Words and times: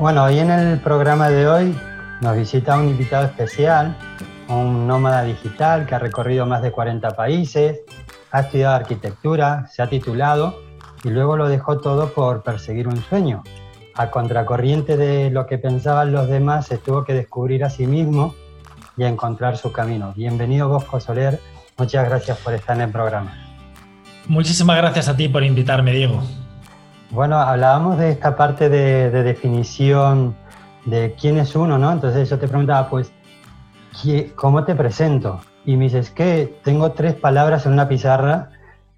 Bueno, 0.00 0.24
hoy 0.24 0.38
en 0.38 0.48
el 0.48 0.80
programa 0.80 1.28
de 1.28 1.46
hoy 1.46 1.76
nos 2.22 2.34
visita 2.34 2.78
un 2.78 2.88
invitado 2.88 3.26
especial, 3.26 3.94
un 4.48 4.86
nómada 4.86 5.24
digital 5.24 5.84
que 5.84 5.94
ha 5.94 5.98
recorrido 5.98 6.46
más 6.46 6.62
de 6.62 6.72
40 6.72 7.10
países, 7.10 7.80
ha 8.30 8.40
estudiado 8.40 8.76
arquitectura, 8.76 9.66
se 9.70 9.82
ha 9.82 9.90
titulado 9.90 10.58
y 11.04 11.10
luego 11.10 11.36
lo 11.36 11.50
dejó 11.50 11.80
todo 11.80 12.14
por 12.14 12.42
perseguir 12.42 12.88
un 12.88 12.96
sueño. 12.96 13.42
A 13.94 14.10
contracorriente 14.10 14.96
de 14.96 15.28
lo 15.28 15.46
que 15.46 15.58
pensaban 15.58 16.12
los 16.12 16.28
demás, 16.28 16.68
se 16.68 16.78
tuvo 16.78 17.04
que 17.04 17.12
descubrir 17.12 17.62
a 17.62 17.68
sí 17.68 17.86
mismo 17.86 18.34
y 18.96 19.04
a 19.04 19.08
encontrar 19.08 19.58
su 19.58 19.70
camino. 19.70 20.14
Bienvenido 20.16 20.70
Bosco 20.70 20.98
Soler, 20.98 21.38
muchas 21.76 22.08
gracias 22.08 22.38
por 22.38 22.54
estar 22.54 22.74
en 22.74 22.84
el 22.84 22.90
programa. 22.90 23.36
Muchísimas 24.28 24.78
gracias 24.78 25.08
a 25.08 25.16
ti 25.16 25.28
por 25.28 25.44
invitarme, 25.44 25.92
Diego. 25.92 26.22
Bueno, 27.10 27.40
hablábamos 27.40 27.98
de 27.98 28.10
esta 28.10 28.36
parte 28.36 28.68
de, 28.68 29.10
definición 29.10 30.36
de 30.84 31.16
quién 31.20 31.38
es 31.38 31.56
uno, 31.56 31.76
¿no? 31.76 31.90
Entonces 31.90 32.30
yo 32.30 32.38
te 32.38 32.46
preguntaba, 32.46 32.88
pues, 32.88 33.12
¿cómo 34.36 34.64
te 34.64 34.76
presento? 34.76 35.40
Y 35.64 35.76
me 35.76 35.84
dices 35.84 36.10
que 36.10 36.60
tengo 36.62 36.92
tres 36.92 37.14
palabras 37.14 37.66
en 37.66 37.72
una 37.72 37.88
pizarra 37.88 38.50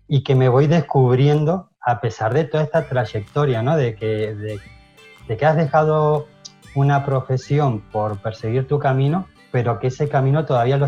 y 0.08 0.22
que 0.22 0.34
me 0.34 0.50
voy 0.50 0.66
descubriendo 0.66 1.70
a 1.80 2.02
pesar 2.02 2.34
de 2.34 2.44
toda 2.44 2.64
esta 2.64 2.86
trayectoria, 2.86 3.62
¿no? 3.62 3.78
De 3.78 3.94
que, 3.94 4.34
de, 4.34 5.36
que 5.36 5.46
has 5.46 5.56
dejado 5.56 6.26
una 6.74 7.06
profesión 7.06 7.80
por 7.80 8.18
perseguir 8.18 8.68
tu 8.68 8.78
camino, 8.78 9.26
pero 9.50 9.78
que 9.78 9.86
ese 9.86 10.10
camino 10.10 10.44
todavía 10.44 10.78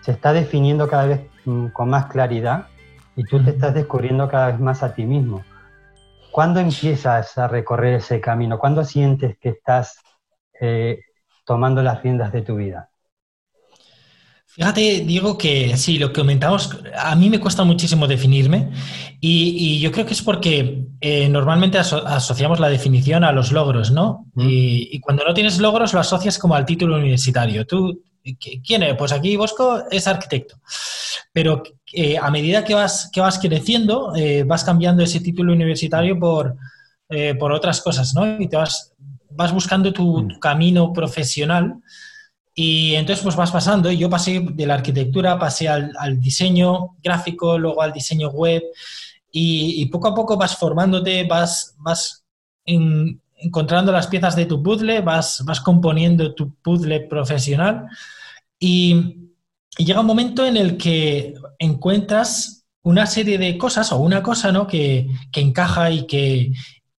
se 0.00 0.12
está 0.12 0.32
definiendo 0.32 0.86
cada 0.86 1.06
vez 1.06 1.20
mm, 1.44 1.66
con 1.68 1.90
más 1.90 2.06
claridad 2.06 2.68
y 3.16 3.24
tú 3.24 3.42
te 3.42 3.50
estás 3.50 3.74
descubriendo 3.74 4.28
cada 4.28 4.46
vez 4.52 4.60
más 4.60 4.84
a 4.84 4.94
ti 4.94 5.04
mismo. 5.04 5.42
¿Cuándo 6.34 6.58
empiezas 6.58 7.38
a 7.38 7.46
recorrer 7.46 7.94
ese 7.94 8.20
camino? 8.20 8.58
¿Cuándo 8.58 8.84
sientes 8.84 9.38
que 9.38 9.50
estás 9.50 10.00
eh, 10.60 10.98
tomando 11.44 11.80
las 11.80 12.02
riendas 12.02 12.32
de 12.32 12.42
tu 12.42 12.56
vida? 12.56 12.90
Fíjate, 14.44 15.04
digo 15.06 15.38
que 15.38 15.76
sí, 15.76 15.96
lo 15.96 16.08
que 16.08 16.22
comentamos, 16.22 16.76
a 16.98 17.14
mí 17.14 17.30
me 17.30 17.38
cuesta 17.38 17.62
muchísimo 17.62 18.08
definirme 18.08 18.72
y, 19.20 19.78
yo 19.78 19.92
creo 19.92 20.06
que 20.06 20.14
es 20.14 20.22
porque 20.22 20.88
eh, 21.00 21.28
normalmente 21.28 21.78
asociamos 21.78 22.58
la 22.58 22.68
definición 22.68 23.22
a 23.22 23.30
los 23.30 23.52
logros, 23.52 23.92
¿no? 23.92 24.26
Y, 24.34 24.98
cuando 24.98 25.24
no 25.24 25.34
tienes 25.34 25.60
logros 25.60 25.94
lo 25.94 26.00
asocias 26.00 26.36
como 26.36 26.56
al 26.56 26.66
título 26.66 26.96
universitario. 26.96 27.64
¿Tú 27.64 28.02
quién 28.66 28.82
eres? 28.82 28.96
Pues 28.96 29.12
aquí 29.12 29.36
Bosco 29.36 29.84
es 29.88 30.08
arquitecto. 30.08 30.56
Pero 31.34 31.64
eh, 31.92 32.16
a 32.16 32.30
medida 32.30 32.64
que 32.64 32.74
vas, 32.74 33.10
que 33.12 33.20
vas 33.20 33.40
creciendo, 33.40 34.14
eh, 34.14 34.44
vas 34.44 34.62
cambiando 34.62 35.02
ese 35.02 35.18
título 35.18 35.52
universitario 35.52 36.16
por, 36.16 36.56
eh, 37.08 37.34
por 37.34 37.50
otras 37.50 37.80
cosas, 37.80 38.14
¿no? 38.14 38.40
Y 38.40 38.48
te 38.48 38.56
vas, 38.56 38.94
vas 39.30 39.52
buscando 39.52 39.92
tu, 39.92 40.22
mm. 40.22 40.38
camino 40.38 40.92
profesional 40.92 41.74
y 42.54 42.94
entonces 42.94 43.24
pues 43.24 43.34
vas 43.34 43.50
pasando. 43.50 43.90
Yo 43.90 44.08
pasé 44.08 44.46
de 44.48 44.64
la 44.64 44.74
arquitectura, 44.74 45.36
pasé 45.36 45.68
al, 45.68 46.20
diseño 46.20 46.96
gráfico, 47.02 47.58
luego 47.58 47.82
al 47.82 47.92
diseño 47.92 48.30
web 48.30 48.62
y, 49.32 49.84
poco 49.86 50.06
a 50.06 50.14
poco 50.14 50.36
vas 50.36 50.56
formándote, 50.56 51.24
vas, 51.24 51.74
vas 51.78 52.24
encontrando 52.64 53.90
las 53.90 54.06
piezas 54.06 54.36
de 54.36 54.46
tu 54.46 54.62
puzzle, 54.62 55.00
vas, 55.00 55.42
vas 55.44 55.60
componiendo 55.60 56.32
tu 56.32 56.54
puzzle 56.62 57.00
profesional 57.00 57.88
y 58.60 59.23
y 59.76 59.84
llega 59.84 60.00
un 60.00 60.06
momento 60.06 60.46
en 60.46 60.56
el 60.56 60.76
que 60.76 61.34
encuentras 61.58 62.64
una 62.82 63.06
serie 63.06 63.38
de 63.38 63.56
cosas 63.58 63.90
o 63.92 63.96
una 63.96 64.22
cosa 64.22 64.52
¿no? 64.52 64.66
que, 64.66 65.08
encaja 65.32 65.90
y 65.90 66.06
que 66.06 66.52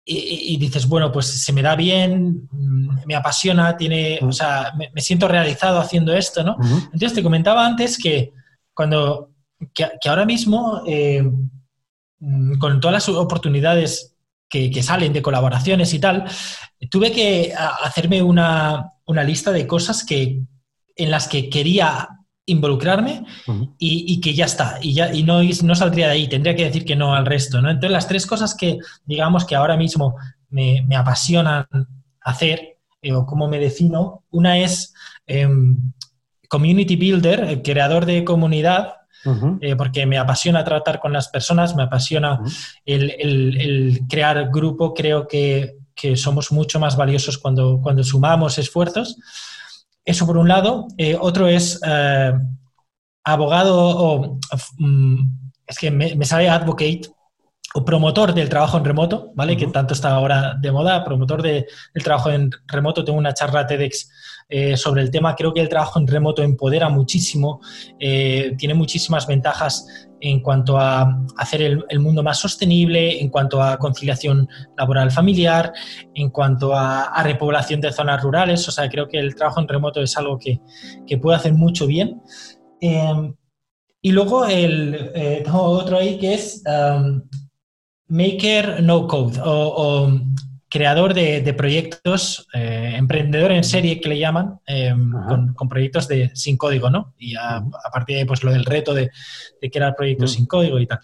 y, 0.07 0.57
dices, 0.57 0.87
bueno, 0.87 1.11
pues 1.11 1.25
se 1.25 1.51
me 1.51 1.63
da 1.63 1.75
bien, 1.75 2.47
mm, 2.51 3.05
me 3.07 3.15
apasiona, 3.15 3.75
tiene, 3.75 4.19
o 4.21 4.31
sea, 4.31 4.71
me, 4.77 5.01
siento 5.01 5.27
realizado 5.27 5.79
haciendo 5.79 6.13
esto, 6.13 6.43
¿no? 6.43 6.57
Entonces 6.61 7.13
te 7.13 7.23
comentaba 7.23 7.65
antes 7.65 7.97
que 7.97 8.31
cuando, 8.71 9.31
que, 9.73 9.87
ahora 10.07 10.25
mismo, 10.25 10.83
eh, 10.85 11.23
mm, 12.19 12.59
con 12.59 12.79
todas 12.79 12.93
las 12.93 13.09
oportunidades 13.17 14.15
que, 14.47 14.69
que, 14.69 14.83
salen 14.83 15.11
de 15.11 15.23
colaboraciones 15.23 15.91
y 15.91 15.99
tal, 15.99 16.25
tuve 16.91 17.11
que 17.11 17.51
hacerme 17.83 18.21
una, 18.21 18.91
una 19.05 19.23
lista 19.23 19.51
de 19.51 19.65
cosas 19.65 20.03
que, 20.03 20.39
en 20.95 21.09
las 21.09 21.27
que 21.27 21.49
quería 21.49 22.14
involucrarme 22.45 23.25
y, 23.77 24.21
que 24.21 24.33
ya 24.33 24.45
está, 24.45 24.77
y, 24.81 24.93
ya, 24.93 25.13
y 25.13 25.23
no, 25.23 25.41
no 25.41 25.75
saldría 25.75 26.07
de 26.07 26.13
ahí, 26.13 26.27
tendría 26.27 26.55
que 26.55 26.65
decir 26.65 26.85
que 26.85 26.95
no 26.95 27.15
al 27.15 27.25
resto. 27.25 27.61
¿no? 27.61 27.69
Entonces, 27.69 27.91
las 27.91 28.07
tres 28.07 28.25
cosas 28.25 28.55
que, 28.55 28.77
digamos, 29.05 29.45
que 29.45 29.55
ahora 29.55 29.77
mismo 29.77 30.15
me, 30.49 30.83
me 30.87 30.95
apasionan 30.95 31.65
hacer, 32.21 32.77
eh, 33.01 33.13
o 33.13 33.25
cómo 33.25 33.47
me 33.47 33.59
defino, 33.59 34.23
una 34.31 34.59
es 34.59 34.93
em, 35.25 35.91
community 36.47 36.95
builder, 36.95 37.43
el 37.45 37.61
creador 37.61 38.05
de 38.05 38.23
comunidad, 38.23 38.93
eh, 39.59 39.75
porque 39.75 40.05
me 40.05 40.19
apasiona 40.19 40.63
tratar 40.63 40.99
con 40.99 41.11
las 41.11 41.29
personas, 41.29 41.75
me 41.75 41.81
apasiona 41.81 42.41
el, 42.85 43.09
el, 43.09 44.01
crear 44.07 44.51
grupo, 44.51 44.93
creo 44.93 45.27
que, 45.27 45.77
que, 45.95 46.15
somos 46.15 46.51
mucho 46.51 46.79
más 46.79 46.95
valiosos 46.95 47.39
cuando, 47.39 47.79
cuando 47.81 48.03
sumamos 48.03 48.59
esfuerzos. 48.59 49.17
Eso 50.05 50.25
por 50.25 50.37
un 50.37 50.47
lado. 50.47 50.87
Eh, 50.97 51.17
otro 51.19 51.47
es 51.47 51.79
eh, 51.85 52.33
abogado 53.23 53.75
o... 53.77 54.39
Mm, 54.77 55.45
es 55.67 55.79
que 55.79 55.89
me, 55.89 56.23
sale 56.25 56.47
advocate 56.47 57.01
o 57.77 57.83
promotor 57.83 58.33
del 58.33 58.47
trabajo 58.47 58.77
en 58.77 58.85
remoto, 58.85 59.33
¿vale? 59.35 59.57
Que 59.57 59.67
tanto 59.67 59.93
está 59.93 60.11
ahora 60.11 60.55
de 60.61 60.71
moda, 60.71 61.03
promotor 61.03 61.41
del 61.41 61.65
trabajo 62.01 62.31
en 62.31 62.49
remoto. 62.67 63.03
Tengo 63.03 63.19
una 63.19 63.33
charla 63.33 63.67
TEDx 63.67 64.09
eh, 64.47 64.77
sobre 64.77 65.01
el 65.01 65.11
tema. 65.11 65.35
Creo 65.35 65.53
que 65.53 65.59
el 65.59 65.67
trabajo 65.67 65.99
en 65.99 66.07
remoto 66.07 66.41
empodera 66.41 66.87
muchísimo, 66.87 67.59
tiene 67.99 68.73
muchísimas 68.75 69.27
ventajas 69.27 70.07
en 70.21 70.39
cuanto 70.39 70.79
a 70.79 71.21
hacer 71.37 71.61
el, 71.61 71.99
mundo 71.99 72.23
más 72.23 72.39
sostenible, 72.39 73.21
en 73.21 73.29
cuanto 73.29 73.61
a 73.61 73.77
conciliación 73.77 74.47
laboral 74.77 75.11
familiar, 75.11 75.73
en 76.13 76.29
cuanto 76.29 76.73
a, 76.73 77.21
repoblación 77.23 77.81
de 77.81 77.91
zonas 77.91 78.23
rurales. 78.23 78.65
O 78.69 78.71
sea, 78.71 78.89
creo 78.89 79.07
que 79.09 79.19
el 79.19 79.35
trabajo 79.35 79.59
en 79.59 79.67
remoto 79.67 80.01
es 80.01 80.15
algo 80.17 80.39
que, 80.39 80.61
puede 81.17 81.37
hacer 81.37 81.53
mucho 81.53 81.87
bien. 81.87 82.21
Em, 82.79 83.35
y 84.01 84.11
luego 84.11 84.45
el, 84.45 85.11
eh, 85.13 85.41
tengo 85.43 85.61
otro 85.61 85.97
ahí 85.97 86.17
que 86.17 86.35
es 86.35 86.63
um, 86.65 87.21
Maker 88.07 88.83
No 88.83 89.07
Code 89.07 89.39
o 89.43 90.09
creador 90.75 91.13
de, 91.13 91.53
proyectos, 91.53 92.49
eh, 92.53 92.95
emprendedor 92.97 93.53
en 93.53 93.63
serie 93.63 94.01
que 94.01 94.09
le 94.09 94.19
llaman, 94.19 94.59
em, 94.65 95.09
con, 95.55 95.69
proyectos 95.69 96.05
de, 96.09 96.31
sin 96.33 96.57
código, 96.57 96.89
¿no? 96.89 97.13
Y 97.17 97.33
a, 97.35 97.63
partir 97.93 98.15
de 98.15 98.19
ahí, 98.19 98.25
pues 98.25 98.43
lo 98.43 98.51
del 98.51 98.65
reto 98.65 98.93
de, 98.93 99.09
crear 99.71 99.95
proyectos 99.95 100.33
sin 100.33 100.45
código 100.45 100.77
y 100.77 100.85
tal. 100.85 100.99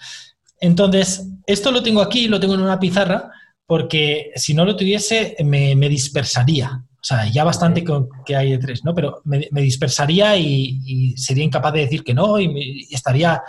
Entonces, 0.60 1.26
esto 1.48 1.72
lo 1.72 1.82
tengo 1.82 2.02
aquí, 2.02 2.28
lo 2.28 2.38
tengo 2.38 2.56
en 2.56 2.62
una 2.64 2.82
pizarra, 2.82 3.32
porque 3.66 4.32
si 4.36 4.54
no 4.54 4.66
lo 4.66 4.76
tuviese, 4.76 5.38
me, 5.46 5.88
dispersaría. 5.88 6.84
O 6.94 7.04
sea, 7.04 7.26
ya 7.28 7.46
bastante 7.46 7.86
que 8.26 8.36
hay 8.36 8.52
de 8.52 8.58
tres, 8.58 8.84
¿no? 8.84 8.94
Pero 8.94 9.22
me, 9.24 9.62
dispersaría 9.62 10.36
y, 10.36 11.16
sería 11.16 11.46
incapaz 11.46 11.72
de 11.72 11.80
decir 11.80 12.04
que 12.04 12.14
no 12.14 12.38
y, 12.42 12.90
estaría 12.92 13.42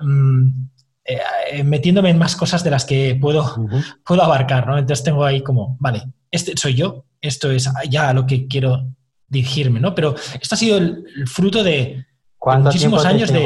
mm, 0.00 0.50
eh, 1.04 1.18
eh, 1.50 1.64
metiéndome 1.64 2.10
en 2.10 2.18
más 2.18 2.36
cosas 2.36 2.62
de 2.62 2.70
las 2.70 2.84
que 2.84 3.18
puedo, 3.20 3.56
puedo 4.04 4.22
abarcar, 4.22 4.66
¿no? 4.66 4.78
Entonces 4.78 5.04
tengo 5.04 5.24
ahí 5.24 5.42
como, 5.42 5.76
vale, 5.80 6.04
este 6.30 6.56
soy 6.56 6.74
yo, 6.74 7.04
esto 7.20 7.50
es 7.50 7.68
ya 7.88 8.08
a 8.08 8.12
lo 8.12 8.24
que 8.24 8.46
quiero 8.46 8.86
dirigirme, 9.26 9.80
¿no? 9.80 9.94
Pero 9.94 10.14
esto 10.40 10.54
ha 10.54 10.58
sido 10.58 10.78
el, 10.78 11.04
fruto 11.26 11.64
de, 11.64 12.06
muchísimos 12.40 13.04
años 13.04 13.32
de 13.32 13.44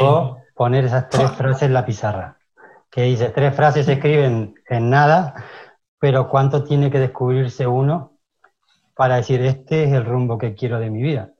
poner 0.53 0.85
esas 0.85 1.09
tres 1.09 1.31
frases 1.31 1.63
en 1.63 1.73
la 1.73 1.85
pizarra. 1.85 2.37
Que 2.91 3.03
dice, 3.03 3.29
tres 3.29 3.55
frases 3.55 3.85
se 3.85 3.93
escriben 3.93 4.55
en 4.69 4.89
nada, 4.89 5.45
pero 5.99 6.29
¿cuánto 6.29 6.63
tiene 6.63 6.91
que 6.91 6.99
descubrirse 6.99 7.65
uno 7.65 8.19
para 8.95 9.15
decir, 9.15 9.41
este 9.41 9.85
es 9.85 9.93
el 9.93 10.05
rumbo 10.05 10.37
que 10.37 10.53
quiero 10.53 10.79
de 10.79 10.89
mi 10.89 11.01
vida? 11.01 11.31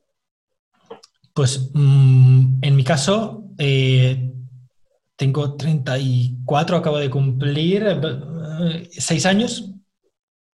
Pues 1.33 1.69
mm, 1.73 2.59
en 2.61 2.75
mi 2.75 2.83
caso, 2.83 3.43
eh, 3.57 4.33
tengo 5.17 5.57
34, 5.57 6.77
acabo 6.77 6.99
de 6.99 7.09
cumplir 7.09 7.85
eh, 7.87 8.87
seis 8.91 9.25
años, 9.25 9.71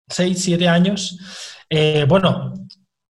seis, 0.07 0.41
siete 0.41 0.67
años. 0.69 1.19
Eh, 1.69 2.05
bueno, 2.07 2.53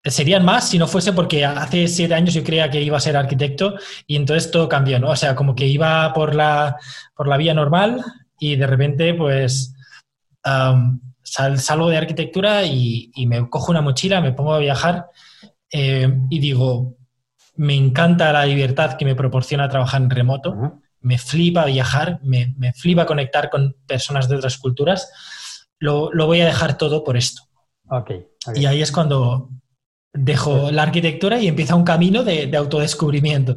serían 0.03 0.45
más 0.45 0.71
si 0.71 0.79
no 0.79 0.89
fuese 0.89 1.13
porque 1.13 1.45
hace 1.45 1.87
siete 1.89 2.15
años 2.15 2.35
yo 2.35 2.43
creía 2.43 2.71
que 2.71 2.81
iba 2.81 2.97
a 2.97 3.01
ser 3.01 3.17
arquitecto 3.17 3.75
y 4.07 4.17
entonces 4.17 4.51
todo 4.51 4.69
cambió, 4.69 4.99
¿no? 4.99 5.11
O 5.11 5.17
sea, 5.17 5.37
como 5.37 5.55
que 5.55 5.67
iba 5.67 6.13
por 6.15 6.35
la, 6.35 6.77
por 7.15 7.29
la 7.29 7.37
vía 7.37 7.53
normal 7.53 8.03
y 8.39 8.57
de 8.57 8.67
repente 8.67 9.15
pues 9.15 9.75
salgo 11.23 11.89
de 11.89 11.99
arquitectura 11.99 12.65
y, 12.65 13.13
me 13.27 13.49
cojo 13.49 13.71
una 13.71 13.83
mochila, 13.83 14.21
me 14.21 14.33
pongo 14.33 14.55
a 14.55 14.59
viajar 14.59 15.07
eh, 15.71 16.13
y 16.31 16.39
digo, 16.41 16.97
me 17.57 17.75
encanta 17.75 18.33
la 18.33 18.47
libertad 18.47 18.97
que 18.97 19.05
me 19.05 19.15
proporciona 19.15 19.69
trabajar 19.69 20.01
en 20.01 20.11
remoto 20.11 20.82
me 21.03 21.19
flipa 21.19 21.67
viajar, 21.67 22.21
me, 22.23 22.55
me 22.57 22.73
flipa 22.73 23.07
conectar 23.07 23.51
con 23.51 23.77
personas 23.87 24.29
de 24.29 24.37
otras 24.37 24.59
culturas, 24.59 25.11
lo, 25.79 26.13
lo, 26.13 26.27
voy 26.27 26.41
a 26.41 26.47
dejar 26.47 26.79
todo 26.79 27.05
por 27.05 27.17
esto. 27.17 27.43
Ok, 27.89 28.11
Y 28.55 28.67
ahí 28.67 28.81
es 28.81 28.93
cuando 28.93 29.51
dejo 30.13 30.71
la 30.71 30.83
arquitectura 30.83 31.39
y 31.39 31.49
empieza 31.49 31.75
un 31.75 31.85
camino 31.85 32.23
de, 32.23 32.55
autodescubrimiento. 32.57 33.57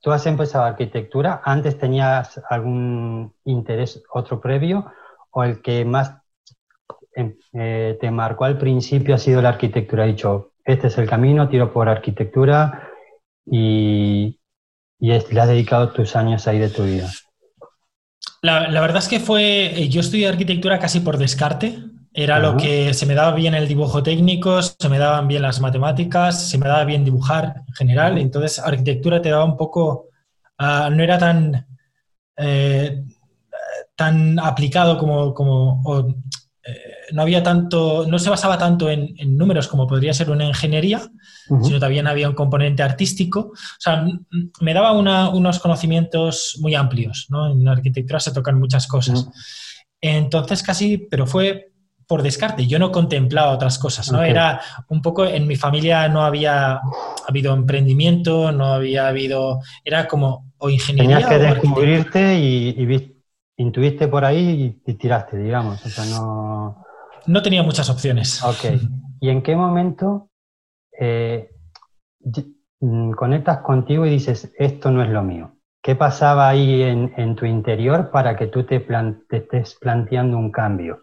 ¿Tú 0.00 0.10
has 0.10 0.26
empezado 0.26 0.64
arquitectura? 0.64 1.42
¿Antes 1.44 1.78
tenías 1.78 2.40
algún 2.48 3.34
interés 3.44 4.02
otro 4.12 4.40
previo? 4.40 4.92
¿O 5.30 5.44
el 5.44 5.60
que 5.62 5.84
más 5.84 6.14
em, 7.14 7.36
eh, 7.52 7.96
te 8.00 8.10
marcó 8.10 8.44
al 8.44 8.58
principio 8.58 9.14
ha 9.14 9.18
sido 9.18 9.42
la 9.42 9.50
arquitectura? 9.50 10.04
Has 10.04 10.10
dicho, 10.10 10.52
este 10.64 10.88
es 10.88 10.98
el 10.98 11.08
camino, 11.08 11.48
tiro 11.48 11.72
por 11.72 11.88
arquitectura 11.88 12.88
y, 13.44 14.37
le 14.98 15.16
has 15.16 15.48
dedicado 15.48 15.90
tus 15.90 16.16
años 16.16 16.46
ahí 16.46 16.58
de 16.58 16.68
tu 16.68 16.84
vida. 16.84 17.08
La, 18.40 18.80
verdad 18.80 18.98
es 18.98 19.08
que 19.08 19.20
fue, 19.20 19.80
eh, 19.80 19.88
yo 19.88 20.00
estudié 20.00 20.28
arquitectura 20.28 20.78
casi 20.78 21.00
por 21.00 21.18
descarte. 21.18 21.78
Era 22.12 22.38
lo 22.40 22.56
que 22.56 22.94
se 22.94 23.06
me 23.06 23.14
daba 23.14 23.32
bien 23.32 23.54
el 23.54 23.68
dibujo 23.68 24.02
técnico, 24.02 24.60
se 24.60 24.88
me 24.88 24.98
daban 24.98 25.28
bien 25.28 25.42
las 25.42 25.60
matemáticas, 25.60 26.48
se 26.48 26.58
me 26.58 26.66
daba 26.66 26.84
bien 26.84 27.04
dibujar 27.04 27.62
en 27.66 27.74
general. 27.74 28.18
Entonces, 28.18 28.58
arquitectura 28.58 29.22
te 29.22 29.28
daba 29.28 29.44
un 29.44 29.56
poco, 29.56 30.08
ah, 30.56 30.90
no 30.90 31.02
era 31.04 31.16
tan, 31.16 31.66
eh, 32.36 33.04
tan 33.94 34.38
aplicado 34.40 34.98
como, 34.98 35.32
como 35.32 35.82
no 37.12 37.22
había 37.22 37.42
tanto, 37.42 38.06
no 38.06 38.18
se 38.18 38.30
basaba 38.30 38.58
tanto 38.58 38.90
en, 38.90 39.14
números 39.36 39.68
como 39.68 39.86
podría 39.86 40.12
ser 40.12 40.30
una 40.30 40.44
ingeniería, 40.44 41.02
sino 41.62 41.78
también 41.78 42.06
había 42.06 42.28
un 42.28 42.34
componente 42.34 42.82
artístico. 42.82 43.52
O 43.52 43.80
sea, 43.80 44.04
me 44.60 44.74
daba 44.74 44.92
unos 44.92 45.58
conocimientos 45.60 46.56
muy 46.60 46.74
amplios, 46.74 47.26
¿no? 47.30 47.50
En 47.50 47.66
arquitectura 47.68 48.20
se 48.20 48.32
tocan 48.32 48.58
muchas 48.58 48.86
cosas. 48.86 49.28
Entonces 50.00 50.62
casi, 50.62 50.98
pero 50.98 51.26
fue 51.26 51.72
por 52.06 52.22
descarte, 52.22 52.66
yo 52.66 52.78
no 52.78 52.90
contemplaba 52.90 53.52
otras 53.52 53.78
cosas, 53.78 54.10
¿no? 54.10 54.22
Era 54.22 54.62
un 54.88 55.02
poco, 55.02 55.26
en 55.26 55.46
mi 55.46 55.56
familia 55.56 56.08
no 56.08 56.22
había 56.22 56.80
habido 57.26 57.52
emprendimiento, 57.52 58.50
no 58.50 58.72
había 58.72 59.08
habido, 59.08 59.60
era 59.84 60.08
como 60.08 60.50
o 60.56 60.70
ingeniería. 60.70 61.28
Tenías 61.28 61.28
que 61.28 61.38
descubrirte 61.38 62.38
y, 62.38 62.74
y 62.78 62.86
intuiste 63.58 64.08
por 64.08 64.24
ahí 64.24 64.80
y, 64.86 64.94
tiraste, 64.94 65.36
digamos. 65.36 65.84
O 65.84 65.88
sea, 65.88 66.04
no... 66.06 66.84
no 67.26 67.42
tenía 67.42 67.62
muchas 67.62 67.90
opciones. 67.90 68.42
Ok. 68.42 68.80
¿Y 69.20 69.28
en 69.28 69.42
qué 69.42 69.56
momento 69.56 70.30
eh, 70.98 71.50
mm, 72.80 73.12
conectas 73.12 73.58
contigo 73.58 74.06
y 74.06 74.10
dices, 74.10 74.52
esto 74.58 74.90
no 74.90 75.02
es 75.02 75.10
lo 75.10 75.22
mío? 75.22 75.52
¿Qué 75.82 75.94
pasaba 75.94 76.48
ahí 76.48 76.82
en, 76.82 77.36
tu 77.36 77.46
interior 77.46 78.10
para 78.10 78.36
que 78.36 78.46
tú 78.46 78.64
te, 78.64 78.84
estés 79.30 79.76
planteando 79.80 80.36
un 80.36 80.50
cambio? 80.50 81.00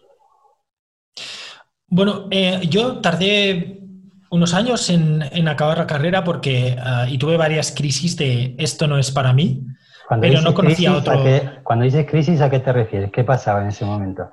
Bueno, 1.87 2.27
eh, 2.29 2.61
yo 2.69 2.99
tardé 2.99 3.81
unos 4.29 4.53
años 4.53 4.89
en, 4.89 5.47
acabar 5.47 5.77
la 5.77 5.87
carrera 5.87 6.23
porque, 6.23 6.75
ah, 6.79 7.05
y 7.09 7.17
tuve 7.17 7.37
varias 7.37 7.71
crisis 7.71 8.15
de 8.17 8.55
esto 8.57 8.87
no 8.87 8.97
es 8.97 9.11
para 9.11 9.33
mí. 9.33 9.65
Cuando 10.07 10.27
pero 10.27 10.41
no 10.41 10.53
conocía 10.53 10.95
otro. 10.95 11.23
cuando 11.63 11.85
dices 11.85 12.05
crisis, 12.09 12.41
¿a 12.41 12.49
qué 12.49 12.59
te 12.59 12.71
refieres? 12.71 13.11
¿Qué 13.11 13.23
pasaba 13.23 13.61
en 13.61 13.69
ese 13.69 13.85
momento? 13.85 14.29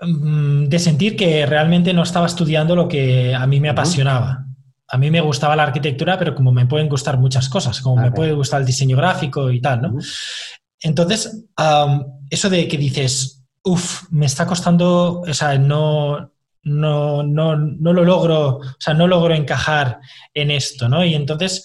Mm, 0.00 0.64
de 0.66 0.78
sentir 0.78 1.16
que 1.16 1.44
realmente 1.44 1.92
no 1.92 2.02
estaba 2.02 2.26
estudiando 2.26 2.76
lo 2.76 2.88
que 2.88 3.34
a 3.34 3.46
mí 3.46 3.60
me 3.60 3.68
apasionaba. 3.68 4.44
A 4.90 4.96
mí 4.96 5.10
me 5.10 5.20
gustaba 5.20 5.56
la 5.56 5.64
arquitectura, 5.64 6.18
pero 6.18 6.34
como 6.34 6.52
me 6.52 6.66
pueden 6.66 6.88
gustar 6.88 7.18
muchas 7.18 7.48
cosas, 7.48 7.80
como 7.80 8.00
me 8.00 8.12
puede 8.12 8.32
gustar 8.32 8.60
el 8.60 8.66
diseño 8.66 8.96
gráfico 8.96 9.50
y 9.50 9.60
tal, 9.60 9.82
¿no? 9.82 9.94
Entonces, 10.80 11.46
eso 12.30 12.48
de 12.48 12.68
que 12.68 12.78
dices, 12.78 13.44
uff, 13.64 14.04
me 14.10 14.24
está 14.24 14.46
costando, 14.46 15.20
o 15.20 15.34
sea, 15.34 15.58
no, 15.58 16.32
no, 16.62 17.22
no, 17.22 17.56
no, 17.56 17.92
lo 17.92 18.04
logro, 18.04 18.58
o 18.58 18.76
sea, 18.78 18.94
no 18.94 19.06
logro 19.06 19.34
encajar 19.34 19.98
en 20.32 20.50
esto, 20.50 20.88
¿no? 20.88 21.04
Y 21.04 21.14
entonces, 21.14 21.64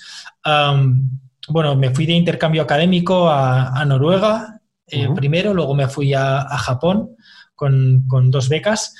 bueno, 1.49 1.75
me 1.75 1.89
fui 1.89 2.05
de 2.05 2.13
intercambio 2.13 2.61
académico 2.61 3.29
a, 3.29 3.83
Noruega 3.85 4.61
eh, 4.87 5.09
primero, 5.15 5.53
luego 5.53 5.73
me 5.73 5.87
fui 5.87 6.13
a, 6.13 6.45
Japón 6.57 7.15
con, 7.55 8.05
dos 8.29 8.49
becas 8.49 8.95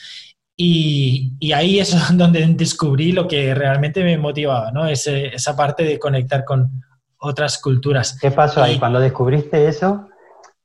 y, 0.56 1.52
ahí 1.54 1.80
es 1.80 1.96
donde 2.18 2.46
descubrí 2.48 3.12
lo 3.12 3.28
que 3.28 3.54
realmente 3.54 4.04
me 4.04 4.18
motivaba, 4.18 4.72
¿no? 4.72 4.88
esa 4.88 5.56
parte 5.56 5.84
de 5.84 6.00
conectar 6.00 6.44
con 6.46 6.84
otras 7.18 7.60
culturas. 7.62 8.18
¿Qué 8.20 8.32
pasó 8.32 8.62
ahí? 8.62 8.78
Cuando 8.78 9.00
descubriste 9.00 9.68
eso, 9.68 10.10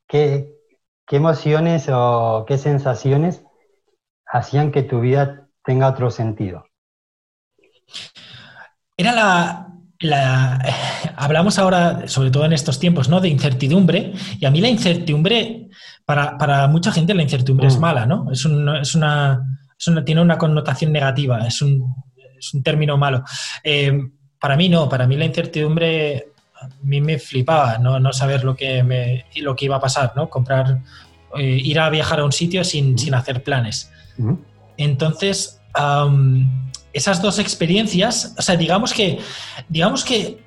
¿qué, 0.08 0.56
¿qué 1.06 1.16
emociones 1.16 1.88
o 1.92 2.44
qué 2.46 2.58
sensaciones 2.58 3.44
hacían 4.26 4.72
que 4.72 4.82
tu 4.82 5.00
vida 5.00 5.48
tenga 5.64 5.88
otro 5.88 6.10
sentido? 6.10 6.64
Era 8.96 9.12
la, 9.12 9.67
hablamos 11.16 11.58
ahora, 11.58 12.06
sobre 12.06 12.30
todo 12.30 12.44
en 12.44 12.52
estos 12.52 12.78
tiempos, 12.78 13.08
¿no? 13.08 13.20
De 13.20 13.28
incertidumbre. 13.28 14.12
Y 14.38 14.46
a 14.46 14.50
mí 14.50 14.60
la 14.60 14.68
incertidumbre, 14.68 15.68
para, 16.04 16.68
mucha 16.68 16.92
gente 16.92 17.14
la 17.14 17.22
incertidumbre 17.22 17.68
es 17.68 17.76
mm. 17.76 17.80
mala, 17.80 18.06
¿no? 18.06 18.30
Es, 18.30 18.44
una, 18.44 19.42
tiene 20.04 20.20
una 20.20 20.38
connotación 20.38 20.92
negativa, 20.92 21.46
es 21.46 21.60
un, 21.62 21.94
término 22.62 22.96
malo. 22.96 23.24
Eh, 23.64 23.92
para 24.40 24.56
mí 24.56 24.68
no, 24.68 24.88
para 24.88 25.06
mí 25.06 25.16
la 25.16 25.24
incertidumbre 25.24 26.28
a 26.60 26.68
mí 26.82 27.00
me 27.00 27.18
flipaba, 27.18 27.78
no, 27.78 28.12
saber 28.12 28.44
lo 28.44 28.54
que, 28.56 28.82
me, 28.82 29.26
lo 29.36 29.54
que 29.54 29.66
iba 29.66 29.76
a 29.76 29.80
pasar, 29.80 30.12
¿no? 30.16 30.28
Comprar, 30.28 30.80
eh, 31.36 31.42
ir 31.42 31.78
a 31.78 31.90
viajar 31.90 32.20
a 32.20 32.24
un 32.24 32.32
sitio 32.32 32.64
sin, 32.64 32.98
sin 32.98 33.14
hacer 33.14 33.42
planes. 33.42 33.90
Mm. 34.16 34.34
Entonces, 34.76 35.57
esas 36.92 37.22
dos 37.22 37.38
experiencias, 37.38 38.34
o 38.36 38.42
sea, 38.42 38.56
digamos 38.56 38.92
que, 38.92 39.18
digamos 39.68 40.04
que 40.04 40.38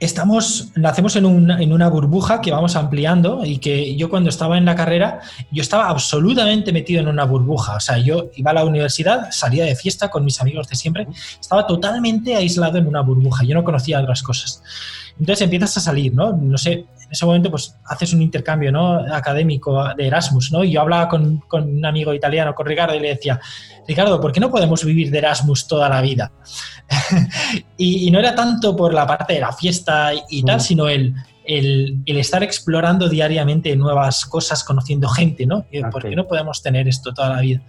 estamos, 0.00 0.70
nacemos 0.76 1.16
en 1.16 1.26
una, 1.26 1.60
en 1.60 1.72
una, 1.72 1.88
burbuja 1.88 2.40
que 2.40 2.50
vamos 2.50 2.76
ampliando 2.76 3.44
y 3.44 3.58
que 3.58 3.96
yo 3.96 4.08
cuando 4.08 4.30
estaba 4.30 4.56
en 4.56 4.64
la 4.64 4.74
carrera, 4.74 5.20
yo 5.50 5.62
estaba 5.62 5.88
absolutamente 5.88 6.72
metido 6.72 7.00
en 7.00 7.08
una 7.08 7.24
burbuja. 7.24 7.76
O 7.76 7.80
sea, 7.80 7.98
yo 7.98 8.30
iba 8.36 8.50
a 8.50 8.54
la 8.54 8.64
universidad, 8.64 9.28
salía 9.30 9.64
de 9.64 9.74
fiesta 9.74 10.08
con 10.08 10.24
mis 10.24 10.40
amigos 10.40 10.68
de 10.68 10.76
siempre, 10.76 11.08
estaba 11.40 11.66
totalmente 11.66 12.36
aislado 12.36 12.78
en 12.78 12.86
una 12.86 13.00
burbuja, 13.00 13.44
yo 13.44 13.54
no 13.54 13.64
conocía 13.64 14.00
otras 14.00 14.22
cosas. 14.22 14.62
Entonces 15.18 15.42
empiezas 15.42 15.76
a 15.76 15.80
salir, 15.80 16.14
¿no? 16.14 16.32
No 16.32 16.58
sé, 16.58 16.72
en 16.72 17.10
ese 17.10 17.26
momento 17.26 17.50
pues 17.50 17.74
haces 17.86 18.12
un 18.12 18.22
intercambio, 18.22 18.70
¿no? 18.70 18.94
Académico 19.14 19.82
de 19.96 20.06
Erasmus, 20.06 20.52
¿no? 20.52 20.62
Y 20.62 20.72
yo 20.72 20.80
hablaba 20.80 21.08
con, 21.08 21.38
con 21.48 21.68
un 21.76 21.84
amigo 21.84 22.14
italiano, 22.14 22.54
con 22.54 22.66
Ricardo, 22.66 22.94
y 22.94 23.00
le 23.00 23.08
decía, 23.08 23.40
Ricardo, 23.86 24.20
¿por 24.20 24.32
qué 24.32 24.40
no 24.40 24.50
podemos 24.50 24.84
vivir 24.84 25.10
de 25.10 25.18
Erasmus 25.18 25.66
toda 25.66 25.88
la 25.88 26.00
vida? 26.00 26.30
y, 27.76 28.10
no 28.10 28.18
era 28.18 28.34
tanto 28.34 28.76
por 28.76 28.94
la 28.94 29.06
parte 29.06 29.34
de 29.34 29.40
la 29.40 29.52
fiesta 29.52 30.12
y 30.28 30.42
tal, 30.42 30.58
mm. 30.58 30.60
sino 30.60 30.88
el, 30.88 31.14
el, 31.44 32.02
estar 32.06 32.42
explorando 32.42 33.08
diariamente 33.08 33.74
nuevas 33.74 34.26
cosas, 34.26 34.62
conociendo 34.62 35.08
gente, 35.08 35.46
¿no? 35.46 35.64
¿Por 35.90 36.02
qué 36.02 36.14
no 36.14 36.26
podemos 36.26 36.62
tener 36.62 36.86
esto 36.86 37.12
toda 37.12 37.30
la 37.30 37.40
vida? 37.40 37.62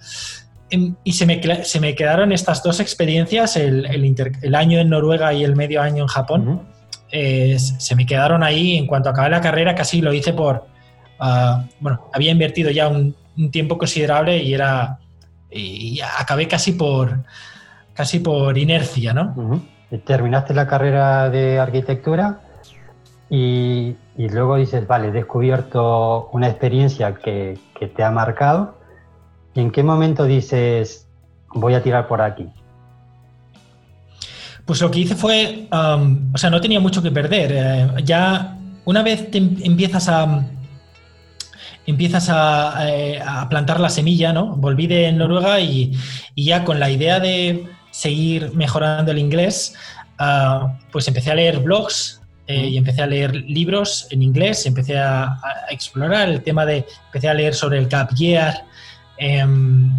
Em, 0.69 0.95
y 1.03 1.13
se 1.13 1.25
me, 1.25 1.41
se 1.63 1.79
me 1.79 1.95
quedaron 1.95 2.31
estas 2.31 2.61
dos 2.61 2.79
experiencias, 2.79 3.55
el, 3.55 3.85
el, 3.85 4.55
año 4.55 4.79
en 4.79 4.89
Noruega 4.89 5.33
y 5.33 5.43
el 5.43 5.55
medio 5.55 5.81
año 5.81 6.03
en 6.03 6.07
Japón, 6.07 6.67
eh, 7.11 7.57
se 7.59 7.95
me 7.95 8.05
quedaron 8.05 8.43
ahí. 8.43 8.77
En 8.77 8.87
cuanto 8.87 9.09
acabé 9.09 9.29
la 9.29 9.41
carrera, 9.41 9.75
casi 9.75 10.01
lo 10.01 10.13
hice 10.13 10.33
por. 10.33 10.65
Ah, 11.19 11.65
bueno, 11.79 12.09
había 12.13 12.31
invertido 12.31 12.71
ya 12.71 12.87
un, 12.87 13.15
tiempo 13.51 13.77
considerable 13.77 14.37
y 14.37 14.53
era. 14.53 14.99
Y 15.51 15.99
acabé 16.01 16.47
casi 16.47 16.73
por. 16.73 17.23
casi 17.93 18.19
por 18.19 18.57
inercia, 18.57 19.13
¿no? 19.13 19.61
Terminaste 20.05 20.53
la 20.53 20.67
carrera 20.67 21.29
de 21.29 21.59
arquitectura 21.59 22.41
y, 23.29 23.95
y, 24.17 24.29
luego 24.29 24.55
dices, 24.55 24.87
vale, 24.87 25.07
he 25.07 25.11
descubierto 25.11 26.29
una 26.31 26.47
experiencia 26.47 27.15
que, 27.15 27.57
que 27.77 27.87
te 27.87 28.03
ha 28.03 28.11
marcado. 28.11 28.77
¿Y 29.53 29.61
en 29.61 29.71
qué 29.71 29.83
momento 29.83 30.25
dices, 30.25 31.07
voy 31.53 31.73
a 31.73 31.81
tirar 31.81 32.07
por 32.07 32.21
aquí? 32.21 32.49
Pues 34.69 34.81
lo 34.81 34.91
que 34.91 34.99
hice 34.99 35.15
fue, 35.15 35.65
o 35.71 36.37
sea, 36.37 36.51
no 36.51 36.61
tenía 36.61 36.79
mucho 36.79 37.01
que 37.01 37.09
perder. 37.09 37.51
Eh, 37.55 37.87
ya 38.03 38.55
una 38.85 39.01
vez 39.01 39.31
te 39.31 39.39
em, 39.39 39.57
empiezas 39.63 40.07
a 40.07 40.45
empiezas 41.87 42.29
eh, 42.81 43.19
a, 43.19 43.49
plantar 43.49 43.79
la 43.79 43.89
semilla, 43.89 44.31
¿no? 44.31 44.55
Volví 44.57 44.85
de 44.85 45.11
Noruega 45.11 45.59
y, 45.59 45.97
ya 46.35 46.65
con 46.65 46.79
la 46.79 46.91
idea 46.91 47.19
de 47.19 47.65
seguir 47.89 48.53
mejorando 48.53 49.11
el 49.11 49.17
inglés, 49.17 49.73
ah, 50.19 50.77
pues 50.91 51.07
empecé 51.07 51.31
a 51.31 51.35
leer 51.35 51.61
blogs 51.61 52.21
eh, 52.45 52.67
y 52.67 52.77
empecé 52.77 53.01
a 53.01 53.07
leer 53.07 53.33
libros 53.33 54.05
en 54.11 54.21
inglés, 54.21 54.67
empecé 54.67 54.99
a, 54.99 55.41
explorar 55.71 56.29
el 56.29 56.43
tema 56.43 56.63
de, 56.67 56.85
empecé 57.07 57.27
a 57.27 57.33
leer 57.33 57.55
sobre 57.55 57.79
el 57.79 57.87
gap 57.87 58.13
year. 58.13 58.65
Em, 59.17 59.91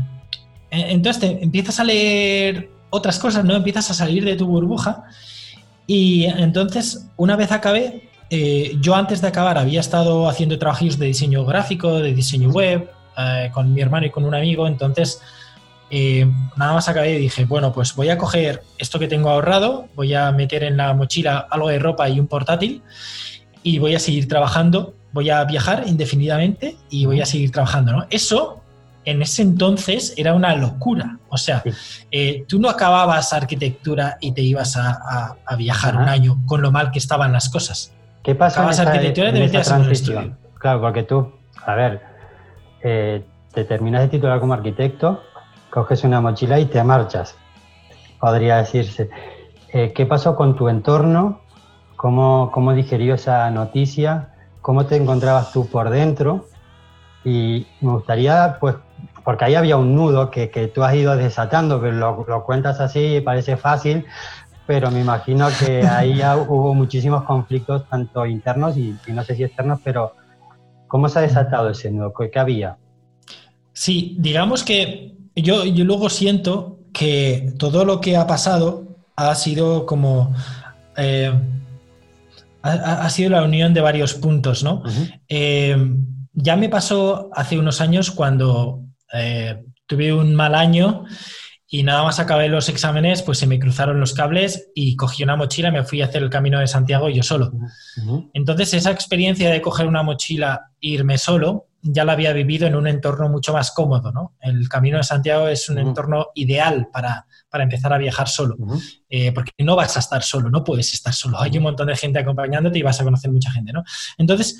e, 0.71 0.93
entonces 0.93 1.21
te 1.23 1.43
empiezas 1.43 1.81
a 1.81 1.83
leer 1.83 2.80
otras 2.91 3.19
cosas, 3.19 3.45
¿no? 3.45 3.55
Empiezas 3.55 3.91
a 3.91 3.95
salir 3.95 4.25
de 4.25 4.37
tu 4.37 4.47
burbuja. 4.47 5.05
Y 5.87 6.25
entonces, 6.25 7.09
una 7.17 7.37
vez 7.37 7.51
acabé, 7.53 8.11
eh, 8.31 8.77
yo 8.81 8.95
antes 8.95 9.21
de 9.21 9.29
acabar 9.29 9.59
había 9.59 9.81
estado 9.81 10.29
haciendo 10.29 10.59
trabajos 10.59 10.99
de 10.99 11.07
diseño 11.07 11.45
gráfico, 11.45 11.99
de 11.99 12.15
diseño 12.15 12.51
web, 12.51 12.89
eh, 13.19 13.51
con 13.53 13.75
mi 13.75 13.81
hermano 13.81 14.07
y 14.07 14.11
con 14.11 14.25
un 14.25 14.35
amigo, 14.35 14.67
entonces 14.69 15.21
eh, 15.91 16.31
nada 16.57 16.75
más 16.75 16.89
acabé 16.89 17.17
y 17.17 17.19
dije, 17.19 17.45
bueno, 17.45 17.73
pues 17.73 17.95
voy 17.97 18.09
a 18.09 18.17
coger 18.17 18.63
esto 18.79 19.01
que 19.01 19.09
tengo 19.09 19.31
ahorrado, 19.31 19.89
voy 19.97 20.15
a 20.15 20.31
meter 20.31 20.63
en 20.63 20.77
la 20.77 20.95
mochila 20.95 21.49
algo 21.51 21.69
de 21.69 21.81
ropa 21.81 22.09
y 22.09 22.21
un 22.21 22.29
portátil 22.29 22.83
y 23.65 23.79
voy 23.81 23.97
a 23.97 23.99
seguir 23.99 24.29
trabajando, 24.29 24.95
voy 25.13 25.31
a 25.31 25.43
viajar 25.45 25.85
indefinidamente 25.89 26.77
y 26.89 27.07
voy 27.07 27.21
a 27.21 27.27
seguir 27.27 27.51
trabajando, 27.51 27.93
¿no? 27.93 28.07
Eso 28.11 28.60
en 29.11 29.23
ese 29.23 29.43
entonces 29.43 30.15
era 30.17 30.35
una 30.35 30.55
locura. 30.55 31.19
O 31.29 31.37
sea, 31.37 31.63
eh, 32.11 32.45
tú 32.49 32.59
no 32.59 32.69
acababas 32.69 33.33
arquitectura 33.33 34.17
y 34.21 34.33
te 34.33 34.43
ibas 34.43 34.77
a, 34.77 35.37
viajar 35.57 35.97
un 35.97 36.09
año 36.09 36.39
con 36.47 36.63
lo 36.63 36.71
mal 36.71 36.91
que 36.91 36.99
estaban 36.99 37.33
las 37.33 37.49
cosas. 37.49 37.93
¿Qué 38.23 38.35
pasa 38.35 38.63
en 38.63 38.71
esa, 38.71 38.83
arquitectura 38.83 39.31
y 39.31 39.49
te 39.49 39.61
transición? 39.61 40.39
Claro, 40.59 40.81
porque 40.81 41.03
tú, 41.03 41.33
a 41.65 41.75
ver, 41.75 42.03
eh, 42.83 43.25
te 43.53 43.65
terminas 43.65 44.03
de 44.03 44.09
titular 44.09 44.39
como 44.41 44.55
arquitecto, 44.55 45.23
coges 45.71 46.05
una 46.05 46.21
mochila 46.21 46.59
y 46.61 46.67
te 46.67 46.83
marchas, 46.85 47.35
podría 48.21 48.57
decirse. 48.59 49.11
Eh, 49.73 49.93
¿Qué 49.95 50.07
pasó 50.07 50.37
con 50.37 50.57
tu 50.57 50.69
entorno? 50.69 51.41
¿Cómo, 51.97 52.51
¿Cómo 52.53 52.73
digerió 52.75 53.15
esa 53.15 53.51
noticia? 53.51 54.35
¿Cómo 54.63 54.87
te 54.87 54.97
encontrabas 54.97 55.53
tú 55.53 55.69
por 55.69 55.91
dentro? 55.91 56.47
Y 57.25 57.67
me 57.81 57.93
gustaría, 57.93 58.57
pues, 58.61 58.77
porque 59.31 59.45
ahí 59.45 59.55
había 59.55 59.77
un 59.77 59.95
nudo 59.95 60.29
que, 60.29 60.51
que 60.51 60.67
tú 60.67 60.83
has 60.83 60.93
ido 60.93 61.17
desatando, 61.17 61.81
que 61.81 61.93
lo, 61.93 62.27
lo 62.29 62.45
cuentas 62.45 62.81
así, 62.81 63.21
parece 63.21 63.57
fácil, 63.57 64.05
pero 64.67 64.91
me 64.91 65.03
imagino 65.03 65.47
que 65.57 65.87
ahí 65.87 66.21
hubo 66.49 66.75
muchísimos 66.75 67.23
conflictos, 67.23 67.89
tanto 67.89 68.27
internos 68.27 68.77
y, 68.77 68.97
no 69.07 69.23
sé 69.23 69.37
si 69.37 69.45
externos, 69.45 69.79
pero 69.85 70.17
¿cómo 70.89 71.09
se 71.09 71.21
ha 71.21 71.23
desatado 71.23 71.71
ese 71.71 71.93
nudo? 71.93 72.13
¿Qué, 72.13 72.41
había? 72.41 72.77
Sí, 73.73 74.17
digamos 74.19 74.65
que 74.65 75.15
yo, 75.37 75.65
yo 75.65 75.85
luego 75.85 76.11
siento 76.11 76.81
que 76.93 77.53
todo 77.57 77.85
lo 77.85 78.01
que 78.01 78.17
ha 78.17 78.27
pasado 78.27 78.83
ha 79.15 79.33
sido 79.37 79.87
como... 79.87 80.35
Eh, 80.97 81.33
ha, 82.63 83.09
sido 83.11 83.31
la 83.31 83.45
unión 83.45 83.75
de 83.75 83.81
varios 83.81 84.15
puntos, 84.15 84.65
¿no? 84.65 84.83
ya 86.33 86.57
me 86.57 86.69
pasó 86.69 87.31
hace 87.33 87.61
unos 87.61 87.81
años 87.81 88.11
cuando 88.11 88.90
eh, 89.13 89.63
tuve 89.87 90.13
un 90.13 90.35
mal 90.35 90.55
año 90.55 91.05
y 91.73 91.85
nada 91.85 92.03
más 92.03 92.19
acabé 92.19 92.49
los 92.49 92.69
exámenes, 92.69 93.23
pues 93.23 93.39
se 93.39 93.47
me 93.47 93.61
cruzaron 93.61 94.01
los 94.01 94.13
cables 94.13 94.71
y 94.75 94.97
cogí 94.97 95.23
una 95.23 95.37
mochila 95.37 95.69
y 95.69 95.73
me 95.73 95.85
fui 95.85 96.03
a 96.03 96.07
hacer 96.07 96.23
el 96.23 96.31
camino 96.31 96.59
de 96.59 96.67
Santiago 96.67 97.09
yo 97.09 97.23
solo. 97.23 97.53
Entonces 98.33 98.75
esa 98.75 98.91
experiencia 98.91 99.51
de 99.51 99.63
coger 99.63 99.87
una 99.87 100.03
mochila 100.03 100.73
e 100.81 100.89
irme 100.89 101.17
solo 101.17 101.69
ya 101.83 102.05
la 102.05 102.13
había 102.13 102.33
vivido 102.33 102.67
en 102.67 102.75
un 102.75 102.87
entorno 102.87 103.29
mucho 103.29 103.53
más 103.53 103.71
cómodo, 103.71 104.13
¿no? 104.13 104.37
El 104.41 104.69
camino 104.69 104.99
de 104.99 105.05
Santiago 105.05 105.49
es 105.49 105.69
un 105.69 105.79
entorno 105.79 106.27
ideal 106.35 106.89
para, 106.93 107.27
empezar 107.53 107.93
a 107.93 107.99
viajar 107.99 108.29
solo, 108.29 108.57
eh, 109.09 109.33
porque 109.33 109.53
no 109.59 109.77
vas 109.77 109.97
a 109.97 110.01
estar 110.01 110.23
solo, 110.23 110.51
no 110.51 110.63
puedes 110.63 110.93
estar 110.93 111.15
solo. 111.15 111.41
Hay 111.41 111.57
un 111.57 111.63
montón 111.63 111.87
de 111.87 111.97
gente 111.97 112.19
acompañándote 112.19 112.79
y 112.79 112.83
vas 112.83 113.01
a 113.01 113.05
conocer 113.05 113.31
mucha 113.31 113.51
gente, 113.51 113.73
¿no? 113.73 113.83
Entonces, 114.19 114.59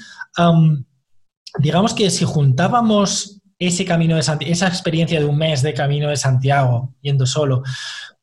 digamos 1.59 1.93
que 1.93 2.09
si 2.09 2.25
juntábamos 2.25 3.40
ese 3.61 3.85
camino 3.85 4.17
de 4.17 4.23
Santiago, 4.23 4.53
esa 4.53 4.67
experiencia 4.67 5.21
de 5.21 5.27
un 5.27 5.37
mes 5.37 5.63
de 5.63 5.75
camino 5.75 6.09
de 6.09 6.17
Santiago, 6.17 6.95
yendo 7.03 7.27
solo, 7.27 7.63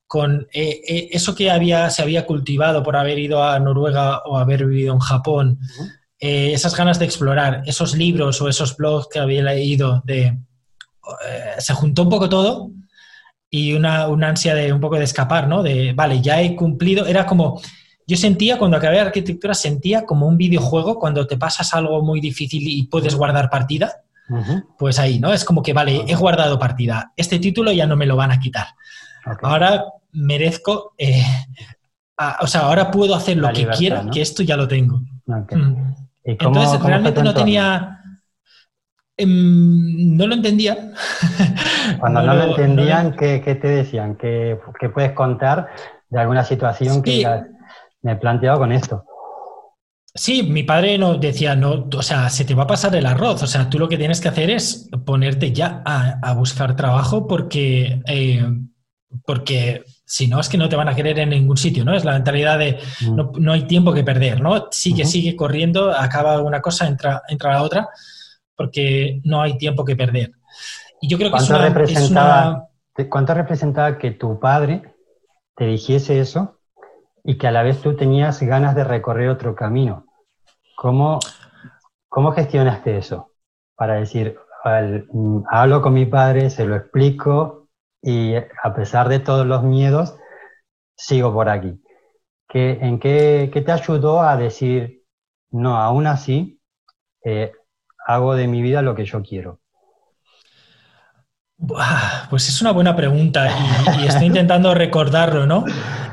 con 0.08 0.48
eh, 0.52 0.82
eh, 0.88 1.10
eso 1.12 1.36
que 1.36 1.52
había, 1.52 1.90
se 1.92 2.02
había 2.02 2.26
cultivado 2.26 2.82
por 2.82 2.96
haber 2.96 3.20
ido 3.20 3.44
a 3.44 3.60
Noruega 3.60 4.24
o 4.26 4.38
haber 4.38 4.66
vivido 4.66 4.94
en 4.94 5.00
Japón, 5.00 5.60
eh, 6.20 6.54
esas 6.54 6.76
ganas 6.76 6.98
de 6.98 7.06
explorar, 7.06 7.62
esos 7.68 7.96
libros 7.96 8.42
o 8.42 8.50
esos 8.50 8.76
blogs 8.76 9.08
que 9.10 9.20
había 9.20 9.44
leído, 9.44 10.02
de, 10.06 10.40
se 11.60 11.74
juntó 11.74 12.04
un 12.04 12.10
poco 12.10 12.28
todo 12.28 12.72
y 13.50 13.74
una, 13.74 14.08
una, 14.08 14.30
ansia 14.30 14.56
de 14.56 14.74
un 14.74 14.82
poco 14.82 14.98
de 14.98 15.04
escapar, 15.04 15.48
¿no? 15.48 15.62
De, 15.62 15.94
vale, 15.94 16.20
ya 16.20 16.42
he 16.42 16.56
cumplido, 16.56 17.06
era 17.06 17.28
como, 17.28 17.62
yo 18.08 18.18
sentía, 18.18 18.58
cuando 18.58 18.78
acabé 18.78 18.96
de 18.96 19.02
arquitectura, 19.02 19.54
sentía 19.54 20.04
como 20.04 20.28
un 20.28 20.38
videojuego 20.38 20.98
cuando 20.98 21.28
te 21.28 21.38
pasas 21.38 21.74
algo 21.74 22.02
muy 22.02 22.22
difícil 22.22 22.64
y 22.68 22.88
puedes 22.88 23.14
guardar 23.14 23.50
partida. 23.50 24.04
Pues 24.78 25.00
ahí, 25.00 25.20
¿no? 25.20 25.34
Es 25.34 25.46
como 25.46 25.64
que, 25.64 25.74
vale, 25.74 26.04
he 26.08 26.16
guardado 26.16 26.60
partida. 26.60 27.14
Este 27.16 27.40
título 27.40 27.72
ya 27.72 27.86
no 27.86 27.96
me 27.96 28.06
lo 28.06 28.16
van 28.16 28.32
a 28.32 28.40
quitar. 28.40 28.68
Ahora 29.42 29.86
merezco, 30.12 30.94
eh, 30.98 31.24
o 32.40 32.48
sea, 32.48 32.62
ahora 32.62 32.92
puedo 32.92 33.16
hacer 33.16 33.38
lo 33.38 33.52
que 33.54 33.68
quiera, 33.68 34.06
que 34.12 34.22
esto 34.22 34.44
ya 34.44 34.58
lo 34.58 34.68
tengo. 34.68 35.02
Mm. 35.26 35.94
Entonces, 36.24 36.82
realmente 36.82 37.24
no 37.24 37.34
tenía... 37.34 37.94
Em, 39.16 40.16
no 40.16 40.28
lo 40.28 40.36
entendía. 40.36 40.92
Cuando 42.00 42.22
no, 42.22 42.36
lo 42.36 42.44
entendían, 42.44 43.16
¿qué, 43.16 43.40
te 43.40 43.68
decían? 43.68 44.16
¿Qué, 44.16 44.60
puedes 44.94 45.14
contar 45.14 45.70
de 46.10 46.20
alguna 46.20 46.44
situación 46.44 47.02
que 47.02 47.26
me 48.02 48.12
he 48.14 48.16
planteado 48.16 48.60
con 48.60 48.72
esto. 48.72 49.06
Sí, 50.18 50.42
mi 50.42 50.64
padre 50.64 50.98
nos 50.98 51.20
decía, 51.22 51.56
no, 51.56 51.88
o 51.96 52.02
sea, 52.02 52.30
se 52.30 52.44
te 52.44 52.56
va 52.56 52.64
a 52.64 52.68
pasar 52.68 52.96
el 52.96 53.06
arroz, 53.06 53.44
o 53.44 53.48
sea, 53.48 53.70
tú 53.70 53.78
lo 53.78 53.88
que 53.88 53.98
tienes 53.98 54.20
que 54.20 54.30
hacer 54.30 54.50
es 54.50 54.90
ponerte 55.06 55.52
ya 55.52 55.84
a, 55.86 56.34
buscar 56.34 56.76
trabajo 56.76 57.28
porque, 57.28 58.02
eh, 58.08 58.44
porque 59.26 59.84
si 60.06 60.28
no 60.28 60.40
es 60.40 60.50
que 60.50 60.58
no 60.58 60.70
te 60.70 60.76
van 60.76 60.90
a 60.90 60.96
querer 60.96 61.20
en 61.20 61.30
ningún 61.30 61.56
sitio, 61.56 61.86
¿no? 61.86 61.94
Es 61.96 62.04
la 62.04 62.14
mentalidad 62.14 62.58
de 62.58 62.80
mm. 63.02 63.40
no, 63.40 63.54
hay 63.54 63.68
tiempo 63.68 63.94
que 63.94 64.04
perder, 64.04 64.42
¿no? 64.42 64.70
Sigue, 64.72 65.06
sigue 65.06 65.36
corriendo, 65.36 65.92
acaba 65.92 66.42
una 66.42 66.62
cosa, 66.62 66.88
entra, 66.88 67.22
entra 67.28 67.52
la 67.52 67.62
otra, 67.62 67.88
porque 68.56 69.22
no 69.24 69.44
hay 69.44 69.60
tiempo 69.60 69.86
que 69.86 69.96
perder. 69.96 70.32
Y 71.00 71.10
yo 71.10 71.20
creo 71.20 71.30
que 71.30 71.38
¿Cuánto, 71.38 71.60
representaba, 71.60 72.70
¿Cuánto 73.08 73.34
representaba 73.36 73.98
que 74.00 74.12
tu 74.12 74.40
padre 74.40 74.82
te 75.56 75.66
dijese 75.66 76.20
eso 76.20 76.58
y 77.24 77.38
que 77.38 77.48
a 77.48 77.52
la 77.52 77.62
vez 77.62 77.82
tú 77.82 77.96
tenías 77.96 78.42
ganas 78.42 78.74
de 78.74 78.84
recorrer 78.84 79.30
otro 79.30 79.54
camino. 79.54 80.07
¿Cómo, 80.78 81.20
cómo 82.08 82.32
gestionaste 82.34 83.00
eso? 83.00 83.32
Para 83.76 83.96
decir, 83.96 84.38
mm, 85.12 85.40
hablo 85.50 85.82
con 85.82 85.96
mi 85.96 86.06
padre, 86.06 86.52
se 86.52 86.66
lo 86.66 86.76
explico 86.76 87.68
y 88.00 88.36
a 88.36 88.76
pesar 88.76 89.10
de 89.10 89.18
todos 89.18 89.48
los 89.48 89.64
miedos, 89.64 90.16
sigo 90.96 91.34
por 91.34 91.50
aquí. 91.50 91.82
¿Qué, 92.48 92.78
¿En 92.80 93.00
qué, 93.00 93.50
qué, 93.52 93.62
te 93.62 93.72
ayudó 93.72 94.22
a 94.22 94.38
decir, 94.38 95.02
no, 95.50 95.78
aún 95.78 96.06
así, 96.06 96.62
eh, 97.26 97.54
hago 98.06 98.36
de 98.36 98.48
mi 98.48 98.62
vida 98.62 98.84
lo 98.84 98.94
que 98.94 99.06
yo 99.06 99.24
quiero? 99.24 99.60
Pues 102.30 102.50
es 102.50 102.62
una 102.62 102.72
buena 102.72 102.96
pregunta 102.96 103.50
y, 103.50 104.04
y 104.04 104.08
estoy 104.08 104.28
intentando 104.28 104.76
recordarlo, 104.76 105.48
¿no? 105.48 105.66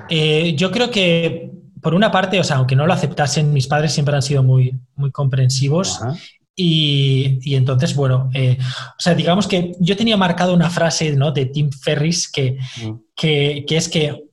Eh, 0.09 0.55
yo 0.57 0.71
creo 0.71 0.91
que, 0.91 1.44
por 1.85 1.95
una 1.95 2.11
parte, 2.11 2.41
o 2.41 2.45
sea, 2.45 2.57
aunque 2.57 2.75
no 2.75 2.87
lo 2.87 2.95
aceptasen, 2.95 3.53
mis 3.53 3.67
padres 3.67 3.93
siempre 3.93 4.17
han 4.17 4.23
sido 4.23 4.43
muy, 4.43 4.75
muy 4.97 5.13
comprensivos. 5.13 6.01
Y, 6.57 7.55
entonces, 7.55 7.95
bueno, 7.95 8.31
eh, 8.33 8.57
o 8.59 9.01
sea, 9.01 9.15
digamos 9.15 9.47
que 9.47 9.73
yo 9.81 9.95
tenía 9.95 10.17
marcado 10.17 10.55
una 10.55 10.71
frase 10.71 11.15
¿no? 11.15 11.31
de 11.31 11.45
Tim 11.45 11.71
Ferris 11.71 12.31
que, 12.33 12.57
mm. 12.83 12.93
que, 13.15 13.67
es 13.69 13.91
que 13.91 14.25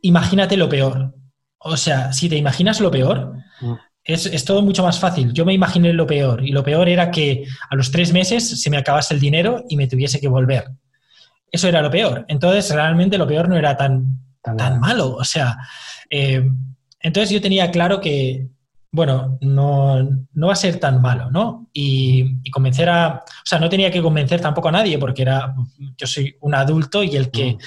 imagínate 0.00 0.56
lo 0.56 0.70
peor. 0.70 1.14
O 1.58 1.76
sea, 1.76 2.10
si 2.14 2.30
te 2.30 2.36
imaginas 2.36 2.80
lo 2.80 2.90
peor, 2.90 3.34
mm. 3.60 3.74
es, 4.04 4.24
es, 4.24 4.46
todo 4.46 4.62
mucho 4.62 4.82
más 4.82 4.98
fácil. 4.98 5.34
Yo 5.34 5.44
me 5.44 5.52
imaginé 5.52 5.92
lo 5.92 6.06
peor 6.06 6.42
y 6.42 6.52
lo 6.52 6.64
peor 6.64 6.88
era 6.88 7.10
que 7.10 7.44
a 7.68 7.76
los 7.76 7.90
tres 7.90 8.14
meses 8.14 8.62
se 8.62 8.70
me 8.70 8.78
acabase 8.78 9.12
el 9.12 9.20
dinero 9.20 9.62
y 9.68 9.76
me 9.76 9.88
tuviese 9.88 10.20
que 10.20 10.28
volver. 10.28 10.70
Eso 11.52 11.68
era 11.68 11.82
lo 11.82 11.90
peor. 11.90 12.24
Entonces, 12.28 12.74
realmente 12.74 13.18
lo 13.18 13.26
peor 13.26 13.46
no 13.46 13.58
era 13.58 13.76
tan, 13.76 14.06
tan, 14.40 14.80
malo. 14.80 15.16
O 15.16 15.24
sea, 15.24 15.54
eh, 16.08 16.48
entonces 17.00 17.30
yo 17.30 17.40
tenía 17.40 17.70
claro 17.70 18.00
que, 18.00 18.48
bueno, 18.90 19.38
no, 19.40 20.02
no, 20.32 20.46
va 20.46 20.52
a 20.52 20.56
ser 20.56 20.80
tan 20.80 21.00
malo, 21.00 21.30
¿no? 21.30 21.68
Y, 21.72 22.50
convencer 22.50 22.88
a, 22.88 23.24
o 23.26 23.46
sea, 23.46 23.58
no 23.58 23.68
tenía 23.68 23.90
que 23.90 24.02
convencer 24.02 24.40
tampoco 24.40 24.68
a 24.68 24.72
nadie 24.72 24.98
porque 24.98 25.22
era, 25.22 25.54
yo 25.96 26.06
soy 26.06 26.36
un 26.40 26.54
adulto 26.54 27.02
y 27.02 27.16
el 27.16 27.30
que 27.30 27.52
mm. 27.52 27.58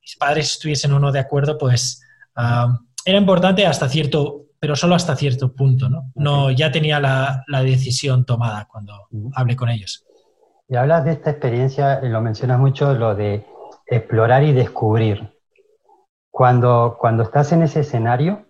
mis 0.00 0.16
padres 0.16 0.52
estuviesen 0.52 0.92
uno 0.92 1.10
de 1.10 1.20
acuerdo, 1.20 1.58
pues 1.58 2.02
ah, 2.36 2.78
era 3.04 3.18
importante 3.18 3.66
hasta 3.66 3.88
cierto, 3.88 4.46
pero 4.60 4.76
solo 4.76 4.94
hasta 4.94 5.16
cierto 5.16 5.52
punto, 5.54 5.88
¿no? 5.88 6.12
no 6.14 6.50
ya 6.50 6.70
tenía 6.70 7.00
la, 7.00 7.44
la, 7.48 7.62
decisión 7.62 8.24
tomada 8.24 8.66
cuando 8.70 9.08
mm. 9.10 9.30
hablé 9.34 9.56
con 9.56 9.70
ellos. 9.70 10.04
Y 10.68 10.76
hablas 10.76 11.04
de 11.06 11.12
esta 11.12 11.30
experiencia, 11.30 12.00
lo 12.02 12.20
mencionas 12.20 12.58
mucho, 12.58 12.92
lo 12.92 13.14
de 13.14 13.46
explorar 13.86 14.44
y 14.44 14.52
descubrir. 14.52 15.34
Cuando, 16.30 16.98
cuando 17.00 17.22
estás 17.22 17.50
en 17.52 17.62
ese 17.62 17.80
escenario, 17.80 18.47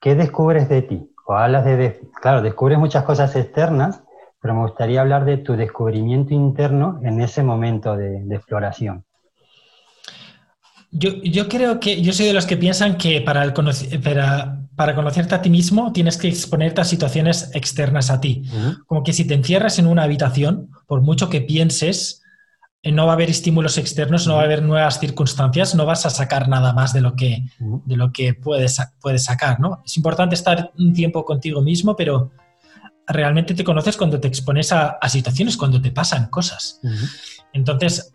¿qué 0.00 0.14
descubres 0.14 0.68
de 0.68 0.82
ti? 0.82 1.10
O 1.26 1.34
hablas 1.34 1.64
de, 1.64 2.00
claro, 2.20 2.42
descubres 2.42 2.78
muchas 2.78 3.04
cosas 3.04 3.34
externas, 3.36 4.02
pero 4.40 4.54
me 4.54 4.62
gustaría 4.62 5.00
hablar 5.00 5.24
de 5.24 5.38
tu 5.38 5.56
descubrimiento 5.56 6.32
interno 6.32 7.00
en 7.02 7.20
ese 7.20 7.42
momento 7.42 7.96
de, 7.96 8.22
exploración. 8.30 9.04
Yo, 10.90 11.10
yo, 11.22 11.48
creo 11.48 11.80
que 11.80 12.00
yo 12.00 12.14
soy 12.14 12.26
de 12.26 12.32
los 12.32 12.46
que 12.46 12.56
piensan 12.56 12.96
que 12.96 13.20
para, 13.20 13.42
el 13.42 13.52
para, 13.52 14.62
para, 14.74 14.94
conocerte 14.94 15.34
a 15.34 15.42
ti 15.42 15.50
mismo 15.50 15.92
tienes 15.92 16.16
que 16.16 16.28
exponerte 16.28 16.80
a 16.80 16.84
situaciones 16.84 17.50
externas 17.54 18.10
a 18.10 18.20
ti. 18.20 18.44
Como 18.86 19.02
que 19.02 19.12
si 19.12 19.26
te 19.26 19.34
encierras 19.34 19.78
en 19.78 19.86
una 19.86 20.04
habitación, 20.04 20.70
por 20.86 21.02
mucho 21.02 21.28
que 21.28 21.42
pienses, 21.42 22.17
no 22.84 23.06
va 23.06 23.12
a 23.12 23.14
haber 23.14 23.30
estímulos 23.30 23.76
externos, 23.76 24.26
no 24.26 24.36
va 24.36 24.42
a 24.42 24.44
haber 24.44 24.62
nuevas 24.62 25.00
circunstancias, 25.00 25.74
no 25.74 25.84
vas 25.84 26.06
a 26.06 26.10
sacar 26.10 26.48
nada 26.48 26.72
más 26.72 26.92
de 26.92 27.00
lo 27.00 27.14
que, 27.16 27.44
de 27.58 27.96
lo 27.96 28.12
que 28.12 28.34
puedes, 28.34 28.80
puedes 29.00 29.24
sacar, 29.24 29.58
¿no? 29.58 29.82
Es 29.84 29.96
importante 29.96 30.34
estar 30.34 30.72
un 30.78 30.92
tiempo 30.92 31.24
contigo 31.24 31.60
mismo, 31.60 31.96
pero 31.96 32.30
realmente 33.06 33.54
te 33.54 33.64
conoces 33.64 33.96
cuando 33.96 34.20
te 34.20 34.28
expones 34.28 34.72
a, 34.72 34.98
situaciones, 35.08 35.56
cuando 35.56 35.80
te 35.80 35.90
pasan 35.90 36.28
cosas. 36.28 36.80
Entonces, 37.52 38.14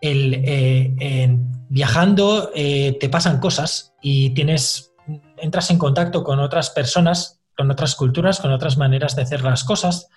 el, 0.00 1.38
viajando 1.68 2.50
eh, 2.54 2.96
te 2.98 3.08
pasan 3.08 3.38
cosas 3.38 3.94
y 4.02 4.30
tienes, 4.30 4.92
entras 5.36 5.70
en 5.70 5.78
contacto 5.78 6.24
con 6.24 6.40
otras 6.40 6.70
personas, 6.70 7.40
con 7.56 7.70
otras 7.70 7.94
culturas, 7.94 8.40
con 8.40 8.52
otras 8.52 8.78
maneras 8.78 9.14
de 9.14 9.22
hacer 9.22 9.44
las 9.44 9.64
cosas 9.64 10.08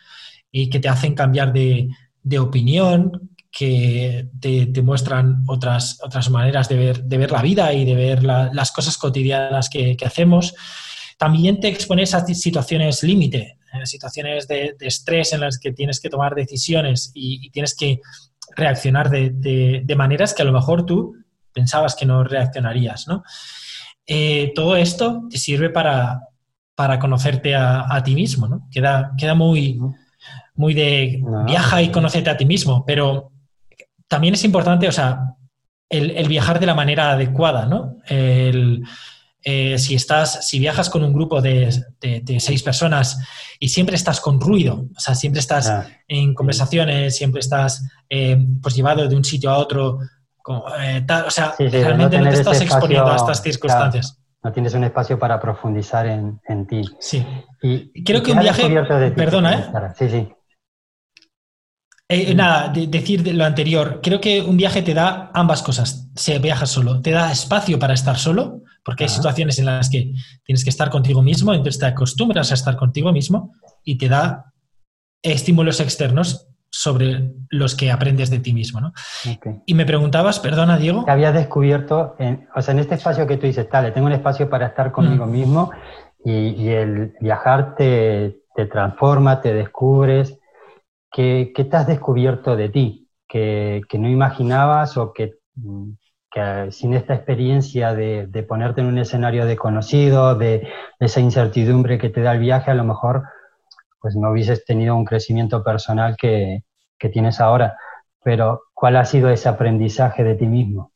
y 0.51 0.69
que 0.69 0.79
te 0.79 0.89
hacen 0.89 1.13
cambiar 1.13 1.53
de, 1.53 1.89
opinión, 2.39 3.31
que 3.51 4.29
te, 4.39 4.81
muestran 4.81 5.43
otras, 5.47 5.99
otras 6.01 6.29
maneras 6.29 6.69
de 6.69 6.77
ver, 6.77 7.03
de 7.03 7.17
ver 7.17 7.31
la 7.31 7.41
vida 7.41 7.73
y 7.73 7.83
de 7.83 7.95
ver 7.95 8.23
las 8.23 8.71
cosas 8.71 8.97
cotidianas 8.97 9.69
que, 9.69 9.97
hacemos. 10.05 10.55
También 11.17 11.59
te 11.59 11.67
expones 11.67 12.13
a 12.13 12.25
situaciones 12.25 13.03
límite, 13.03 13.57
eh, 13.73 13.85
situaciones 13.85 14.47
de, 14.47 14.75
estrés 14.79 15.33
en 15.33 15.41
las 15.41 15.59
que 15.59 15.73
tienes 15.73 15.99
que 15.99 16.09
tomar 16.09 16.33
decisiones 16.33 17.11
y 17.13 17.49
tienes 17.51 17.75
que 17.75 17.99
reaccionar 18.55 19.09
de, 19.09 19.95
maneras 19.97 20.33
que 20.33 20.41
a 20.41 20.45
lo 20.45 20.53
mejor 20.53 20.85
tú 20.85 21.15
pensabas 21.53 21.95
que 21.95 22.05
no 22.05 22.23
reaccionarías, 22.23 23.07
¿no? 23.07 23.23
Eh, 24.07 24.53
todo 24.55 24.77
esto 24.77 25.23
te 25.29 25.37
sirve 25.37 25.69
para, 25.69 26.21
para 26.75 26.97
conocerte 26.99 27.53
a, 27.55 28.01
ti 28.03 28.15
mismo, 28.15 28.47
¿no? 28.47 28.67
Queda, 28.71 29.11
queda 29.17 29.35
muy, 29.35 29.77
muy 30.55 30.73
de 30.73 31.23
viaja 31.45 31.81
y 31.81 31.89
conócete 31.89 32.29
a 32.29 32.37
ti 32.37 32.45
mismo, 32.45 32.85
pero 32.85 33.31
también 34.07 34.33
es 34.33 34.43
importante, 34.43 34.87
o 34.87 34.91
sea, 34.91 35.35
el, 35.89 36.27
viajar 36.27 36.59
de 36.59 36.65
la 36.65 36.75
manera 36.75 37.11
adecuada, 37.11 37.65
¿no? 37.65 37.97
El, 38.05 38.83
eh, 39.43 39.77
si, 39.79 39.95
estás, 39.95 40.47
si 40.47 40.59
viajas 40.59 40.89
con 40.89 41.03
un 41.03 41.13
grupo 41.13 41.41
de, 41.41 41.71
seis 42.39 42.61
personas 42.61 43.17
y 43.59 43.69
siempre 43.69 43.95
estás 43.95 44.19
con 44.19 44.39
ruido, 44.39 44.85
o 44.95 44.99
sea, 44.99 45.15
siempre 45.15 45.39
estás 45.39 45.67
ah. 45.67 45.87
en 46.07 46.33
conversaciones, 46.33 47.15
siempre 47.15 47.39
estás 47.39 47.83
eh, 48.09 48.37
pues 48.61 48.75
llevado 48.75 49.07
de 49.07 49.15
un 49.15 49.23
sitio 49.23 49.49
a 49.49 49.57
otro, 49.57 49.99
eh, 50.79 51.05
o 51.25 51.31
sea, 51.31 51.55
realmente 51.57 52.19
no, 52.19 52.29
te 52.29 52.35
estás 52.35 52.61
exponiendo 52.61 53.11
a 53.11 53.15
estas 53.15 53.41
circunstancias. 53.41 54.20
No 54.43 54.51
tienes 54.51 54.73
un 54.73 54.83
espacio 54.83 55.19
para 55.19 55.39
profundizar 55.39 56.07
en, 56.07 56.67
ti. 56.67 56.81
Sí. 56.99 57.25
Y, 57.61 58.03
Creo 58.03 58.23
que 58.23 58.31
un 58.31 58.39
viaje... 58.39 58.67
Perdona, 59.15 59.53
¿eh? 59.53 59.65
Sí, 59.97 60.09
sí. 62.09 62.35
nada, 62.35 62.69
decir 62.69 63.33
lo 63.33 63.45
anterior. 63.45 63.99
Creo 64.01 64.19
que 64.19 64.41
un 64.41 64.57
viaje 64.57 64.81
te 64.81 64.93
da 64.93 65.29
ambas 65.33 65.61
cosas. 65.61 66.09
Se 66.15 66.39
viaja 66.39 66.65
solo. 66.65 67.01
Te 67.01 67.11
da 67.11 67.31
espacio 67.31 67.77
para 67.77 67.93
estar 67.93 68.17
solo, 68.17 68.63
porque 68.83 69.03
hay 69.03 69.09
situaciones 69.09 69.59
en 69.59 69.65
las 69.65 69.89
que 69.89 70.13
tienes 70.43 70.63
que 70.63 70.69
estar 70.71 70.89
contigo 70.89 71.21
mismo, 71.21 71.53
entonces 71.53 71.79
te 71.79 71.85
acostumbras 71.85 72.51
a 72.51 72.55
estar 72.55 72.75
contigo 72.77 73.11
mismo 73.11 73.53
y 73.83 73.97
te 73.97 74.09
da 74.09 74.53
estímulos 75.21 75.79
externos 75.79 76.50
sobre 76.71 77.33
los 77.49 77.75
que 77.75 77.91
aprendes 77.91 78.29
de 78.29 78.39
ti 78.39 78.53
mismo. 78.53 78.81
¿no? 78.81 78.93
Y 79.65 79.73
me 79.73 79.85
preguntabas, 79.85 80.39
perdona 80.39 80.77
Diego. 80.77 81.05
Que 81.05 81.11
habías 81.11 81.33
descubierto, 81.33 82.15
en, 82.17 82.47
o 82.55 82.61
sea, 82.61 82.73
en 82.73 82.79
este 82.79 82.95
espacio 82.95 83.27
que 83.27 83.37
tú 83.37 83.45
dices, 83.45 83.69
tal, 83.69 83.93
tengo 83.93 84.07
un 84.07 84.13
espacio 84.13 84.49
para 84.49 84.67
estar 84.67 84.91
conmigo 84.91 85.25
mm. 85.25 85.31
mismo 85.31 85.71
y, 86.23 86.69
el 86.69 87.13
viajar 87.19 87.75
te, 87.75 88.43
transforma, 88.71 89.41
te 89.41 89.53
descubres. 89.53 90.39
¿Qué, 91.11 91.51
te 91.55 91.77
has 91.77 91.87
descubierto 91.87 92.55
de 92.55 92.69
ti? 92.69 93.09
Que, 93.27 93.81
que 93.87 93.99
no 93.99 94.09
imaginabas 94.09 94.97
o 94.97 95.13
que 95.13 95.35
que 96.31 96.71
sin 96.71 96.93
esta 96.93 97.13
experiencia 97.13 97.93
de, 97.93 98.45
ponerte 98.47 98.79
en 98.79 98.87
un 98.87 98.97
escenario 98.97 99.45
desconocido, 99.45 100.35
de, 100.35 100.67
esa 100.99 101.19
incertidumbre 101.19 101.97
que 101.97 102.09
te 102.09 102.21
da 102.21 102.31
el 102.31 102.39
viaje, 102.39 102.71
a 102.71 102.75
lo 102.75 102.85
mejor 102.85 103.23
pues 103.99 104.15
no 104.15 104.31
hubieses 104.31 104.65
tenido 104.65 104.95
un 104.95 105.05
crecimiento 105.05 105.63
personal 105.63 106.15
que, 106.17 106.63
tienes 107.09 107.39
ahora. 107.39 107.77
Pero, 108.23 108.63
¿cuál 108.73 108.97
ha 108.97 109.05
sido 109.05 109.29
ese 109.29 109.49
aprendizaje 109.49 110.23
de 110.23 110.35
ti 110.35 110.45
mismo? 110.45 110.91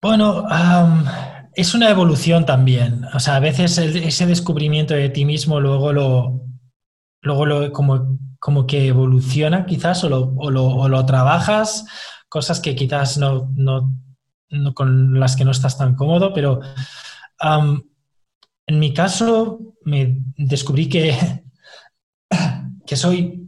Bueno, 0.00 0.46
es 1.54 1.74
una 1.74 1.90
evolución 1.90 2.46
también. 2.46 3.04
O 3.14 3.18
sea, 3.18 3.36
a 3.36 3.40
veces 3.40 3.78
ese 3.78 4.26
descubrimiento 4.26 4.94
de 4.94 5.08
ti 5.08 5.24
mismo 5.24 5.58
luego 5.58 5.92
lo, 5.92 6.42
luego 7.22 7.46
lo, 7.46 7.72
como, 7.72 8.18
como 8.38 8.66
que 8.66 8.86
evoluciona 8.86 9.66
quizás 9.66 10.04
o 10.04 10.08
lo, 10.08 10.34
o 10.36 10.88
lo, 10.88 11.06
trabajas 11.06 11.86
cosas 12.28 12.60
que 12.60 12.76
quizás 12.76 13.18
no, 13.18 13.52
con 14.74 15.18
las 15.18 15.34
que 15.34 15.44
no 15.44 15.50
estás 15.50 15.78
tan 15.78 15.94
cómodo, 15.94 16.32
pero 16.32 16.60
en 17.40 18.78
mi 18.78 18.92
caso 18.92 19.74
me 19.84 20.18
descubrí 20.36 20.88
que, 20.88 21.16
que 22.86 22.96
soy, 22.96 23.45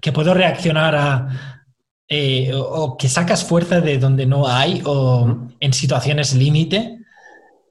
que 0.00 0.12
puedo 0.12 0.34
reaccionar 0.34 0.94
a, 0.94 1.64
eh, 2.08 2.52
o, 2.54 2.96
que 2.96 3.08
sacas 3.08 3.44
fuerza 3.44 3.80
de 3.80 3.98
donde 3.98 4.26
no 4.26 4.48
hay, 4.48 4.82
o 4.84 5.48
en 5.60 5.72
situaciones 5.72 6.34
límite, 6.34 6.98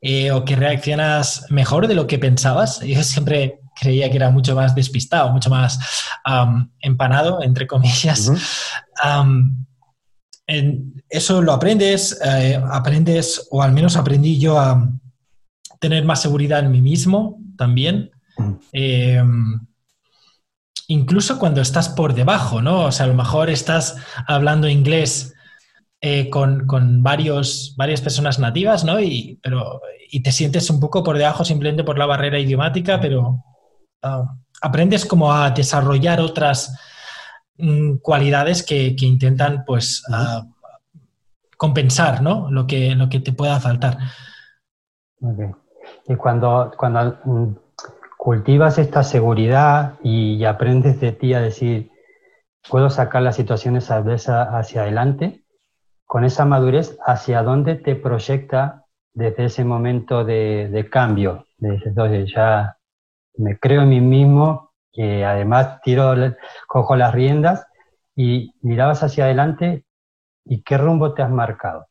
eh, 0.02 0.32
o 0.32 0.46
que 0.46 0.56
reaccionas 0.56 1.46
mejor 1.50 1.88
de 1.88 1.96
lo 1.96 2.08
que 2.08 2.20
pensabas. 2.20 2.80
Yo 2.82 3.04
siempre 3.04 3.60
creía 3.80 4.10
que 4.10 4.18
era 4.18 4.30
mucho 4.30 4.56
más 4.56 4.76
despistado, 4.76 5.32
mucho 5.32 5.50
más 5.50 5.80
empanado, 6.82 7.42
entre 7.42 7.65
comillas 7.65 8.30
eso 11.10 11.42
lo 11.42 11.54
aprendes, 11.54 12.20
eh, 12.24 12.62
aprendes, 12.72 13.48
o 13.52 13.62
al 13.62 13.72
menos 13.72 13.96
aprendí 13.96 14.39
yo 14.39 14.60
a 14.60 14.92
tener 15.80 16.06
más 16.06 16.22
seguridad 16.22 16.60
en 16.60 16.72
mí 16.72 16.82
mismo 16.82 17.39
también. 17.58 18.12
Mm. 18.38 18.54
Eh, 18.74 19.24
incluso 20.89 21.39
cuando 21.39 21.62
estás 21.62 21.89
por 21.89 22.13
debajo, 22.13 22.62
¿no? 22.62 22.86
O 22.86 22.91
sea, 22.91 23.06
a 23.06 23.10
lo 23.10 23.15
mejor 23.15 23.49
estás 23.49 23.97
hablando 24.28 24.67
inglés 24.67 25.34
eh, 26.02 26.30
con, 26.30 26.67
varios, 27.02 27.73
varias 27.78 28.02
personas 28.02 28.38
nativas, 28.38 28.84
¿no? 28.84 28.99
Y, 28.99 29.39
pero, 29.41 29.82
y 30.12 30.21
te 30.21 30.32
sientes 30.32 30.69
un 30.69 30.80
poco 30.80 31.04
por 31.04 31.17
debajo 31.17 31.43
simplemente 31.43 31.84
por 31.84 31.97
la 31.97 32.06
barrera 32.06 32.39
idiomática, 32.39 32.99
pero 32.99 33.43
ah, 34.04 34.23
aprendes 34.62 35.06
como 35.06 35.34
a 35.34 35.49
desarrollar 35.52 36.21
otras 36.21 36.73
Mm, 37.62 37.97
cualidades 37.97 38.63
que, 38.63 38.95
intentan 39.02 39.65
pues 39.65 40.02
compensar 41.58 42.21
¿no? 42.21 42.49
lo, 42.49 42.65
que, 42.65 42.95
lo 42.95 43.10
que 43.10 43.19
te 43.19 43.34
pueda 43.34 43.60
faltar. 43.60 43.97
Y 46.08 46.15
cuando, 46.15 46.71
cuando 46.78 47.19
mm, 47.25 47.56
cultivas 48.20 48.78
esta 48.78 49.04
seguridad 49.04 49.94
y, 50.04 50.44
aprendes 50.44 51.00
de 51.00 51.14
ti 51.14 51.34
a 51.34 51.40
decir, 51.40 51.90
puedo 52.70 52.90
sacar 52.90 53.22
las 53.22 53.38
situaciones 53.38 53.90
hacia 53.92 54.82
adelante, 54.82 55.46
con 56.04 56.26
esa 56.26 56.44
madurez, 56.44 56.98
¿hacia 57.06 57.44
dónde 57.44 57.76
te 57.76 57.96
proyecta 57.96 58.84
desde 59.14 59.46
ese 59.46 59.64
momento 59.64 60.26
de, 60.26 60.86
cambio? 60.92 61.46
Desde 61.60 62.28
ya 62.28 62.76
me 63.38 63.58
creo 63.58 63.84
en 63.84 63.90
mí 63.90 64.02
mismo, 64.02 64.74
que 64.92 65.24
además 65.24 65.80
tiro, 65.82 66.14
cojo 66.68 66.98
las 66.98 67.14
riendas 67.14 67.66
y 68.18 68.54
mirabas 68.62 69.02
hacia 69.02 69.24
adelante 69.24 69.86
y 70.44 70.62
qué 70.64 70.78
rumbo 70.78 71.14
te 71.14 71.22
has 71.22 71.32
marcado. 71.32 71.88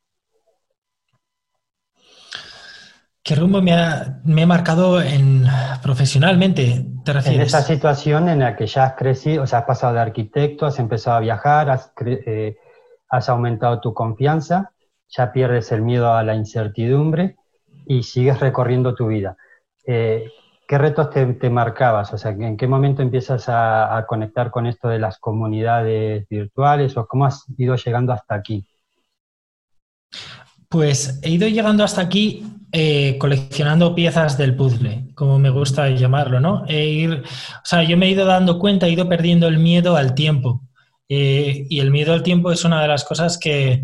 ¿Qué 3.29 3.35
rumbo 3.35 3.61
me 3.61 3.75
ha, 3.75 4.23
me 4.25 4.47
marcado 4.47 5.03
en, 5.03 5.45
profesionalmente? 5.83 6.87
¿Te 7.05 7.13
refieres? 7.13 7.41
En 7.41 7.47
esa 7.47 7.61
situación 7.61 8.27
en 8.31 8.39
la 8.39 8.57
que 8.57 8.67
ya 8.67 8.85
has 8.85 8.95
crecido, 8.95 9.43
o 9.43 9.47
sea, 9.47 9.59
has 9.59 9.65
pasado 9.67 9.93
de 9.93 10.01
arquitecto, 10.01 10.65
has 10.65 10.79
empezado 10.79 11.19
a 11.19 11.21
viajar, 11.21 11.69
has, 11.69 11.93
eh, 12.07 12.57
has 13.11 13.29
aumentado 13.29 13.81
tu 13.81 13.93
confianza, 13.93 14.73
ya 15.11 15.31
pierdes 15.31 15.71
el 15.73 15.83
miedo 15.83 16.11
a 16.11 16.23
la 16.23 16.35
incertidumbre 16.35 17.37
y 17.85 18.03
sigues 18.03 18.41
recorriendo 18.41 18.95
tu 18.95 19.09
vida. 19.09 19.37
Eh, 19.87 20.31
¿Qué 20.67 20.79
retos 20.79 21.11
te, 21.11 21.51
marcabas? 21.51 22.11
O 22.15 22.17
sea, 22.17 22.31
¿en 22.31 22.57
qué 22.57 22.67
momento 22.67 23.03
empiezas 23.03 23.45
a, 23.49 24.07
conectar 24.09 24.51
con 24.51 24.67
esto 24.67 24.89
de 24.89 25.01
las 25.01 25.19
comunidades 25.19 26.27
virtuales 26.31 26.97
o 26.97 27.07
cómo 27.07 27.27
has 27.27 27.45
ido 27.59 27.77
llegando 27.77 28.15
hasta 28.15 28.37
aquí? 28.37 28.67
Pues 30.71 31.21
he 31.23 31.29
ido 31.29 31.47
llegando 31.47 31.85
hasta 31.85 32.01
aquí 32.01 32.58
eh, 32.73 33.17
coleccionando 33.19 33.95
piezas 33.95 34.37
del 34.37 34.57
puzzle, 34.57 35.09
como 35.15 35.39
me 35.39 35.51
gusta 35.51 35.89
llamarlo, 35.91 36.41
¿no? 36.41 36.63
o 36.63 37.65
sea, 37.65 37.83
yo 37.83 37.97
me 37.97 38.07
he 38.07 38.11
ido 38.11 38.27
dando 38.27 38.59
cuenta, 38.59 38.87
he 38.87 38.93
ido 38.93 39.09
perdiendo 39.09 39.49
el 39.49 39.59
miedo 39.59 39.97
al 39.97 40.15
tiempo. 40.15 40.63
Eh, 41.09 41.67
y 41.71 41.81
el 41.81 41.91
miedo 41.91 42.13
al 42.13 42.23
tiempo 42.23 42.53
es 42.53 42.65
una 42.65 42.83
de 42.83 42.89
las 42.89 43.05
cosas 43.05 43.39
que, 43.39 43.83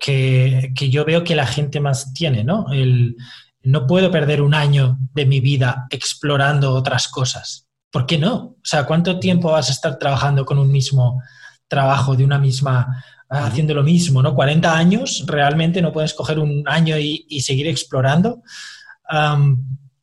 que, 0.00 0.72
que, 0.74 0.88
yo 0.88 1.04
veo 1.04 1.24
que 1.24 1.36
la 1.36 1.46
gente 1.46 1.78
más 1.78 2.14
tiene, 2.14 2.42
¿no? 2.42 2.72
El, 2.72 3.16
no 3.62 3.86
puedo 3.86 4.10
perder 4.10 4.40
un 4.40 4.54
año 4.54 4.96
de 5.12 5.26
mi 5.26 5.40
vida 5.40 5.86
explorando 5.90 6.72
otras 6.72 7.08
cosas. 7.08 7.68
¿por 7.92 8.06
qué 8.06 8.18
no? 8.18 8.34
O 8.34 8.64
sea, 8.64 8.84
¿cuánto 8.86 9.20
tiempo 9.20 9.52
vas 9.52 9.68
a 9.68 9.72
estar 9.72 9.98
trabajando 9.98 10.44
con 10.44 10.58
un 10.58 10.72
mismo 10.72 11.22
trabajo, 11.68 12.16
de 12.16 12.24
una 12.24 12.38
misma, 12.38 13.04
haciendo 13.32 13.74
lo 13.74 13.82
mismo, 13.82 14.22
¿no? 14.22 14.34
40 14.34 14.76
años, 14.76 15.24
realmente 15.26 15.80
no 15.80 15.92
puedes 15.92 16.14
coger 16.14 16.38
un 16.38 16.62
año 16.66 16.98
y, 16.98 17.40
seguir 17.40 17.66
explorando. 17.66 18.42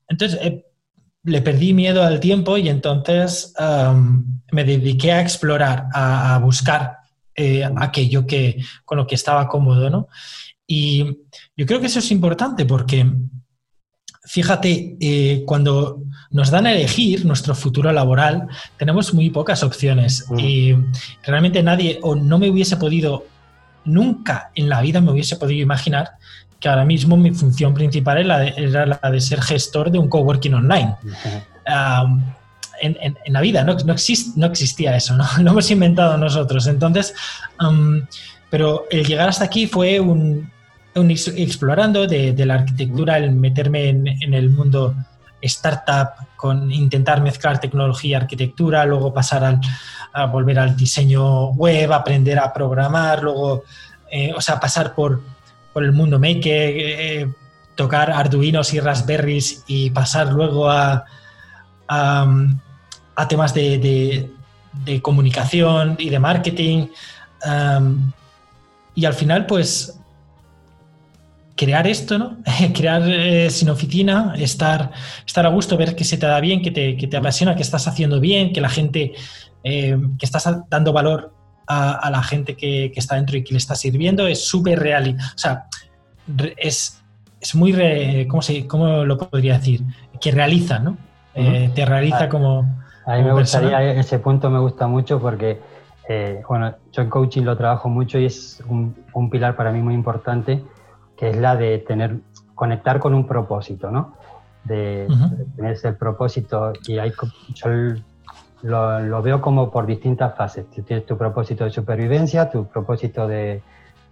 entonces, 0.07 0.39
eh, 0.41 0.65
le 1.23 1.41
perdí 1.41 1.73
miedo 1.73 2.03
al 2.03 2.19
tiempo 2.19 2.57
y 2.57 2.69
entonces 2.69 3.53
me 4.51 4.63
dediqué 4.63 5.11
a 5.11 5.21
explorar, 5.21 5.87
a, 5.93 6.39
buscar 6.39 6.97
eh, 7.35 7.69
aquello 7.77 8.25
que, 8.25 8.63
con 8.83 8.97
lo 8.97 9.07
que 9.07 9.15
estaba 9.15 9.47
cómodo, 9.47 9.89
¿no? 9.89 10.07
Y 10.65 11.03
yo 11.55 11.65
creo 11.65 11.79
que 11.79 11.87
eso 11.87 11.99
es 11.99 12.11
importante 12.11 12.65
porque, 12.65 13.05
fíjate, 14.23 14.97
eh, 14.99 15.43
cuando 15.45 16.03
nos 16.31 16.51
dan 16.51 16.67
a 16.67 16.73
elegir 16.73 17.25
nuestro 17.25 17.55
futuro 17.55 17.91
laboral, 17.91 18.47
tenemos 18.77 19.13
muy 19.13 19.29
pocas 19.29 19.63
opciones. 19.63 20.25
Mm. 20.29 20.39
Y 20.39 20.75
realmente 21.23 21.63
nadie, 21.63 21.99
o 22.01 22.15
no 22.15 22.37
me 22.37 22.49
hubiese 22.49 22.77
podido, 22.77 23.25
nunca 23.85 24.51
en 24.55 24.69
la 24.69 24.81
vida 24.81 25.01
me 25.01 25.11
hubiese 25.11 25.37
podido 25.37 25.61
imaginar 25.61 26.11
que 26.59 26.69
ahora 26.69 26.85
mismo 26.85 27.15
mi 27.17 27.31
función 27.31 27.73
principal 27.73 28.17
era 28.17 28.85
la 28.85 29.11
de, 29.11 29.21
ser 29.21 29.41
gestor 29.41 29.91
de 29.91 29.97
un 29.97 30.09
coworking 30.09 30.53
online. 30.53 30.95
en, 32.81 33.17
la 33.27 33.41
vida 33.41 33.63
no, 33.63 33.73
no, 33.73 33.95
no 34.35 34.45
existía 34.47 34.95
eso, 34.95 35.15
¿no? 35.15 35.25
lo 35.41 35.51
hemos 35.51 35.71
inventado 35.71 36.17
nosotros. 36.17 36.67
Entonces, 36.67 37.13
pero 38.49 38.85
el 38.91 39.05
llegar 39.05 39.29
hasta 39.29 39.45
aquí 39.45 39.67
fue 39.67 39.99
un, 39.99 40.51
un 40.95 41.11
explorando 41.11 42.07
de, 42.07 42.33
la 42.45 42.55
arquitectura, 42.55 43.17
el 43.17 43.31
meterme 43.31 43.89
en, 43.89 44.33
el 44.33 44.49
mundo 44.49 44.95
startup, 45.41 46.27
con 46.35 46.71
intentar 46.71 47.21
mezclar 47.21 47.59
tecnología 47.59 48.17
arquitectura, 48.17 48.85
luego 48.85 49.13
pasar 49.13 49.43
al, 49.43 49.59
a 50.13 50.25
volver 50.25 50.59
al 50.59 50.75
diseño 50.75 51.49
web, 51.51 51.91
aprender 51.91 52.39
a 52.39 52.53
programar, 52.53 53.23
luego, 53.23 53.63
eh, 54.11 54.33
o 54.35 54.41
sea, 54.41 54.59
pasar 54.59 54.93
por 54.93 55.21
por 55.73 55.83
el 55.83 55.91
mundo 55.91 56.19
maker, 56.19 56.73
eh, 56.75 57.31
tocar 57.75 58.11
Arduinos 58.11 58.73
y 58.73 58.79
Raspberries 58.79 59.63
y 59.67 59.89
pasar 59.91 60.31
luego 60.31 60.69
a, 60.69 61.05
a, 61.87 63.27
temas 63.27 63.53
de, 63.53 64.29
de, 64.85 65.01
comunicación 65.01 65.95
y 65.99 66.09
de 66.09 66.19
marketing. 66.19 66.87
y 68.95 69.05
al 69.05 69.13
final, 69.13 69.45
pues, 69.45 69.98
crear 71.59 71.85
esto, 71.87 72.17
¿no? 72.17 72.37
crear 72.73 73.01
eh, 73.05 73.49
sin 73.49 73.69
oficina, 73.69 74.33
estar, 74.37 74.91
estar 75.27 75.45
a 75.45 75.49
gusto, 75.49 75.75
ver 75.75 75.93
que 75.93 76.05
se 76.05 76.17
te 76.17 76.25
da 76.25 76.39
bien, 76.39 76.61
que 76.61 76.71
te, 76.71 76.95
que 76.95 77.05
te 77.05 77.17
apasiona, 77.17 77.53
que 77.53 77.63
estás 77.63 77.85
haciendo 77.85 78.21
bien, 78.21 78.53
que 78.53 78.61
la 78.61 78.69
gente, 78.69 79.11
eh, 79.65 79.97
que 80.17 80.25
estás 80.25 80.47
dando 80.69 80.93
valor 80.93 81.33
a, 81.67 82.09
la 82.09 82.23
gente 82.23 82.55
que, 82.55 82.93
está 82.95 83.15
dentro 83.15 83.37
y 83.37 83.43
que 83.43 83.51
le 83.51 83.57
está 83.57 83.75
sirviendo 83.75 84.25
es 84.25 84.47
súper 84.47 84.79
real. 84.79 85.17
O 85.35 85.37
sea, 85.37 85.65
es, 86.57 87.03
es 87.41 87.55
muy, 87.55 87.73
¿cómo, 88.27 88.41
se, 88.41 88.65
¿cómo 88.65 89.03
lo 89.03 89.17
podría 89.17 89.59
decir? 89.59 89.83
Que 90.19 90.31
realiza, 90.31 90.79
¿no? 90.79 90.97
Eh, 91.35 91.69
te 91.75 91.85
realiza 91.85 92.23
ah, 92.23 92.29
como... 92.29 92.83
A 93.05 93.17
mí 93.17 93.23
me 93.23 93.33
gustaría, 93.33 93.91
ese 93.91 94.17
punto 94.17 94.49
me 94.49 94.59
gusta 94.59 94.87
mucho 94.87 95.19
porque, 95.19 95.59
bueno, 96.47 96.73
yo 96.91 97.01
en 97.03 97.09
coaching 97.09 97.43
lo 97.43 97.55
trabajo 97.55 97.89
mucho 97.89 98.17
y 98.17 98.25
es 98.25 98.63
un, 98.67 98.95
un, 99.13 99.29
pilar 99.29 99.55
para 99.55 99.71
mí 99.71 99.81
muy 99.81 99.93
importante, 99.93 100.63
que 101.19 101.31
es 101.31 101.37
la 101.37 101.57
de 101.57 101.79
tener, 101.79 102.21
conectar 102.55 102.99
con 102.99 103.13
un 103.13 103.27
propósito, 103.27 103.91
¿no? 103.91 104.15
De, 104.63 105.05
tener 105.57 105.73
ese 105.73 105.91
propósito 105.91 106.71
y 106.87 106.97
hay, 106.97 107.11
yo 107.53 107.67
lo, 108.61 109.21
veo 109.21 109.41
como 109.41 109.69
por 109.69 109.85
distintas 109.85 110.37
fases. 110.37 110.69
tienes 110.69 111.05
tu 111.05 111.17
propósito 111.17 111.65
de 111.65 111.71
supervivencia, 111.71 112.49
tu 112.49 112.67
propósito 112.67 113.27
de, 113.27 113.61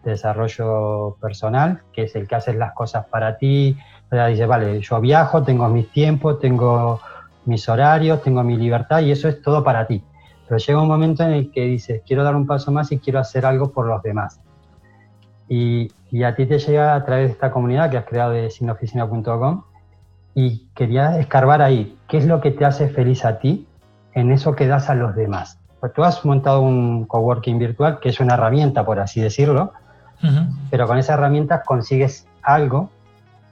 desarrollo 0.03 1.17
personal, 1.19 1.81
que 1.91 2.03
es 2.03 2.15
el 2.15 2.27
que 2.27 2.35
haces 2.35 2.55
las 2.55 2.73
cosas 2.73 3.05
para 3.07 3.37
ti. 3.37 3.77
O 4.11 4.27
dices, 4.27 4.47
vale, 4.47 4.79
yo 4.79 5.01
viajo, 5.01 5.43
tengo 5.43 5.67
mis 5.67 5.91
tiempos, 5.91 6.39
tengo 6.39 6.99
mis 7.45 7.67
horarios, 7.67 8.21
tengo 8.21 8.43
mi 8.43 8.55
libertad 8.55 9.01
y 9.01 9.11
eso 9.11 9.27
es 9.27 9.41
todo 9.41 9.63
para 9.63 9.85
ti. 9.85 10.03
Pero 10.47 10.57
llega 10.57 10.81
un 10.81 10.87
momento 10.87 11.23
en 11.23 11.31
el 11.31 11.51
que 11.51 11.61
dices, 11.65 12.01
quiero 12.05 12.23
dar 12.23 12.35
un 12.35 12.47
paso 12.47 12.71
más 12.71 12.91
y 12.91 12.99
quiero 12.99 13.19
hacer 13.19 13.45
algo 13.45 13.71
por 13.71 13.85
los 13.85 14.01
demás. 14.01 14.39
Y, 15.49 15.89
y 16.11 16.23
a 16.23 16.35
ti 16.35 16.45
te 16.45 16.59
llega 16.59 16.95
a 16.95 17.05
través 17.05 17.27
de 17.27 17.33
esta 17.33 17.51
comunidad 17.51 17.89
que 17.89 17.97
has 17.97 18.05
creado 18.05 18.31
de 18.31 18.49
sinoficina.com 18.49 19.63
y 20.33 20.67
quería 20.75 21.19
escarbar 21.19 21.61
ahí, 21.61 21.97
¿qué 22.07 22.17
es 22.17 22.25
lo 22.25 22.41
que 22.41 22.51
te 22.51 22.65
hace 22.65 22.87
feliz 22.89 23.25
a 23.25 23.39
ti 23.39 23.67
en 24.17 24.31
eso 24.31 24.55
que 24.55 24.65
das 24.65 24.89
a 24.89 24.95
los 24.95 25.15
demás. 25.15 25.59
Pues 25.79 25.93
tú 25.93 26.03
has 26.03 26.25
montado 26.25 26.61
un 26.61 27.05
coworking 27.05 27.59
virtual, 27.59 27.99
que 27.99 28.09
es 28.09 28.19
una 28.19 28.33
herramienta, 28.33 28.83
por 28.83 28.99
así 28.99 29.21
decirlo, 29.21 29.73
pero 30.71 30.87
con 30.87 30.97
esa 30.97 31.13
herramienta 31.13 31.61
consigues 31.61 32.27
algo 32.41 32.89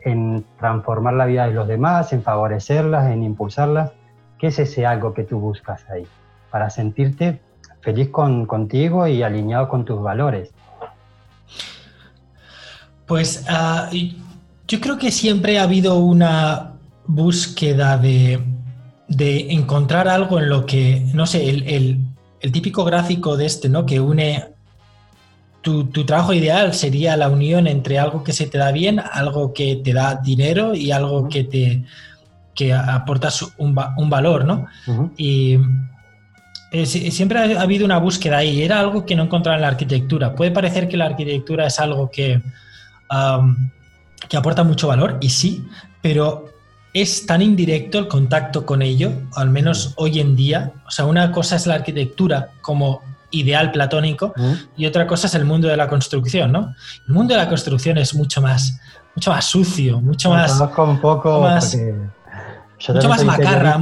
en 0.02 0.44
transformar 0.58 1.14
la 1.14 1.28
vida 1.28 1.46
de 1.46 1.54
los 1.54 1.68
demás, 1.68 2.12
en 2.14 2.24
favorecerlas, 2.24 3.12
en 3.12 3.22
impulsarlas. 3.22 3.92
¿Qué 4.40 4.48
es 4.48 4.58
ese 4.58 4.88
algo 4.88 5.14
que 5.14 5.24
tú 5.24 5.40
buscas 5.40 5.88
ahí? 5.92 6.08
Para 6.50 6.72
sentirte 6.72 7.42
feliz 7.82 8.10
con, 8.10 8.48
contigo 8.48 9.06
y 9.06 9.22
alineado 9.22 9.70
con 9.70 9.86
tus 9.86 10.02
valores. 10.02 10.52
Pues 13.08 13.46
ah, 13.48 13.90
yo 14.68 14.82
creo 14.82 14.98
que 14.98 15.12
siempre 15.12 15.60
ha 15.60 15.64
habido 15.64 15.98
una 16.00 16.74
búsqueda 17.08 17.98
de, 17.98 18.40
de 19.08 19.52
encontrar 19.52 20.08
algo 20.08 20.40
en 20.40 20.50
lo 20.50 20.66
que, 20.66 21.06
no 21.14 21.26
sé, 21.28 21.50
el, 21.50 22.00
típico 22.52 22.84
gráfico 22.84 23.38
de 23.38 23.46
este, 23.48 23.70
¿no? 23.70 23.86
Que 23.88 24.00
une 24.00 24.44
tu, 25.62 25.88
trabajo 26.06 26.32
ideal 26.32 26.76
sería 26.76 27.18
la 27.18 27.28
unión 27.28 27.66
entre 27.66 27.98
algo 27.98 28.24
que 28.24 28.34
se 28.34 28.46
te 28.46 28.60
da 28.60 28.72
bien, 28.72 29.00
algo 29.00 29.52
que 29.52 29.78
te 29.78 29.94
da 29.94 30.16
dinero 30.24 30.76
y 30.76 30.92
algo 30.92 31.28
que 31.28 31.44
te 31.44 31.84
que 32.54 32.72
aportas 32.72 33.42
un, 33.58 33.76
un 33.98 34.10
valor, 34.10 34.46
¿no? 34.46 34.68
Y 35.18 35.58
eh, 36.72 36.86
siempre 36.86 37.40
ha 37.40 37.62
habido 37.62 37.84
una 37.84 37.98
búsqueda 37.98 38.38
ahí, 38.38 38.62
era 38.62 38.80
algo 38.80 39.06
que 39.06 39.16
no 39.16 39.24
encontraba 39.24 39.56
en 39.56 39.64
la 39.64 39.70
arquitectura. 39.70 40.36
Puede 40.36 40.52
parecer 40.52 40.88
que 40.88 40.98
la 40.98 41.06
arquitectura 41.06 41.66
es 41.68 41.80
algo 41.80 42.10
que, 42.12 42.42
que 44.30 44.38
aporta 44.38 44.64
mucho 44.64 44.88
valor, 44.88 45.18
y 45.22 45.30
sí, 45.30 45.68
pero 46.02 46.46
es 46.94 47.26
tan 47.26 47.42
indirecto 47.42 48.00
el 48.00 48.08
contacto 48.08 48.66
con 48.66 48.82
ello, 48.82 49.12
al 49.36 49.50
menos 49.50 49.94
hoy 49.98 50.22
en 50.22 50.36
día. 50.36 50.72
O 50.88 50.92
sea, 50.92 51.06
una 51.06 51.32
cosa 51.32 51.58
es 51.58 51.68
la 51.68 51.76
arquitectura 51.76 52.52
como 52.62 53.02
ideal 53.32 53.72
platónico 53.72 54.34
y 54.78 54.86
otra 54.86 55.06
cosa 55.06 55.28
es 55.28 55.36
el 55.36 55.44
mundo 55.44 55.68
de 55.68 55.76
la 55.76 55.90
construcción, 55.90 56.54
¿no? 56.54 56.74
El 57.08 57.14
mundo 57.14 57.34
de 57.34 57.42
la 57.42 57.50
construcción 57.50 57.98
es 57.98 58.16
mucho 58.16 58.42
más, 58.42 58.80
mucho 59.14 59.32
más 59.32 59.44
sucio, 59.44 60.00
mucho 60.00 60.30
más... 60.30 60.54
Conozco 60.54 60.84
un 60.86 61.02
poco... 61.02 61.42
Más, 61.42 61.78
mucho 62.88 63.10
más 63.10 63.26
macarra. 63.26 63.78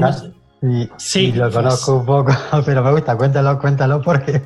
sí, 0.97 1.31
lo 1.33 1.51
conozco 1.51 1.97
un 1.97 2.05
poco, 2.05 2.33
pero 2.65 2.83
me 2.83 2.91
gusta, 2.93 3.15
cuéntalo, 3.15 3.59
cuéntalo 3.59 4.01
porque... 4.01 4.41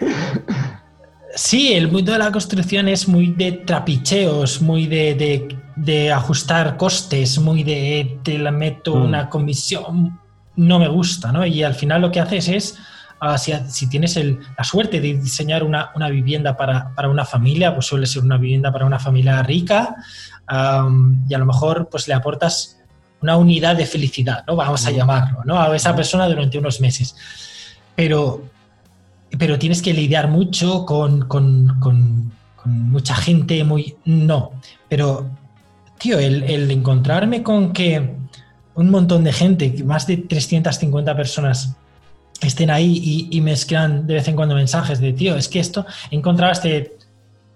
Sí, 1.37 1.73
el 1.73 1.91
mundo 1.91 2.13
de 2.13 2.17
la 2.17 2.31
construcción 2.31 2.87
es 2.87 3.07
muy 3.07 3.27
de 3.27 3.51
trapicheos, 3.51 4.59
muy 4.59 4.87
de, 4.87 6.11
ajustar 6.11 6.77
costes, 6.77 7.37
muy 7.37 7.63
de 7.63 8.19
te 8.23 8.39
la 8.39 8.49
meto 8.49 8.95
mm. 8.95 9.03
una 9.03 9.29
comisión. 9.29 10.19
No 10.55 10.79
me 10.79 10.87
gusta, 10.87 11.31
¿no? 11.31 11.45
Y 11.45 11.61
al 11.61 11.75
final 11.75 12.01
lo 12.01 12.11
que 12.11 12.19
haces 12.19 12.47
es, 12.47 12.79
ah, 13.19 13.37
si, 13.37 13.87
tienes 13.87 14.15
la 14.15 14.63
suerte 14.63 14.99
de 14.99 15.13
diseñar 15.13 15.63
una, 15.63 15.91
vivienda 16.09 16.57
para, 16.57 16.91
una 17.07 17.23
familia, 17.23 17.71
pues 17.71 17.85
suele 17.85 18.07
ser 18.07 18.23
una 18.23 18.37
vivienda 18.37 18.71
para 18.71 18.87
una 18.87 18.97
familia 18.97 19.43
rica 19.43 19.95
y 20.49 21.33
a 21.35 21.37
lo 21.37 21.45
mejor 21.45 21.87
pues 21.87 22.07
le 22.07 22.15
aportas 22.15 22.79
una 23.21 23.37
unidad 23.37 23.75
de 23.75 23.85
felicidad, 23.85 24.43
¿no? 24.47 24.55
Vamos 24.55 24.87
a 24.87 24.89
mm. 24.89 24.93
llamarlo, 24.95 25.43
¿no? 25.45 25.61
A 25.61 25.75
esa 25.75 25.93
mm. 25.93 25.95
persona 25.95 26.27
durante 26.27 26.57
unos 26.57 26.81
meses. 26.81 27.15
Pero 27.95 28.56
pero 29.37 29.59
tienes 29.59 29.81
que 29.81 29.93
lidiar 29.93 30.27
mucho 30.27 30.85
con, 30.85 31.27
mucha 32.65 33.15
gente, 33.15 33.63
muy... 33.63 33.95
No, 34.05 34.51
pero, 34.89 35.29
tío, 35.97 36.19
el, 36.19 36.69
encontrarme 36.71 37.43
con 37.43 37.73
que 37.73 38.15
un 38.75 38.89
montón 38.89 39.23
de 39.23 39.33
gente, 39.33 39.83
más 39.83 40.05
de 40.07 40.17
350 40.17 41.15
personas, 41.15 41.75
estén 42.41 42.69
ahí 42.69 43.29
y, 43.31 43.41
me 43.41 43.53
escriban 43.53 44.05
de 44.05 44.15
vez 44.15 44.27
en 44.27 44.35
cuando 44.35 44.55
mensajes 44.55 44.99
de, 44.99 45.13
tío, 45.13 45.35
es 45.35 45.47
que 45.47 45.59
esto, 45.59 45.85
he 46.11 46.15
encontrado 46.15 46.51
este, 46.51 46.97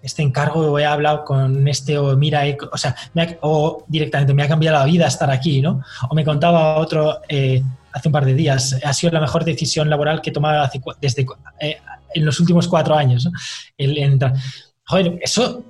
este 0.02 0.24
encargo 0.24 0.80
he 0.80 0.86
hablado 0.86 1.24
con 1.24 1.68
este 1.68 1.98
o 1.98 2.18
mira, 2.18 2.44
o 2.72 2.78
sea, 2.78 2.96
o 3.42 3.84
directamente 3.88 4.34
me 4.34 4.44
ha 4.44 4.48
cambiado 4.48 4.80
la 4.80 4.86
vida 4.86 5.08
estar 5.08 5.30
aquí, 5.30 5.62
¿no? 5.62 5.82
O 6.10 6.16
me 6.16 6.26
contaba 6.26 6.78
otro... 6.78 7.20
Eh, 7.30 7.64
hace 7.94 8.08
un 8.08 8.12
par 8.12 8.26
de 8.26 8.34
días. 8.34 8.78
Ha 8.84 8.94
sido 8.94 9.14
la 9.14 9.22
mejor 9.22 9.44
decisión 9.44 9.90
laboral 9.90 10.22
que 10.22 10.30
he 10.30 10.34
tomado 10.34 10.70
desde, 11.02 11.26
eh, 11.60 11.78
en 12.14 12.26
los 12.26 12.40
últimos 12.40 12.68
cuatro 12.68 12.96
años. 12.96 13.30
El, 13.78 14.20
joder, 14.86 15.20
eso 15.22 15.64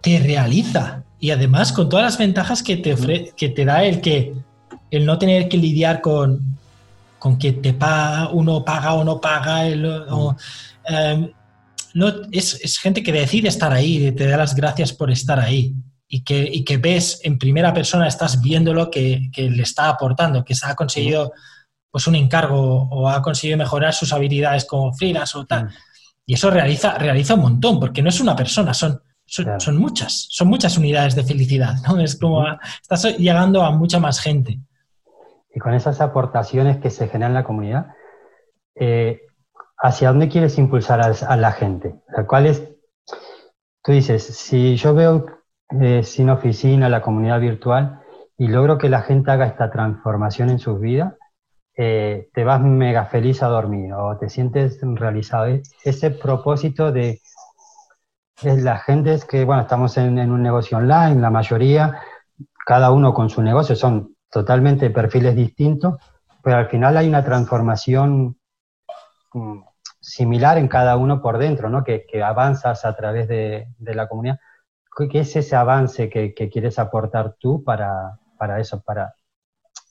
te 0.00 0.18
realiza. 0.18 1.02
Y 1.18 1.30
además 1.30 1.72
con 1.72 1.88
todas 1.88 2.04
las 2.04 2.18
ventajas 2.18 2.62
que 2.62 2.76
te, 2.76 3.32
que 3.36 3.48
te 3.48 3.64
da 3.64 3.84
el 3.84 4.00
que 4.00 4.34
el 4.90 5.06
no 5.06 5.18
tener 5.18 5.48
que 5.48 5.56
lidiar 5.56 6.00
con, 6.00 6.58
con 7.18 7.38
que 7.38 7.52
te 7.52 7.72
paga, 7.72 8.28
uno 8.28 8.64
paga 8.64 8.94
o 8.94 9.02
no 9.04 9.20
paga, 9.20 9.66
em, 9.66 9.82
no, 11.94 12.12
es, 12.30 12.78
gente 12.78 13.02
que 13.02 13.12
decide 13.12 13.48
estar 13.48 13.72
ahí, 13.72 14.12
te 14.12 14.26
da 14.26 14.36
las 14.36 14.54
gracias 14.54 14.92
por 14.92 15.10
estar 15.10 15.40
ahí 15.40 15.74
y 16.06 16.22
que, 16.22 16.62
que 16.64 16.76
ves 16.76 17.20
en 17.24 17.38
primera 17.38 17.72
persona, 17.72 18.06
estás 18.06 18.40
viéndolo 18.42 18.90
que, 18.90 19.30
que 19.32 19.50
le 19.50 19.62
está 19.62 19.88
aportando, 19.88 20.44
que 20.44 20.54
se 20.54 20.66
ha 20.66 20.74
conseguido 20.74 21.32
pues 21.94 22.08
un 22.08 22.16
encargo 22.16 22.88
o 22.90 23.08
ha 23.08 23.22
conseguido 23.22 23.56
mejorar 23.56 23.94
sus 23.94 24.12
habilidades 24.12 24.64
como 24.64 24.92
freelance 24.94 25.38
o 25.38 25.46
tal. 25.46 25.70
Y 26.26 26.34
eso 26.34 26.50
realiza, 26.50 26.98
realiza 26.98 27.34
un 27.34 27.42
montón, 27.42 27.78
porque 27.78 28.02
no 28.02 28.08
es 28.08 28.18
una 28.20 28.34
persona, 28.34 28.74
son, 28.74 29.00
son, 29.24 29.76
muchas, 29.76 30.26
son 30.28 30.48
muchas 30.48 30.76
unidades 30.76 31.14
de 31.14 31.22
felicidad, 31.22 31.76
¿no? 31.86 32.00
Es 32.00 32.18
como, 32.18 32.44
estás 32.82 33.16
llegando 33.16 33.62
a 33.62 33.70
mucha 33.70 34.00
más 34.00 34.18
gente. 34.18 34.58
Y 35.54 35.60
con 35.60 35.72
esas 35.72 36.00
aportaciones 36.00 36.78
que 36.78 36.90
se 36.90 37.06
generan 37.06 37.30
en 37.30 37.34
la 37.34 37.44
comunidad, 37.44 37.94
eh, 38.74 39.20
¿hacia 39.78 40.08
dónde 40.08 40.28
quieres 40.28 40.58
impulsar 40.58 41.00
a, 41.00 41.36
la 41.36 41.52
gente? 41.52 41.94
¿Cuál 42.26 42.46
es? 42.46 42.68
Tú 43.84 43.92
dices, 43.92 44.24
si 44.24 44.74
yo 44.74 44.94
veo 44.94 45.26
eh, 45.80 46.02
sin 46.02 46.28
oficina 46.28 46.88
la 46.88 47.02
comunidad 47.02 47.38
virtual 47.38 48.00
y 48.36 48.48
logro 48.48 48.78
que 48.78 48.88
la 48.88 49.02
gente 49.02 49.30
haga 49.30 49.46
esta 49.46 49.70
transformación 49.70 50.50
en 50.50 50.58
sus 50.58 50.80
vidas, 50.80 51.14
eh, 51.76 52.28
te 52.32 52.44
vas 52.44 52.60
mega 52.60 53.06
feliz 53.06 53.42
a 53.42 53.48
dormir 53.48 53.92
o 53.92 54.16
te 54.16 54.28
sientes 54.28 54.78
realizado. 54.82 55.46
E-, 55.46 55.62
ese 55.84 56.10
propósito 56.10 56.92
de 56.92 57.20
la 58.42 58.78
gente 58.78 59.18
que, 59.28 59.44
bueno, 59.44 59.62
estamos 59.62 59.96
en, 59.96 60.18
un 60.30 60.42
negocio 60.42 60.78
online, 60.78 61.20
la 61.20 61.30
mayoría, 61.30 62.00
cada 62.66 62.90
uno 62.90 63.14
con 63.14 63.30
su 63.30 63.42
negocio, 63.42 63.76
son 63.76 64.16
totalmente 64.30 64.90
perfiles 64.90 65.34
distintos, 65.34 65.96
pero 66.42 66.56
al 66.58 66.68
final 66.68 66.96
hay 66.96 67.08
una 67.08 67.24
transformación 67.24 68.36
mm, 69.32 69.60
similar 70.00 70.58
en 70.58 70.68
cada 70.68 70.96
uno 70.96 71.22
por 71.22 71.38
dentro, 71.38 71.70
¿no? 71.70 71.82
Que, 71.84 72.06
avanzas 72.22 72.84
a 72.84 72.94
través 72.94 73.28
de, 73.28 73.68
la 73.78 74.08
comunidad. 74.08 74.38
¿Qué 75.10 75.20
es 75.20 75.34
ese 75.34 75.56
avance 75.56 76.08
que, 76.08 76.34
quieres 76.34 76.78
aportar 76.78 77.34
tú 77.38 77.64
para, 77.64 78.18
para 78.38 78.60
eso, 78.60 78.80
para 78.82 79.14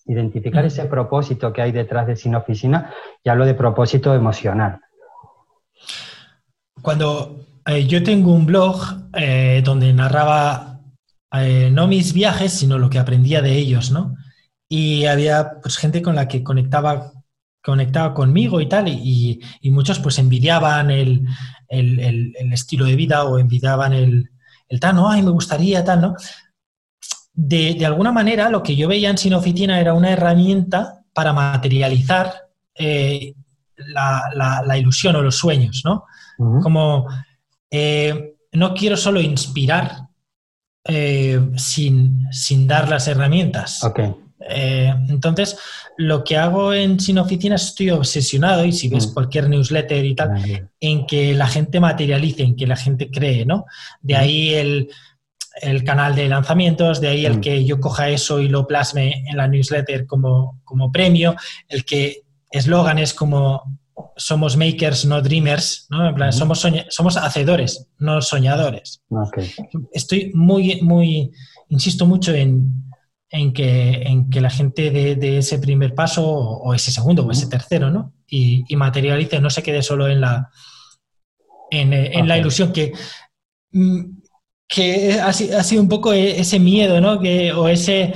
identificar 0.05 0.65
ese 0.65 0.85
propósito 0.85 1.53
que 1.53 1.61
hay 1.61 1.71
detrás 1.71 2.07
de 2.07 2.15
Sin 2.15 2.35
Oficina 2.35 2.93
y 3.23 3.29
hablo 3.29 3.45
de 3.45 3.53
propósito 3.53 4.13
emocional. 4.13 4.81
Cuando 6.81 7.45
eh, 7.65 7.85
yo 7.87 8.03
tengo 8.03 8.33
un 8.33 8.45
blog 8.45 9.09
eh, 9.13 9.61
donde 9.63 9.93
narraba 9.93 10.81
eh, 11.33 11.69
no 11.71 11.87
mis 11.87 12.13
viajes, 12.13 12.53
sino 12.53 12.77
lo 12.77 12.89
que 12.89 12.99
aprendía 12.99 13.41
de 13.41 13.57
ellos, 13.57 13.91
¿no? 13.91 14.15
Y 14.69 15.05
había 15.05 15.61
pues, 15.61 15.77
gente 15.77 16.01
con 16.01 16.15
la 16.15 16.27
que 16.27 16.43
conectaba, 16.43 17.11
conectaba 17.63 18.13
conmigo 18.13 18.61
y 18.61 18.67
tal, 18.67 18.87
y, 18.87 19.39
muchos 19.63 19.99
pues 19.99 20.19
envidiaban 20.19 20.91
el, 20.91 21.25
estilo 21.69 22.85
de 22.85 22.95
vida 22.95 23.23
o 23.23 23.39
envidiaban 23.39 23.93
el, 23.93 24.29
el 24.67 24.79
tal, 24.79 24.95
no, 24.95 25.09
ay, 25.09 25.23
me 25.23 25.31
gustaría 25.31 25.83
tal, 25.83 26.01
¿no? 26.01 26.15
De, 27.33 27.85
alguna 27.85 28.11
manera 28.11 28.49
lo 28.49 28.61
que 28.61 28.75
yo 28.75 28.87
veía 28.87 29.09
en 29.09 29.17
Sin 29.17 29.33
Oficina 29.33 29.79
era 29.79 29.93
una 29.93 30.11
herramienta 30.11 31.01
para 31.13 31.33
materializar 31.33 32.33
eh, 32.75 33.33
la, 33.75 34.77
ilusión 34.77 35.15
o 35.15 35.21
los 35.21 35.35
sueños, 35.35 35.81
¿no? 35.83 36.05
Como 36.61 37.07
eh, 37.69 38.35
no 38.51 38.73
quiero 38.73 38.97
solo 38.97 39.19
inspirar 39.21 40.07
eh, 40.85 41.39
sin, 41.55 42.27
dar 42.67 42.89
las 42.89 43.07
herramientas. 43.07 43.81
entonces, 44.39 45.57
lo 45.97 46.23
que 46.23 46.37
hago 46.37 46.73
en 46.73 46.99
Sin 46.99 47.17
Oficina 47.17 47.55
estoy 47.55 47.91
obsesionado, 47.91 48.65
y 48.65 48.73
si 48.73 48.89
ves 48.89 49.07
mm. 49.07 49.13
cualquier 49.13 49.49
newsletter 49.49 50.05
y 50.05 50.15
tal, 50.15 50.31
en 50.79 51.05
que 51.07 51.33
la 51.33 51.47
gente 51.47 51.79
materialice, 51.79 52.43
en 52.43 52.55
que 52.55 52.67
la 52.67 52.75
gente 52.75 53.09
cree, 53.09 53.45
¿no? 53.45 53.65
De 54.01 54.15
ahí 54.15 54.53
el 54.53 54.89
el 55.61 55.83
canal 55.83 56.15
de 56.15 56.27
lanzamientos, 56.27 56.99
de 56.99 57.09
ahí 57.09 57.25
el 57.25 57.37
mm. 57.37 57.41
que 57.41 57.65
yo 57.65 57.79
coja 57.79 58.09
eso 58.09 58.39
y 58.39 58.47
lo 58.47 58.65
plasme 58.65 59.23
en 59.27 59.37
la 59.37 59.47
newsletter 59.47 60.05
como, 60.05 60.61
como 60.63 60.91
premio, 60.91 61.35
el 61.67 61.85
que 61.85 62.23
eslóganes 62.51 63.13
como 63.13 63.61
somos 64.15 64.57
makers, 64.57 65.05
no 65.05 65.21
dreamers, 65.21 65.87
¿no? 65.89 66.07
En 66.09 66.15
plan, 66.15 66.33
somos, 66.33 66.65
somos 66.89 67.17
hacedores, 67.17 67.87
no 67.97 68.21
soñadores. 68.21 69.01
Estoy 69.91 70.31
muy, 70.33 70.81
muy, 70.81 71.31
insisto 71.69 72.05
mucho 72.05 72.33
en, 72.33 72.71
en, 73.29 73.53
que, 73.53 74.01
en 74.03 74.29
que 74.29 74.41
la 74.41 74.49
gente 74.49 74.91
de, 74.91 75.37
ese 75.37 75.59
primer 75.59 75.93
paso, 75.93 76.25
o 76.25 76.73
ese 76.73 76.91
segundo, 76.91 77.25
o 77.25 77.31
ese 77.31 77.47
tercero, 77.47 77.89
¿no? 77.89 78.13
Y, 78.27 78.75
materialice, 78.75 79.39
no 79.39 79.49
se 79.49 79.63
quede 79.63 79.83
solo 79.83 80.07
en 80.07 80.21
la, 80.21 80.49
en, 81.69 81.93
en 81.93 82.27
la 82.27 82.37
ilusión 82.37 82.71
que 82.71 82.93
mm, 83.71 84.22
que 84.73 85.19
ha, 85.21 85.31
sido 85.31 85.81
un 85.81 85.89
poco 85.89 86.13
e, 86.13 86.39
ese 86.39 86.59
miedo, 86.59 86.99
¿no? 86.99 87.19
Que, 87.19 87.53
o 87.53 87.67
ese... 87.67 88.13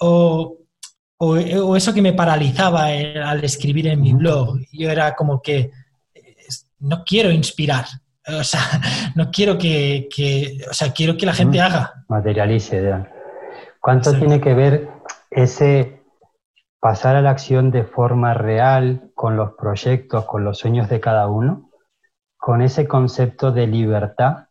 O, 0.00 0.58
eso 1.74 1.94
que 1.94 2.02
me 2.02 2.12
paralizaba 2.12 2.88
al 2.88 3.42
escribir 3.42 3.86
en 3.86 4.02
mi 4.02 4.12
blog. 4.12 4.58
Yo 4.70 4.90
era 4.90 5.14
como 5.14 5.40
que 5.40 5.70
no 6.80 7.02
quiero 7.02 7.30
inspirar, 7.30 7.86
o 8.26 8.44
sea, 8.44 8.60
no 9.14 9.30
quiero 9.30 9.56
que, 9.56 10.08
o 10.68 10.74
sea, 10.74 10.92
quiero 10.92 11.16
que 11.16 11.24
la 11.24 11.32
gente 11.32 11.62
haga. 11.62 12.04
Materialice. 12.08 13.06
¿Cuánto 13.80 14.12
tiene 14.18 14.38
que 14.38 14.52
ver 14.52 14.90
ese 15.30 16.02
pasar 16.78 17.16
a 17.16 17.22
la 17.22 17.30
acción 17.30 17.70
de 17.70 17.84
forma 17.84 18.34
real 18.34 19.10
con 19.14 19.38
los 19.38 19.52
proyectos, 19.54 20.26
con 20.26 20.44
los 20.44 20.58
sueños 20.58 20.90
de 20.90 21.00
cada 21.00 21.28
uno, 21.28 21.70
con 22.36 22.60
ese 22.60 22.86
concepto 22.86 23.50
de 23.50 23.66
libertad 23.66 24.48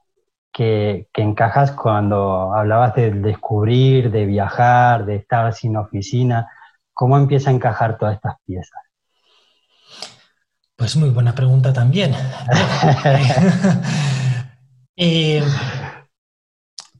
que, 0.53 1.09
encajas 1.15 1.71
cuando 1.71 2.53
hablabas 2.53 2.93
de 2.95 3.11
descubrir, 3.11 4.11
de 4.11 4.25
viajar, 4.25 5.05
de 5.05 5.15
estar 5.15 5.51
sin 5.53 5.75
oficina. 5.75 6.47
¿Cómo 6.93 7.17
empieza 7.17 7.49
a 7.49 7.53
encajar 7.53 7.97
todas 7.97 8.15
estas 8.15 8.35
piezas? 8.45 8.79
Pues 10.75 10.95
muy 10.95 11.09
buena 11.09 11.33
pregunta 11.33 11.73
también. 11.73 12.13
Eh, 14.95 15.41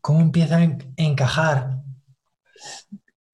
¿Cómo 0.02 0.22
empieza 0.22 0.58
a 0.58 0.68
encajar? 0.98 1.78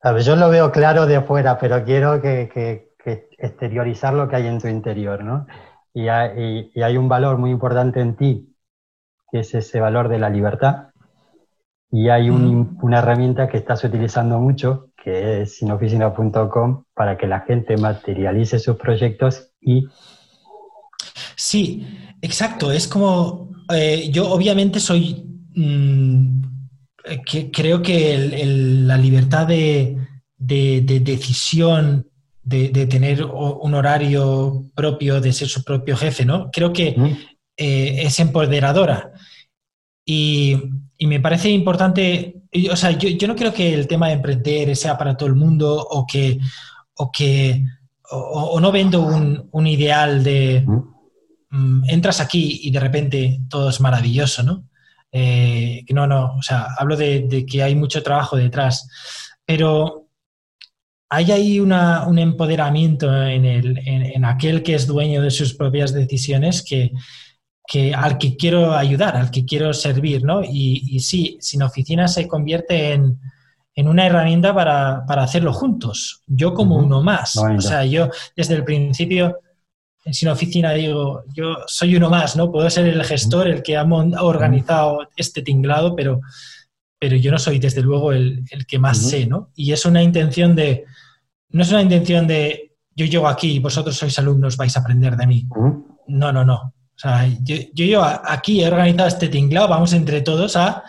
A 0.02 0.12
ver, 0.12 0.22
yo 0.22 0.36
lo 0.36 0.50
veo 0.50 0.70
claro 0.70 1.06
de 1.06 1.16
afuera, 1.16 1.58
pero 1.58 1.86
quiero 1.86 2.22
que, 2.22 2.92
exteriorizar 3.38 4.14
lo 4.14 4.28
que 4.28 4.36
hay 4.36 4.48
en 4.48 4.60
tu 4.60 4.68
interior, 4.68 5.24
¿no? 5.24 5.48
y 5.94 6.10
hay 6.10 6.98
un 6.98 7.08
valor 7.08 7.38
muy 7.38 7.52
importante 7.52 8.02
en 8.02 8.18
ti 8.18 8.50
que 9.32 9.40
es 9.40 9.54
ese 9.54 9.80
valor 9.80 10.10
de 10.10 10.20
la 10.20 10.30
libertad. 10.30 10.90
Y 11.92 12.10
hay 12.10 12.30
una 12.30 13.00
herramienta 13.00 13.48
que 13.48 13.58
estás 13.58 13.84
utilizando 13.84 14.40
mucho, 14.40 14.90
que 15.04 15.42
es 15.42 15.58
sinoficina.com, 15.58 16.84
para 16.94 17.18
que 17.18 17.28
la 17.28 17.42
gente 17.42 17.78
materialice 17.78 18.60
sus 18.60 18.78
proyectos 18.78 19.52
y... 19.60 19.88
Sí, 21.36 21.88
exacto. 22.22 22.72
Es 22.72 22.88
como, 22.88 23.50
eh, 23.74 24.10
yo 24.12 24.30
obviamente 24.30 24.80
soy, 24.80 25.26
mm, 25.56 26.42
que, 27.26 27.50
creo 27.50 27.82
que 27.82 28.46
la 28.86 28.98
libertad 28.98 29.48
de, 29.48 29.98
decisión, 30.38 32.06
de, 32.44 32.86
tener 32.88 33.24
un 33.24 33.74
horario 33.74 34.66
propio, 34.76 35.22
de 35.22 35.34
ser 35.34 35.48
su 35.48 35.64
propio 35.64 35.96
jefe, 35.98 36.26
¿no? 36.26 36.52
Creo 36.52 36.72
que 36.72 36.96
eh, 37.58 38.04
es 38.04 38.20
empoderadora. 38.20 39.12
Y, 40.12 40.58
me 41.02 41.20
parece 41.20 41.50
importante, 41.52 42.42
o 42.72 42.76
sea, 42.76 42.92
yo, 42.92 43.28
no 43.28 43.36
creo 43.36 43.54
que 43.54 43.74
el 43.76 43.88
tema 43.88 44.08
de 44.08 44.14
emprender 44.14 44.76
sea 44.76 44.98
para 44.98 45.16
todo 45.16 45.30
el 45.30 45.36
mundo 45.36 45.78
o 45.78 46.06
que, 46.08 46.40
o 46.96 47.12
que 47.12 47.64
o, 48.10 48.60
no 48.60 48.72
vendo 48.72 49.02
un, 49.04 49.68
ideal 49.68 50.24
de 50.24 50.66
mm, 51.52 51.90
entras 51.90 52.22
aquí 52.22 52.60
y 52.64 52.72
de 52.72 52.80
repente 52.80 53.42
todo 53.50 53.70
es 53.70 53.80
maravilloso, 53.80 54.42
¿no? 54.42 54.68
Eh, 55.12 55.86
no, 55.92 56.08
no, 56.08 56.36
o 56.38 56.42
sea, 56.42 56.70
hablo 56.78 56.98
de, 56.98 57.46
que 57.48 57.62
hay 57.62 57.76
mucho 57.76 58.02
trabajo 58.02 58.36
detrás, 58.36 58.90
pero 59.46 60.08
hay 61.08 61.32
ahí 61.32 61.60
un 61.60 62.18
empoderamiento 62.18 63.14
en, 63.26 63.46
el, 63.46 63.78
en 63.88 64.26
aquel 64.26 64.64
que 64.64 64.74
es 64.74 64.88
dueño 64.88 65.22
de 65.22 65.32
sus 65.32 65.54
propias 65.54 65.94
decisiones 65.94 66.64
que, 66.68 66.92
que, 67.70 67.94
al 67.94 68.18
que 68.18 68.36
quiero 68.36 68.74
ayudar, 68.74 69.16
al 69.16 69.30
que 69.30 69.46
quiero 69.46 69.72
servir, 69.74 70.24
¿no? 70.24 70.42
Y, 70.44 71.00
sí, 71.02 71.38
Sin 71.40 71.62
Oficina 71.62 72.08
se 72.08 72.28
convierte 72.28 72.94
en, 72.94 73.20
una 73.76 74.08
herramienta 74.08 74.54
para, 74.56 75.06
hacerlo 75.08 75.54
juntos, 75.54 76.24
yo 76.26 76.54
como 76.56 76.78
uno 76.78 77.04
más. 77.04 77.38
O 77.38 77.62
sea, 77.62 77.86
yo 77.86 78.10
desde 78.36 78.56
el 78.56 78.64
principio 78.66 79.38
en 80.04 80.14
Sin 80.16 80.30
Oficina 80.30 80.74
digo, 80.74 81.24
yo 81.32 81.58
soy 81.68 81.96
uno 81.96 82.10
más, 82.10 82.36
¿no? 82.36 82.52
Puedo 82.52 82.68
ser 82.72 82.88
el 82.88 83.04
gestor, 83.06 83.48
el 83.48 83.62
que 83.62 83.78
ha 83.78 83.84
organizado 83.84 85.08
este 85.16 85.44
tinglado, 85.44 85.96
pero, 85.96 86.22
pero 86.98 87.18
yo 87.18 87.32
no 87.32 87.38
soy 87.38 87.60
desde 87.60 87.84
luego 87.84 88.12
el, 88.12 88.44
que 88.68 88.80
más 88.80 88.98
sé, 88.98 89.28
¿no? 89.28 89.52
Y 89.56 89.72
es 89.74 89.86
una 89.86 90.02
intención 90.02 90.56
de, 90.56 90.86
no 91.50 91.62
es 91.62 91.70
una 91.70 91.84
intención 91.84 92.26
de 92.26 92.72
yo 92.96 93.06
llego 93.06 93.28
aquí 93.28 93.52
y 93.52 93.60
vosotros 93.60 93.96
sois 93.96 94.18
alumnos, 94.18 94.58
vais 94.58 94.76
a 94.76 94.80
aprender 94.80 95.16
de 95.16 95.28
mí. 95.28 95.48
No, 96.08 96.34
no, 96.34 96.44
no. 96.44 96.74
O 97.00 97.02
sea, 97.02 97.26
yo, 97.44 97.56
yo, 97.74 98.04
aquí 98.04 98.62
he 98.62 98.68
organizado 98.68 99.08
este 99.08 99.30
tinglado, 99.30 99.70
vamos 99.70 99.94
entre 99.94 100.20
todos 100.20 100.58
a, 100.58 100.84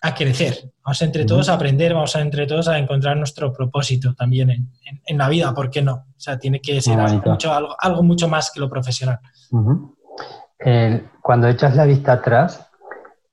a 0.00 0.14
crecer, 0.14 0.70
vamos 0.84 1.02
entre 1.02 1.24
todos 1.24 1.48
a 1.48 1.54
aprender, 1.54 1.92
vamos 1.92 2.14
a 2.14 2.20
entre 2.20 2.46
todos 2.46 2.68
a 2.68 2.78
encontrar 2.78 3.16
nuestro 3.16 3.52
propósito 3.52 4.14
también 4.14 4.50
en, 4.50 4.70
en, 5.04 5.18
la 5.18 5.28
vida, 5.28 5.52
¿por 5.52 5.70
qué 5.70 5.82
no? 5.82 5.94
O 5.94 6.20
sea, 6.20 6.38
tiene 6.38 6.60
que 6.60 6.80
ser 6.80 7.00
algo 7.00 7.20
mucho, 7.32 7.52
algo, 7.52 7.74
algo, 7.80 8.04
mucho 8.04 8.28
más 8.28 8.52
que 8.52 8.60
lo 8.60 8.70
profesional. 8.70 9.18
cuando 11.20 11.48
echas 11.48 11.74
la 11.74 11.84
vista 11.84 12.12
atrás, 12.12 12.70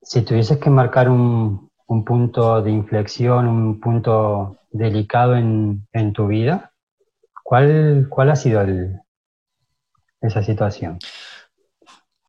si 0.01 0.23
tuvieses 0.23 0.57
que 0.57 0.71
marcar 0.71 1.07
un, 1.07 1.69
un 1.85 2.03
punto 2.03 2.63
de 2.63 2.71
inflexión, 2.71 3.47
un 3.47 3.79
punto 3.79 4.57
delicado 4.71 5.35
en, 5.35 5.87
en 5.93 6.13
tu 6.13 6.25
vida, 6.25 6.71
¿cuál, 7.43 8.07
cuál 8.09 8.31
ha 8.31 8.35
sido 8.35 8.61
el, 8.61 8.99
esa 10.19 10.41
situación? 10.41 10.97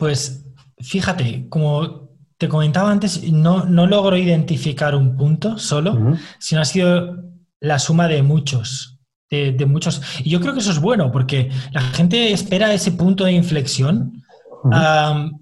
Pues 0.02 0.44
fíjate, 0.78 1.46
como 1.48 2.08
te 2.36 2.48
comentaba 2.48 2.90
antes, 2.90 3.22
no, 3.30 3.66
no 3.66 3.86
logro 3.86 4.16
identificar 4.16 4.96
un 4.96 5.16
punto 5.16 5.60
solo, 5.60 6.16
sino 6.40 6.60
ha 6.60 6.64
sido 6.64 7.22
la 7.60 7.78
suma 7.78 8.08
de 8.08 8.20
muchos. 8.24 8.98
De, 9.30 9.52
de, 9.52 9.64
muchos. 9.64 10.02
Y 10.24 10.30
yo 10.30 10.40
creo 10.40 10.54
que 10.54 10.58
eso 10.58 10.72
es 10.72 10.80
bueno, 10.80 11.12
porque 11.12 11.52
la 11.70 11.82
gente 11.82 12.32
espera 12.32 12.74
ese 12.74 12.90
punto 12.90 13.22
de 13.22 13.30
inflexión, 13.30 14.24
um, 14.64 15.40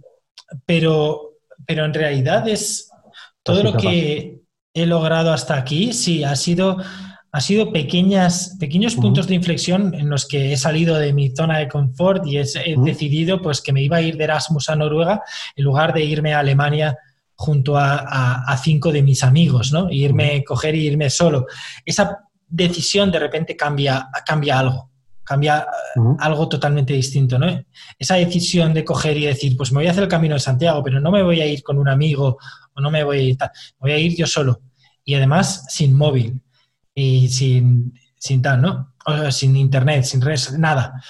pero, 0.66 1.38
pero 1.66 1.86
en 1.86 1.94
realidad 1.94 2.46
es 2.46 2.90
todo 3.42 3.62
lo 3.62 3.72
que 3.78 4.42
he 4.74 4.84
logrado 4.84 5.32
hasta 5.32 5.56
aquí, 5.56 5.94
sí, 5.94 6.22
ha 6.22 6.36
sido, 6.36 6.76
ha 7.32 7.40
sido 7.40 7.72
pequeñas, 7.72 8.56
pequeños 8.58 8.96
puntos 8.96 9.28
de 9.28 9.36
inflexión 9.36 9.94
en 9.94 10.08
los 10.08 10.26
que 10.26 10.52
he 10.52 10.56
salido 10.56 10.96
de 10.96 11.12
mi 11.12 11.30
zona 11.30 11.58
de 11.58 11.68
confort 11.68 12.26
y 12.26 12.38
he, 12.38 12.44
decidido 12.78 13.40
pues, 13.40 13.60
que 13.60 13.72
me 13.72 13.82
iba 13.82 13.98
a 13.98 14.02
ir 14.02 14.16
de 14.16 14.24
Erasmus 14.24 14.68
a 14.68 14.76
Noruega 14.76 15.22
en 15.54 15.64
lugar 15.64 15.92
de 15.92 16.04
irme 16.04 16.34
a 16.34 16.40
Alemania 16.40 16.96
junto 17.34 17.76
a, 17.78 18.56
cinco 18.62 18.92
de 18.92 19.02
mis 19.02 19.22
amigos, 19.22 19.72
¿no? 19.72 19.90
irme, 19.90 20.44
coger 20.44 20.74
e 20.74 20.78
irme 20.78 21.08
solo. 21.08 21.46
Esa 21.86 22.18
decisión 22.46 23.10
de 23.10 23.20
repente 23.20 23.56
cambia, 23.56 24.08
cambia 24.26 24.58
algo, 24.58 24.90
cambia 25.22 25.66
algo 26.18 26.48
totalmente 26.48 26.92
distinto, 26.92 27.38
¿no? 27.38 27.46
Esa 27.98 28.16
decisión 28.16 28.74
de 28.74 28.84
coger 28.84 29.16
y 29.16 29.26
decir, 29.26 29.56
pues 29.56 29.72
me 29.72 29.78
voy 29.78 29.86
a 29.86 29.92
hacer 29.92 30.02
el 30.02 30.08
camino 30.08 30.34
de 30.34 30.40
Santiago, 30.40 30.82
pero 30.82 31.00
no 31.00 31.10
me 31.10 31.22
voy 31.22 31.40
a 31.40 31.46
ir 31.46 31.62
con 31.62 31.78
un 31.78 31.88
amigo 31.88 32.36
o 32.74 32.80
no 32.80 32.90
me 32.90 33.04
voy 33.04 33.18
a 33.18 33.22
ir, 33.22 33.38
voy 33.78 33.92
a 33.92 33.98
ir 33.98 34.16
yo 34.16 34.26
solo. 34.26 34.60
Y 35.04 35.14
además 35.14 35.64
sin 35.68 35.96
móvil 35.96 36.42
y 37.00 37.28
sin, 37.28 37.94
sin 38.16 38.42
tal, 38.42 38.60
¿no? 38.60 38.94
O 39.06 39.30
sin 39.30 39.56
internet, 39.56 40.04
sin 40.04 40.20
redes, 40.20 40.58
nada. 40.58 41.02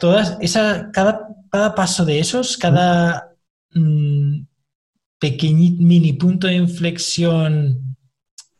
Todas, 0.00 0.36
esa, 0.40 0.90
cada, 0.92 1.28
cada 1.50 1.74
paso 1.74 2.04
de 2.04 2.18
esos, 2.18 2.56
cada 2.56 3.30
mmm, 3.72 4.40
pequeñito 5.18 5.82
mini 5.82 6.14
punto 6.14 6.46
de 6.46 6.54
inflexión 6.54 7.96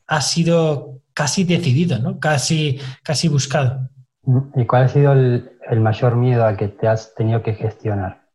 ha 0.06 0.20
sido 0.20 1.00
casi 1.14 1.44
decidido, 1.44 1.98
¿no? 1.98 2.18
Casi, 2.20 2.78
casi 3.02 3.28
buscado. 3.28 3.88
¿Y 4.54 4.66
cuál 4.66 4.84
ha 4.84 4.88
sido 4.88 5.12
el, 5.12 5.50
el 5.70 5.80
mayor 5.80 6.16
miedo 6.16 6.44
al 6.44 6.56
que 6.56 6.68
te 6.68 6.88
has 6.88 7.14
tenido 7.14 7.42
que 7.42 7.54
gestionar? 7.54 8.26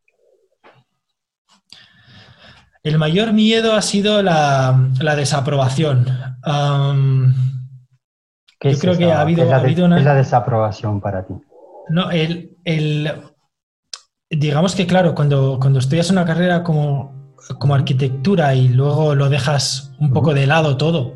El 2.83 2.97
mayor 2.97 3.31
miedo 3.33 3.73
ha 3.73 3.81
sido 3.83 4.23
la, 4.23 4.89
la 4.99 5.15
desaprobación. 5.15 6.07
Um, 6.43 7.31
yo 8.61 8.77
creo 8.79 8.97
que 8.97 9.11
ha 9.11 9.21
habido, 9.21 9.37
¿Qué 9.37 9.43
es, 9.43 9.49
la, 9.49 9.55
ha 9.55 9.59
habido 9.59 9.85
una... 9.85 9.97
es 9.97 10.05
la 10.05 10.15
desaprobación 10.15 11.01
para 11.01 11.25
ti? 11.25 11.33
No, 11.89 12.11
el, 12.11 12.57
el, 12.63 13.11
digamos 14.29 14.75
que 14.75 14.87
claro, 14.87 15.15
cuando, 15.15 15.57
cuando 15.59 15.79
estudias 15.79 16.09
una 16.09 16.25
carrera 16.25 16.63
como, 16.63 17.35
como 17.59 17.75
arquitectura 17.75 18.53
y 18.55 18.69
luego 18.69 19.15
lo 19.15 19.29
dejas 19.29 19.91
un 19.99 20.13
poco 20.13 20.33
de 20.33 20.47
lado 20.47 20.77
todo, 20.77 21.15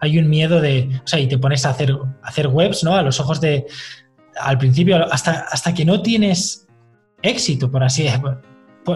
hay 0.00 0.18
un 0.18 0.28
miedo 0.28 0.60
de, 0.60 1.00
o 1.04 1.06
sea, 1.06 1.20
y 1.20 1.28
te 1.28 1.38
pones 1.38 1.64
a 1.66 1.70
hacer, 1.70 1.92
a 1.92 2.28
hacer 2.28 2.48
webs, 2.48 2.84
¿no? 2.84 2.94
A 2.94 3.02
los 3.02 3.20
ojos 3.20 3.40
de, 3.40 3.66
al 4.40 4.58
principio, 4.58 4.96
hasta, 5.12 5.46
hasta 5.50 5.74
que 5.74 5.84
no 5.84 6.02
tienes 6.02 6.66
éxito, 7.22 7.70
por 7.70 7.82
así 7.82 8.04
decirlo, 8.04 8.40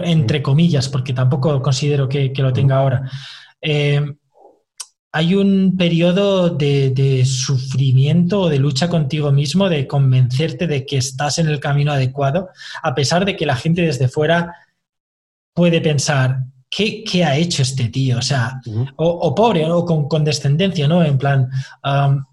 entre 0.03 0.41
comillas, 0.41 0.89
porque 0.89 1.13
tampoco 1.13 1.61
considero 1.61 2.07
que, 2.07 2.31
lo 2.37 2.53
tenga 2.53 2.77
ahora. 2.77 3.09
Eh, 3.61 4.15
hay 5.13 5.35
un 5.35 5.75
periodo 5.77 6.49
de, 6.49 6.91
de, 6.91 7.25
sufrimiento 7.25 8.41
o 8.41 8.49
de 8.49 8.59
lucha 8.59 8.87
contigo 8.87 9.31
mismo, 9.31 9.67
de 9.67 9.85
convencerte 9.85 10.67
de 10.67 10.85
que 10.85 10.97
estás 10.97 11.37
en 11.37 11.47
el 11.47 11.59
camino 11.59 11.91
adecuado, 11.91 12.49
a 12.81 12.95
pesar 12.95 13.25
de 13.25 13.35
que 13.35 13.45
la 13.45 13.57
gente 13.57 13.81
desde 13.81 14.07
fuera 14.07 14.55
puede 15.53 15.81
pensar, 15.81 16.43
¿qué, 16.69 17.03
qué 17.03 17.25
ha 17.25 17.35
hecho 17.35 17.61
este 17.61 17.89
tío? 17.89 18.17
O 18.17 18.21
sea, 18.21 18.61
o, 18.95 19.35
pobre, 19.35 19.69
o 19.69 19.85
con 19.85 20.07
condescendencia, 20.07 20.87
¿no? 20.87 21.03
En 21.03 21.17
plan, 21.17 21.49
um, 21.83 22.23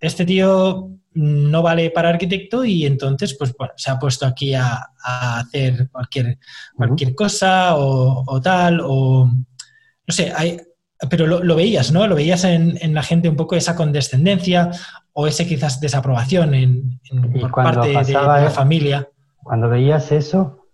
este 0.00 0.24
tío 0.24 0.90
no 1.14 1.62
vale 1.62 1.90
para 1.90 2.10
arquitecto 2.10 2.64
y 2.64 2.86
entonces 2.86 3.34
pues 3.36 3.52
bueno, 3.58 3.72
se 3.76 3.90
ha 3.90 3.98
puesto 3.98 4.24
aquí 4.24 4.54
a, 4.54 4.86
hacer 5.02 5.88
cualquier, 5.90 6.38
cualquier 6.76 7.14
cosa 7.14 7.76
o, 7.76 8.40
tal, 8.40 8.80
o 8.84 9.26
no 9.26 10.14
sé, 10.14 10.32
hay, 10.34 10.60
pero 11.08 11.26
lo, 11.26 11.56
veías, 11.56 11.92
¿no? 11.92 12.06
Lo 12.06 12.14
veías 12.14 12.44
en, 12.44 12.94
la 12.94 13.02
gente 13.02 13.28
un 13.28 13.36
poco 13.36 13.54
esa 13.54 13.76
condescendencia 13.76 14.70
o 15.12 15.26
ese 15.26 15.46
quizás 15.46 15.80
desaprobación 15.80 16.54
en, 16.54 17.00
por 17.40 17.50
parte 17.52 17.88
de, 17.88 18.12
la 18.12 18.50
familia. 18.50 19.08
Cuando 19.42 19.68
veías 19.68 20.10
eso, 20.12 20.66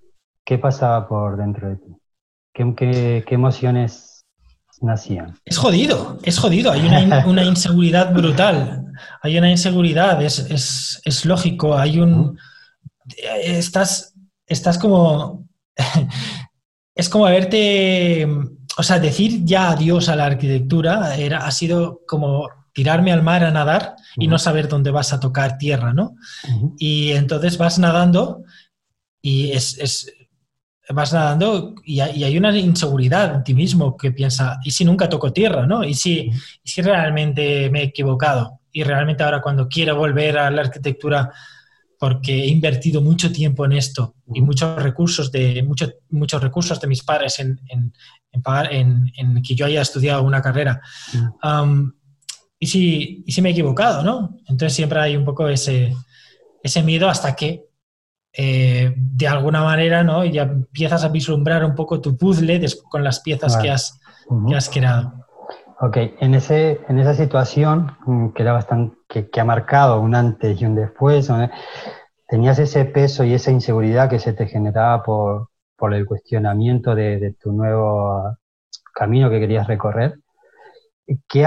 ¿qué 0.44 0.58
pasaba 0.58 1.08
por 1.08 1.36
dentro 1.36 1.68
de 1.68 1.76
ti? 1.76 1.96
qué 2.54 3.24
emociones 3.30 4.14
nacían. 4.84 5.36
Es 5.44 5.58
jodido, 5.58 6.18
es 6.22 6.38
jodido. 6.38 6.72
Hay 6.72 6.86
una, 6.86 7.44
inseguridad 7.44 8.12
brutal. 8.12 8.92
Hay 9.22 9.36
una 9.38 9.50
inseguridad, 9.50 10.22
es, 10.22 11.02
es, 11.04 11.24
lógico. 11.24 11.76
Hay 11.76 11.98
un. 11.98 12.38
Estás, 13.42 14.14
estás 14.46 14.78
como. 14.78 15.48
es 16.94 17.08
como 17.08 17.26
haberte. 17.26 18.28
O 18.76 18.82
sea, 18.82 18.98
decir 18.98 19.44
ya 19.44 19.70
adiós 19.70 20.08
a 20.08 20.16
la 20.16 20.26
arquitectura 20.26 21.14
era, 21.16 21.46
ha 21.46 21.50
sido 21.50 22.02
como 22.06 22.48
tirarme 22.72 23.12
al 23.12 23.22
mar 23.22 23.44
a 23.44 23.52
nadar 23.52 23.94
y 24.16 24.26
no 24.26 24.38
saber 24.38 24.68
dónde 24.68 24.90
vas 24.90 25.12
a 25.12 25.20
tocar 25.20 25.58
tierra, 25.58 25.92
¿no? 25.92 26.16
Y 26.76 27.12
entonces 27.12 27.56
vas 27.56 27.78
nadando 27.78 28.42
y 29.22 29.52
es, 29.52 30.08
vas 30.90 31.12
nadando 31.12 31.74
y, 31.84 32.00
hay 32.00 32.36
una 32.36 32.56
inseguridad 32.56 33.34
en 33.34 33.44
ti 33.44 33.54
mismo 33.54 33.96
que 33.96 34.12
piensa, 34.12 34.58
¿y 34.62 34.70
si 34.70 34.84
nunca 34.84 35.08
toco 35.08 35.32
tierra? 35.32 35.66
¿no? 35.66 35.84
¿Y 35.84 35.94
si, 35.94 36.30
¿Y 36.62 36.68
si 36.68 36.82
realmente 36.82 37.70
me 37.70 37.80
he 37.80 37.84
equivocado? 37.84 38.60
Y 38.72 38.82
realmente 38.82 39.22
ahora 39.22 39.40
cuando 39.40 39.68
quiero 39.68 39.96
volver 39.96 40.36
a 40.36 40.50
la 40.50 40.62
arquitectura 40.62 41.32
porque 42.04 42.34
he 42.34 42.48
invertido 42.48 43.00
mucho 43.00 43.32
tiempo 43.32 43.64
en 43.64 43.72
esto 43.72 44.16
y 44.34 44.42
muchos 44.42 44.82
recursos 44.82 45.32
de, 45.32 45.62
muchos 45.62 45.94
muchos 46.10 46.42
recursos 46.42 46.78
de 46.78 46.86
mis 46.86 47.02
padres 47.02 47.40
en, 47.40 47.58
en, 47.70 47.94
en, 48.70 49.10
en 49.16 49.42
que 49.42 49.54
yo 49.54 49.64
haya 49.64 49.80
estudiado 49.80 50.22
una 50.22 50.42
carrera. 50.42 50.82
y, 52.58 52.66
si, 52.66 53.24
y 53.24 53.32
si 53.32 53.40
me 53.40 53.48
he 53.48 53.52
equivocado, 53.52 54.02
¿no? 54.02 54.36
Entonces 54.40 54.74
siempre 54.74 55.00
hay 55.00 55.16
un 55.16 55.24
poco 55.24 55.48
ese, 55.48 55.96
ese 56.62 56.82
miedo 56.82 57.08
hasta 57.08 57.34
que 57.34 57.64
eh, 58.34 58.92
de 58.94 59.26
alguna 59.26 59.64
manera, 59.64 60.04
¿no? 60.04 60.26
Ya 60.26 60.42
empiezas 60.42 61.04
a 61.04 61.08
vislumbrar 61.08 61.64
un 61.64 61.74
poco 61.74 62.02
tu 62.02 62.18
puzzle 62.18 62.60
con 62.90 63.02
las 63.02 63.20
piezas 63.20 63.56
que, 63.56 63.70
has, 63.70 63.98
que 64.46 64.54
has 64.54 64.68
creado. 64.68 65.24
Ok, 65.80 65.96
en, 66.20 66.34
ese, 66.34 66.82
en 66.86 66.98
esa 66.98 67.14
situación 67.14 67.96
mm, 68.04 68.28
que, 68.34 68.42
era 68.42 68.52
bastante, 68.52 68.94
que, 69.22 69.40
ha 69.40 69.44
marcado 69.44 70.00
un 70.00 70.14
antes 70.14 70.60
y 70.60 70.66
un 70.66 70.74
después, 70.74 71.30
tenías 72.28 72.58
ese 72.58 72.84
peso 72.84 73.24
y 73.24 73.34
esa 73.34 73.50
inseguridad 73.50 74.08
que 74.10 74.18
se 74.18 74.32
te 74.32 74.46
generaba 74.46 75.02
por, 75.02 75.50
por 75.76 75.94
el 75.94 76.06
cuestionamiento 76.06 76.94
de, 76.94 77.18
de, 77.18 77.32
tu 77.34 77.52
nuevo 77.52 78.36
camino 78.94 79.30
que 79.30 79.40
querías 79.40 79.66
recorrer. 79.66 80.18
¿Qué, 81.28 81.46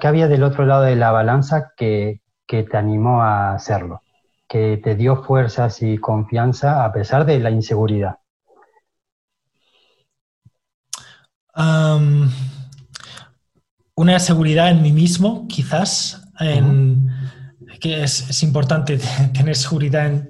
¿Qué, 0.00 0.06
había 0.06 0.28
del 0.28 0.42
otro 0.42 0.66
lado 0.66 0.82
de 0.82 0.96
la 0.96 1.10
balanza 1.10 1.72
que, 1.76 2.20
que 2.46 2.62
te 2.64 2.76
animó 2.76 3.22
a 3.22 3.54
hacerlo? 3.54 4.02
que 4.48 4.80
te 4.82 4.96
dio 4.96 5.22
fuerzas 5.22 5.82
y 5.82 5.98
confianza 5.98 6.84
a 6.84 6.92
pesar 6.92 7.26
de 7.26 7.38
la 7.38 7.50
inseguridad? 7.50 8.16
una 13.94 14.20
seguridad 14.20 14.70
en 14.70 14.80
mí 14.80 14.92
mismo, 14.92 15.48
quizás, 15.48 16.17
que 17.80 18.02
es, 18.02 18.42
importante 18.42 18.98
tener 19.34 19.56
seguridad 19.56 20.28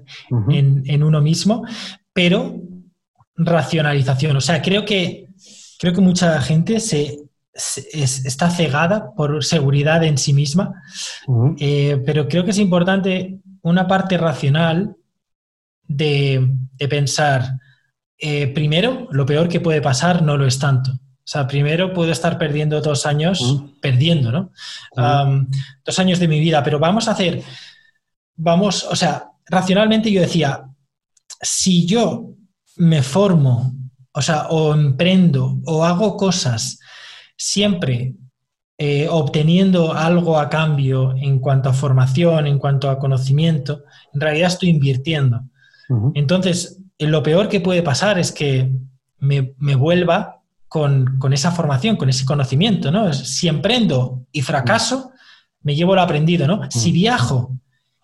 en, 0.50 1.02
uno 1.02 1.20
mismo, 1.20 1.64
pero 2.12 2.56
racionalización. 3.36 4.36
O 4.36 4.40
sea, 4.40 4.60
creo 4.62 4.84
que, 4.84 5.28
creo 5.78 5.94
que 5.94 6.00
mucha 6.00 6.40
gente 6.40 6.80
se, 6.80 7.18
está 7.92 8.50
cegada 8.50 9.14
por 9.16 9.44
seguridad 9.44 10.04
en 10.04 10.18
sí 10.18 10.32
misma, 10.32 10.82
eh, 11.58 12.00
pero 12.04 12.28
creo 12.28 12.44
que 12.44 12.50
es 12.50 12.58
importante 12.58 13.40
una 13.62 13.86
parte 13.86 14.16
racional 14.16 14.96
de, 15.86 16.48
pensar, 16.88 17.58
eh, 18.18 18.48
primero, 18.48 19.08
lo 19.10 19.26
peor 19.26 19.48
que 19.48 19.60
puede 19.60 19.80
pasar 19.80 20.22
no 20.22 20.36
lo 20.36 20.46
es 20.46 20.58
tanto. 20.58 20.92
O 21.28 21.30
sea, 21.30 21.46
primero 21.46 21.92
puedo 21.92 22.10
estar 22.10 22.38
perdiendo 22.38 22.80
dos 22.80 23.04
años, 23.04 23.62
perdiendo, 23.82 24.32
¿no? 24.32 24.50
dos 25.84 25.98
años 25.98 26.18
de 26.20 26.26
mi 26.26 26.40
vida, 26.40 26.64
pero 26.64 26.78
vamos 26.78 27.06
a 27.06 27.10
hacer, 27.10 27.42
vamos, 28.34 28.84
o 28.84 28.96
sea, 28.96 29.28
racionalmente 29.44 30.10
yo 30.10 30.22
decía, 30.22 30.64
si 31.42 31.84
yo 31.84 32.30
me 32.76 33.02
formo, 33.02 33.74
o 34.10 34.22
sea, 34.22 34.46
o 34.48 34.72
emprendo 34.72 35.58
o 35.66 35.84
hago 35.84 36.16
cosas 36.16 36.80
siempre 37.36 38.14
eh, 38.78 39.06
obteniendo 39.10 39.92
algo 39.92 40.38
a 40.38 40.48
cambio 40.48 41.14
en 41.14 41.40
cuanto 41.40 41.68
a 41.68 41.74
formación, 41.74 42.46
en 42.46 42.58
cuanto 42.58 42.88
a 42.88 42.98
conocimiento, 42.98 43.84
en 44.14 44.20
realidad 44.22 44.48
estoy 44.48 44.70
invirtiendo. 44.70 45.42
Entonces, 46.14 46.80
lo 46.98 47.22
peor 47.22 47.50
que 47.50 47.60
puede 47.60 47.82
pasar 47.82 48.18
es 48.18 48.32
que 48.32 48.72
me, 49.18 49.52
vuelva 49.76 50.37
con, 50.68 51.32
esa 51.32 51.50
formación, 51.50 51.96
con 51.96 52.08
ese 52.08 52.24
conocimiento, 52.24 52.90
¿no? 52.90 53.12
Si 53.12 53.48
emprendo 53.48 54.26
y 54.32 54.42
fracaso, 54.42 55.12
me 55.62 55.74
llevo 55.74 55.94
lo 55.94 56.02
aprendido, 56.02 56.46
¿no? 56.46 56.70
Si 56.70 56.92
viajo 56.92 57.56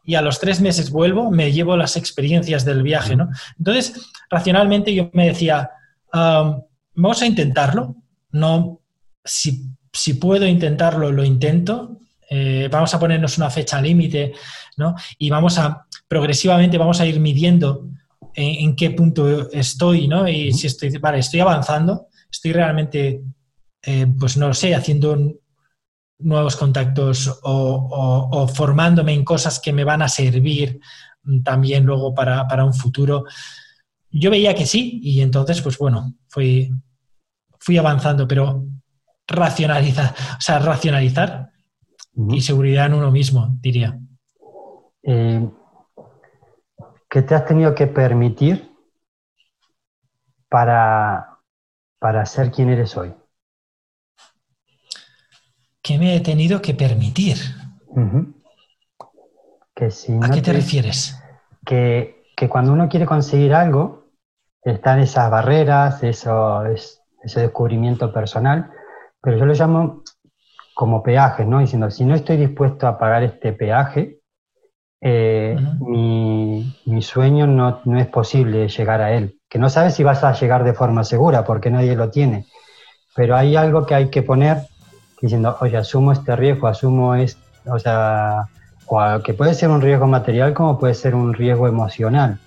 y 0.05 0.17
a 0.17 0.23
los 0.23 0.39
tres 0.39 0.61
meses 0.61 0.91
vuelvo, 0.91 1.31
me 1.31 1.53
llevo 1.53 1.77
las 1.77 1.97
experiencias 1.97 2.65
del 2.65 2.83
viaje, 2.83 3.17
¿no? 3.17 3.29
Entonces, 3.59 4.11
racionalmente 4.31 4.95
yo 4.95 5.11
me 5.13 5.29
decía, 5.29 5.71
vamos 6.13 7.23
a 7.23 7.27
intentarlo, 7.27 7.97
no, 8.33 8.81
si, 9.25 9.67
si, 9.93 10.15
puedo 10.15 10.47
intentarlo, 10.47 11.11
lo 11.11 11.25
intento, 11.25 11.99
eh, 12.29 12.69
vamos 12.71 12.93
a 12.95 12.99
ponernos 12.99 13.39
una 13.39 13.51
fecha 13.51 13.81
límite, 13.81 14.33
¿no? 14.77 14.95
Y 15.19 15.31
vamos 15.31 15.59
a, 15.59 15.87
progresivamente 16.09 16.79
vamos 16.79 17.01
a 17.01 17.07
ir 17.07 17.21
midiendo 17.21 17.89
en, 18.35 18.75
qué 18.75 18.91
punto 18.91 19.51
estoy, 19.53 20.09
¿no? 20.09 20.27
Y 20.29 20.53
si 20.53 20.67
estoy, 20.67 20.91
vale, 20.99 21.19
estoy 21.19 21.41
avanzando, 21.41 22.09
estoy 22.35 22.53
realmente, 22.53 23.23
eh, 23.83 24.07
pues 24.19 24.37
no 24.37 24.49
lo 24.49 24.55
sé, 24.55 24.75
haciendo 24.75 25.17
nuevos 26.19 26.57
contactos 26.57 27.41
o, 27.45 28.49
formándome 28.53 29.13
en 29.13 29.25
cosas 29.25 29.61
que 29.61 29.73
me 29.73 29.85
van 29.85 30.03
a 30.03 30.09
servir 30.09 30.81
también 31.45 31.85
luego 31.85 32.13
para, 32.13 32.65
un 32.65 32.75
futuro. 32.75 33.25
Yo 34.11 34.31
veía 34.31 34.55
que 34.55 34.67
sí 34.67 35.01
y 35.03 35.21
entonces, 35.21 35.61
pues 35.63 35.79
bueno, 35.79 36.15
fui, 36.29 36.71
fui 37.61 37.79
avanzando, 37.79 38.27
pero 38.27 38.65
racionalizar, 39.29 40.15
o 40.37 40.41
sea, 40.41 40.59
racionalizar 40.59 41.51
y 42.31 42.41
seguridad 42.41 42.87
en 42.87 42.95
uno 42.95 43.11
mismo, 43.11 43.57
diría. 43.61 43.99
Eh, 45.03 45.49
¿Qué 47.09 47.23
te 47.23 47.35
has 47.35 47.47
tenido 47.47 47.75
que 47.75 47.87
permitir 47.87 48.71
para, 50.49 51.34
para 52.05 52.27
ser 52.27 52.51
quien 52.51 52.69
eres 52.69 52.99
hoy? 52.99 53.15
¿Qué 55.81 55.99
me 55.99 56.15
he 56.15 56.21
tenido 56.21 56.61
que 56.61 56.75
permitir? 56.75 57.39
que 59.75 59.91
si 59.91 60.13
¿A 60.23 60.29
qué 60.29 60.43
te, 60.43 60.53
refieres? 60.53 61.19
Que, 61.65 62.27
cuando 62.51 62.75
uno 62.75 62.91
quiere 62.91 63.07
conseguir 63.07 63.55
algo, 63.55 64.11
están 64.63 65.01
esas 65.01 65.31
barreras, 65.31 66.03
eso, 66.03 66.67
ese 66.67 67.41
descubrimiento 67.41 68.13
personal, 68.13 68.71
pero 69.23 69.39
yo 69.39 69.47
lo 69.47 69.55
llamo 69.55 70.03
como 70.75 71.03
peajes, 71.03 71.47
¿no? 71.47 71.61
Diciendo, 71.61 71.91
si 71.91 72.05
no 72.05 72.15
estoy 72.15 72.37
dispuesto 72.37 72.87
a 72.87 72.99
pagar 72.99 73.23
este 73.23 73.55
peaje, 73.55 74.21
eh, 75.01 75.57
mi, 75.81 76.71
mi, 76.85 77.01
sueño 77.01 77.47
no, 77.47 77.81
no, 77.87 77.99
es 77.99 78.09
posible 78.09 78.69
llegar 78.69 79.01
a 79.01 79.13
él. 79.15 79.41
Que 79.55 79.61
no 79.61 79.71
sabes 79.71 79.95
si 79.95 80.03
vas 80.03 80.25
a 80.25 80.33
llegar 80.33 80.65
de 80.65 80.73
forma 80.73 81.05
segura, 81.05 81.45
porque 81.45 81.71
nadie 81.71 81.95
lo 81.95 82.11
tiene. 82.11 82.45
Pero 83.15 83.37
hay 83.37 83.55
algo 83.55 83.87
que 83.87 83.95
hay 83.95 84.11
que 84.11 84.21
poner 84.21 84.67
diciendo, 85.23 85.57
oye, 85.61 85.77
asumo 85.77 86.11
este 86.11 86.35
riesgo, 86.35 86.67
asumo 86.67 87.15
es, 87.15 87.39
o 87.65 87.79
sea, 87.79 88.49
que 89.23 89.33
puede 89.33 89.55
ser 89.55 89.69
un 89.69 89.81
riesgo 89.81 90.09
material 90.09 90.55
como 90.55 90.77
puede 90.77 90.95
ser 90.95 91.15
un 91.15 91.35
riesgo 91.35 91.69
emocional, 91.69 92.41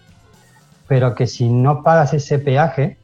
pero 0.86 1.16
que 1.16 1.28
si 1.28 1.48
no 1.48 1.82
pagas 1.82 2.14
ese 2.14 2.40
peaje, 2.40 2.98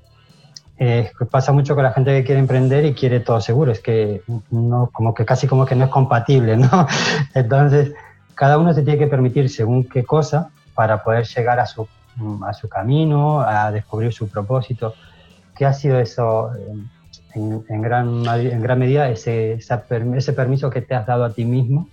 eh, 0.77 1.09
pasa 1.31 1.53
mucho 1.53 1.73
con 1.73 1.85
la 1.85 1.93
gente 1.93 2.11
que 2.11 2.25
quiere 2.25 2.41
emprender 2.41 2.83
y 2.83 2.93
quiere 2.93 3.21
todo 3.21 3.39
seguro, 3.39 3.71
es 3.71 3.79
que 3.79 4.21
no, 4.51 4.89
como 4.91 5.13
que 5.13 5.23
casi 5.23 5.47
como 5.47 5.65
que 5.65 5.75
no 5.75 5.85
es 5.85 5.89
compatible, 5.89 6.57
¿no? 6.57 6.87
Entonces, 7.33 7.93
cada 8.35 8.57
uno 8.57 8.73
se 8.73 8.81
tiene 8.81 8.99
que 8.99 9.07
permitir 9.07 9.49
según 9.49 9.85
qué 9.87 10.03
cosa 10.03 10.49
para 10.75 11.01
poder 11.01 11.25
llegar 11.25 11.61
a 11.61 11.65
su, 11.65 11.87
a 12.45 12.53
su 12.53 12.70
camino, 12.70 13.41
a 13.41 13.72
descubrir 13.72 14.14
su 14.14 14.28
propósito. 14.28 14.93
¿Qué 15.55 15.66
ha 15.66 15.74
sido 15.74 15.99
eso? 15.99 16.51
en, 17.36 17.82
gran, 17.82 18.26
en 18.28 18.61
gran 18.61 18.80
medida 18.80 19.09
ese, 19.09 19.53
ese 19.53 20.34
permiso 20.34 20.70
que 20.70 20.82
te 20.82 20.95
has 20.95 21.05
dado 21.05 21.24
a 21.26 21.34
ti 21.34 21.45
mismo, 21.45 21.89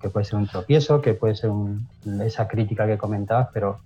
que 0.00 0.08
puede 0.08 0.24
ser 0.24 0.36
un 0.36 0.46
tropiezo, 0.46 1.02
que 1.02 1.14
puede 1.14 1.34
ser 1.34 1.50
esa 2.24 2.46
crítica 2.46 2.86
que 2.86 2.98
comentabas, 2.98 3.48
pero 3.52 3.80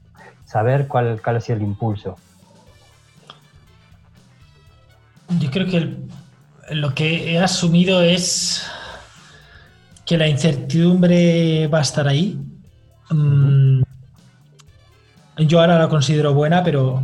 saber 0.45 0.87
cuál, 0.89 1.21
cuál 1.23 1.37
ha 1.37 1.41
sido 1.41 1.57
el 1.57 1.63
impulso. 1.63 2.17
Yo 5.39 5.51
creo 5.51 5.67
que 5.67 5.97
lo 6.75 6.95
que 6.95 7.33
he 7.33 7.39
asumido 7.39 8.03
es 8.03 8.67
que 10.05 10.19
la 10.19 10.29
incertidumbre 10.29 11.67
va 11.69 11.79
a 11.79 11.83
estar 11.83 12.07
ahí. 12.09 12.39
Mm, 13.11 13.83
yo 15.47 15.61
ahora 15.61 15.78
la 15.78 15.88
considero 15.88 16.34
buena, 16.34 16.62
pero 16.62 17.03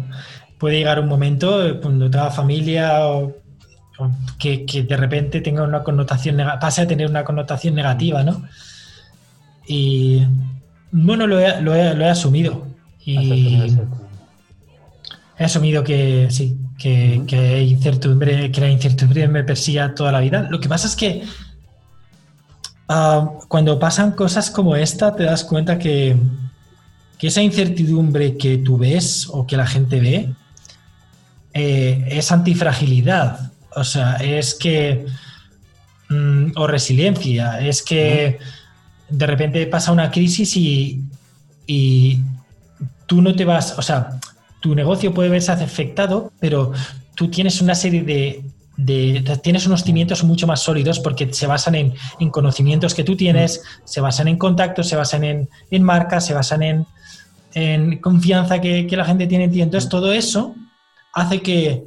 puede 0.59 0.79
llegar 0.79 1.01
un 1.01 1.09
momento 1.09 1.67
eh, 1.67 1.81
cuando 1.81 2.11
toda 2.11 2.31
familia 2.31 3.07
o, 3.07 3.35
que, 4.39 4.67
de 4.87 4.97
repente 4.97 5.41
tenga 5.41 5.63
una 5.63 5.83
connotación 5.83 6.37
pase 6.61 6.83
a 6.83 6.87
tener 6.87 7.09
una 7.09 7.25
connotación 7.25 7.75
negativa, 7.75 8.23
¿no? 8.23 8.45
Y 9.67 10.23
bueno, 10.93 11.27
lo 11.27 11.41
he, 11.41 11.61
lo 11.63 11.75
he, 11.75 12.09
asumido. 12.09 12.67
Y 13.05 13.75
he 15.39 15.45
asumido 15.45 15.83
que 15.83 16.29
sí, 16.31 16.59
que, 16.79 17.23
que, 17.27 17.63
incertidumbre, 17.63 18.51
que 18.53 18.61
la 18.61 18.69
incertidumbre 18.69 19.29
me 19.29 19.45
persiga 19.45 19.95
toda 19.95 20.13
la 20.13 20.21
vida. 20.21 20.47
Lo 20.51 20.61
que 20.61 20.69
pasa 20.69 20.87
es 20.87 20.95
que 20.95 21.25
ah, 22.89 23.31
cuando 23.49 23.79
pasan 23.79 24.13
cosas 24.13 24.51
como 24.51 24.77
esta, 24.77 25.17
te 25.17 25.25
das 25.25 25.43
cuenta 25.45 25.79
que, 25.79 26.17
que 27.19 27.29
esa 27.29 27.43
incertidumbre 27.43 28.37
que 28.37 28.59
tú 28.59 28.79
ves 28.79 29.29
o 29.31 29.47
que 29.47 29.57
la 29.57 29.67
gente 29.67 30.01
ve, 30.01 30.29
eh, 31.55 32.05
es 32.11 32.33
antifragilidad, 32.33 33.53
o 33.75 33.85
sea, 33.85 34.17
es 34.17 34.55
que, 34.55 35.07
mm, 36.09 36.53
o 36.57 36.67
resiliencia, 36.67 37.61
es 37.61 37.83
que 37.83 38.39
de 39.09 39.27
repente 39.27 39.67
pasa 39.67 39.93
una 39.93 40.11
crisis 40.11 40.57
y, 40.57 41.03
y 41.67 42.21
tú 43.07 43.23
no 43.23 43.35
te 43.35 43.45
vas, 43.45 43.79
o 43.79 43.83
sea, 43.83 44.21
tu 44.61 44.75
negocio 44.75 45.15
puede 45.15 45.29
verse 45.29 45.53
afectado, 45.53 46.33
pero 46.41 46.73
tú 47.15 47.31
tienes 47.31 47.61
una 47.61 47.75
serie 47.75 48.03
de, 48.03 48.45
tienes 49.43 49.67
unos 49.67 49.85
cimientos 49.85 50.23
mucho 50.25 50.47
más 50.47 50.61
sólidos 50.61 50.99
porque 51.01 51.33
se 51.33 51.47
basan 51.47 51.75
en, 51.75 51.95
conocimientos 52.31 52.95
que 52.95 53.05
tú 53.05 53.17
tienes, 53.17 53.63
se 53.85 54.01
basan 54.01 54.29
en 54.29 54.39
contactos, 54.39 54.89
se 54.89 54.97
basan 54.97 55.25
en, 55.25 55.83
marcas, 55.83 56.27
se 56.27 56.35
basan 56.35 56.63
en, 56.63 56.87
confianza 58.01 58.61
que, 58.61 58.87
que, 58.87 58.97
la 58.97 59.05
gente 59.05 59.27
tiene 59.27 59.45
en 59.45 59.53
ti. 59.53 59.63
Entonces, 59.63 59.89
todo 59.89 60.13
eso 60.13 60.55
hace 61.13 61.41
que 61.41 61.85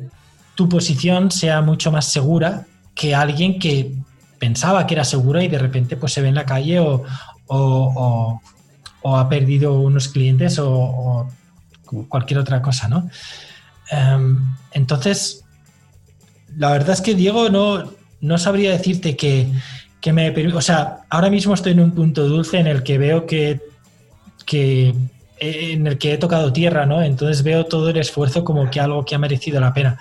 tu 0.56 0.68
posición 0.68 1.32
sea 1.32 1.62
mucho 1.62 1.92
más 1.92 2.06
segura 2.06 2.66
que 2.96 3.16
alguien 3.16 3.60
que 3.60 3.94
pensaba 4.40 4.88
que 4.88 4.96
era 4.96 5.04
segura 5.04 5.44
y 5.44 5.48
de 5.48 5.60
repente 5.60 5.98
pues 5.98 6.14
se 6.14 6.22
ve 6.22 6.30
en 6.30 6.36
la 6.36 6.46
calle 6.46 6.80
o, 6.80 8.42
ha 9.04 9.30
perdido 9.30 9.80
unos 9.80 10.08
clientes 10.08 10.58
o, 10.60 11.28
cualquier 12.08 12.40
otra 12.40 12.62
cosa, 12.62 12.88
¿no? 12.88 13.10
Em, 13.90 14.38
entonces, 14.74 15.44
la 16.56 16.72
verdad 16.72 16.92
es 16.92 17.02
que 17.02 17.16
Diego 17.16 17.50
no, 17.50 17.92
no 18.22 18.38
sabría 18.38 18.72
decirte 18.72 19.16
que, 19.16 19.52
que 20.00 20.14
me... 20.14 20.30
O 20.54 20.62
sea, 20.62 21.00
ahora 21.10 21.30
mismo 21.30 21.54
estoy 21.54 21.72
en 21.72 21.80
un 21.80 21.92
punto 21.92 22.28
dulce 22.28 22.60
en 22.60 22.68
el 22.68 22.84
que 22.84 22.98
veo 22.98 23.26
que, 23.26 23.60
que 24.46 24.94
en 25.40 25.88
el 25.88 25.98
que 25.98 26.14
he 26.14 26.18
tocado 26.18 26.52
tierra, 26.52 26.86
¿no? 26.86 27.02
Entonces 27.02 27.44
veo 27.44 27.66
todo 27.66 27.90
el 27.90 27.98
esfuerzo 27.98 28.44
como 28.44 28.70
que 28.70 28.80
algo 28.80 29.06
que 29.06 29.16
ha 29.16 29.20
merecido 29.20 29.60
la 29.60 29.74
pena. 29.74 29.98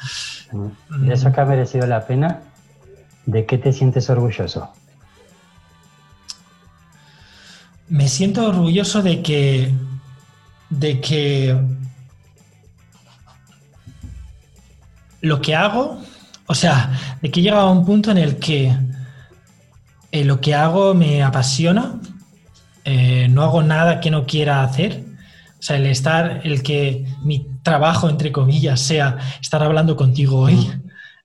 De 0.88 1.14
eso 1.14 1.32
que 1.32 1.40
ha 1.40 1.44
merecido 1.44 1.86
la 1.86 2.06
pena, 2.06 2.40
¿de 3.26 3.46
qué 3.46 3.58
te 3.58 3.72
sientes 3.72 4.10
orgulloso? 4.10 4.72
Me 7.88 8.08
siento 8.08 8.46
orgulloso 8.46 9.02
de 9.02 9.22
que 9.22 9.72
de 10.70 11.00
que 11.00 11.58
lo 15.22 15.40
que 15.40 15.56
hago, 15.56 15.98
o 16.46 16.54
sea, 16.54 16.90
de 17.22 17.30
que 17.30 17.40
he 17.40 17.42
llegado 17.42 17.68
a 17.68 17.72
un 17.72 17.86
punto 17.86 18.10
en 18.10 18.18
el 18.18 18.36
que 18.36 18.76
eh, 20.12 20.24
lo 20.24 20.40
que 20.40 20.54
hago 20.54 20.92
me 20.94 21.22
apasiona, 21.22 21.98
eh, 22.84 23.28
no 23.30 23.42
hago 23.42 23.62
nada 23.62 24.00
que 24.00 24.10
no 24.10 24.26
quiera 24.26 24.62
hacer 24.62 25.07
O 25.58 25.62
sea, 25.62 25.76
el 25.76 25.86
estar, 25.86 26.40
el 26.44 26.62
que 26.62 27.04
mi 27.22 27.46
trabajo, 27.62 28.08
entre 28.08 28.30
comillas, 28.30 28.80
sea 28.80 29.18
estar 29.40 29.62
hablando 29.62 29.96
contigo 29.96 30.38
hoy, 30.38 30.70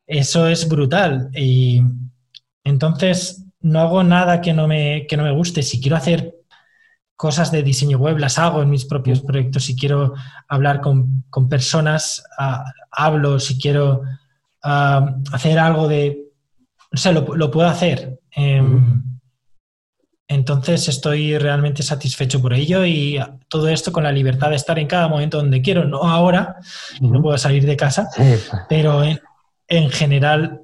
eso 0.07 0.47
es 0.47 0.67
brutal. 0.67 1.29
Y 1.35 1.81
entonces 2.63 3.45
no 3.61 3.79
hago 3.79 4.03
nada 4.03 4.41
que 4.41 4.53
no 4.53 4.67
me, 4.67 5.05
que 5.07 5.17
no 5.17 5.23
me 5.23 5.31
guste. 5.31 5.61
Si 5.61 5.79
quiero 5.79 5.97
hacer 5.97 6.35
cosas 7.15 7.51
de 7.51 7.63
diseño 7.63 7.99
web, 7.99 8.17
las 8.17 8.39
hago 8.39 8.63
en 8.63 8.69
mis 8.69 8.85
propios 8.85 9.21
proyectos. 9.21 9.65
Si 9.65 9.75
quiero 9.75 10.13
hablar 10.47 10.81
con, 10.81 11.23
personas, 11.47 12.23
ah, 12.39 12.65
hablo. 12.91 13.39
Si 13.39 13.59
quiero 13.59 14.01
ah, 14.63 15.15
hacer 15.31 15.59
algo 15.59 15.87
de... 15.87 16.19
O 16.91 16.97
sea, 16.97 17.11
lo, 17.11 17.51
puedo 17.51 17.67
hacer. 17.67 18.19
Em, 18.31 19.03
entonces 20.27 20.87
estoy 20.87 21.37
realmente 21.37 21.83
satisfecho 21.83 22.41
por 22.41 22.53
ello 22.53 22.85
y 22.85 23.19
todo 23.49 23.67
esto 23.67 23.91
con 23.91 24.03
la 24.03 24.11
libertad 24.11 24.49
de 24.49 24.55
estar 24.55 24.79
en 24.79 24.87
cada 24.87 25.07
momento 25.07 25.37
donde 25.37 25.61
quiero, 25.61 25.85
no 25.85 26.03
ahora, 26.03 26.55
no 27.01 27.21
puedo 27.21 27.37
salir 27.37 27.65
de 27.65 27.75
casa, 27.75 28.07
pero 28.69 29.03
en, 29.03 29.89
general 29.89 30.61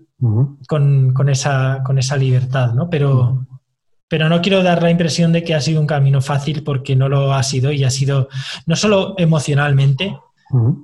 con, 0.68 1.30
esa, 1.30 1.82
con 1.86 1.98
esa 1.98 2.16
libertad, 2.16 2.74
¿no? 2.74 2.90
Pero, 2.90 3.46
pero 4.08 4.30
no 4.30 4.42
quiero 4.42 4.64
dar 4.64 4.82
la 4.82 4.92
impresión 4.92 5.34
de 5.34 5.44
que 5.44 5.56
ha 5.56 5.62
sido 5.62 5.82
un 5.82 5.88
camino 5.88 6.22
fácil 6.22 6.64
porque 6.64 6.96
no 6.96 7.10
lo 7.10 7.34
ha 7.34 7.44
sido 7.44 7.72
y 7.72 7.84
ha 7.84 7.90
sido 7.90 8.30
no 8.66 8.76
solo 8.76 9.14
emocionalmente, 9.18 10.18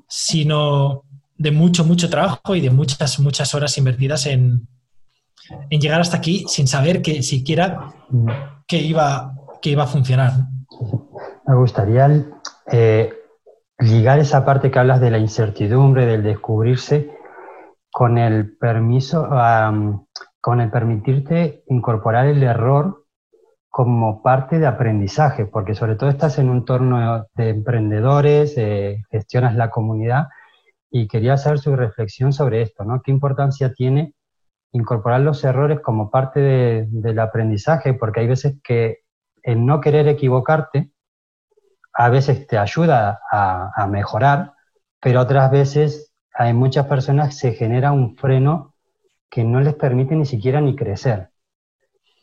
sino 0.08 1.04
de 1.38 1.52
mucho, 1.52 1.86
mucho 1.86 2.10
trabajo 2.10 2.56
y 2.56 2.62
de 2.62 2.70
muchas, 2.70 3.20
muchas 3.20 3.56
horas 3.56 3.78
invertidas 3.78 4.26
en, 4.26 4.68
en 5.70 5.80
llegar 5.80 6.02
hasta 6.02 6.18
aquí 6.18 6.46
sin 6.48 6.68
saber 6.68 7.02
que 7.02 7.24
siquiera 7.24 7.94
que 8.68 8.78
iba, 8.78 9.34
que 9.62 9.72
iba 9.72 9.84
a 9.84 9.88
funcionar. 9.88 10.32
Me 11.48 11.56
gustaría 11.56 12.26
eh, 12.72 13.14
ligar 13.80 14.20
esa 14.20 14.46
parte 14.46 14.72
que 14.72 14.80
hablas 14.80 15.02
de 15.02 15.12
la 15.12 15.18
incertidumbre, 15.18 16.06
del 16.06 16.24
descubrirse, 16.24 17.12
con 17.92 18.18
el 18.18 18.58
permiso, 18.58 19.30
con 20.42 20.62
el 20.62 20.70
permitirte 20.70 21.64
incorporar 21.68 22.26
el 22.26 22.44
error 22.44 23.06
como 23.70 24.22
parte 24.22 24.60
de 24.60 24.68
aprendizaje, 24.68 25.46
porque 25.46 25.76
sobre 25.76 25.96
todo 25.96 26.10
estás 26.10 26.40
en 26.40 26.50
un 26.50 26.58
entorno 26.58 27.26
de 27.36 27.50
emprendedores, 27.50 28.58
eh, 28.58 29.04
gestionas 29.12 29.56
la 29.56 29.70
comunidad 29.70 30.28
y 30.90 31.08
quería 31.08 31.34
hacer 31.34 31.60
su 31.60 31.76
reflexión 31.76 32.32
sobre 32.32 32.62
esto, 32.62 32.86
¿no? 32.86 33.02
¿Qué 33.02 33.12
importancia 33.12 33.74
tiene 33.74 34.14
incorporar 34.76 35.22
los 35.22 35.44
errores 35.44 35.80
como 35.80 36.12
parte 36.12 36.88
del 36.90 37.20
aprendizaje? 37.20 37.94
Porque 37.94 38.20
hay 38.20 38.28
veces 38.28 38.56
que 38.64 39.00
el 39.42 39.66
no 39.66 39.80
querer 39.80 40.08
equivocarte 40.08 40.92
a 41.94 42.10
veces 42.10 42.46
te 42.46 42.58
ayuda 42.58 43.22
a, 43.32 43.88
mejorar, 43.88 44.54
pero 45.00 45.22
otras 45.22 45.50
veces 45.50 46.14
hay 46.34 46.54
muchas 46.54 46.88
personas 46.88 47.38
se 47.38 47.54
genera 47.54 47.94
un 47.94 48.18
freno 48.18 48.76
que 49.30 49.46
no 49.46 49.62
les 49.62 49.76
permite 49.76 50.14
ni 50.16 50.26
siquiera 50.26 50.60
ni 50.60 50.76
crecer. 50.76 51.30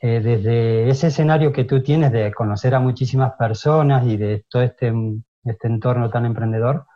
Eh, 0.02 0.20
desde 0.20 0.90
ese 0.90 1.06
escenario 1.06 1.52
que 1.52 1.64
tú 1.64 1.82
tienes 1.82 2.12
de 2.12 2.32
conocer 2.34 2.74
a 2.74 2.80
muchísimas 2.80 3.32
personas 3.34 4.04
y 4.06 4.16
de 4.18 4.44
todo 4.48 4.62
este, 4.62 4.92
este 5.44 5.68
entorno 5.68 6.10
tan 6.10 6.26
emprendedor, 6.26 6.86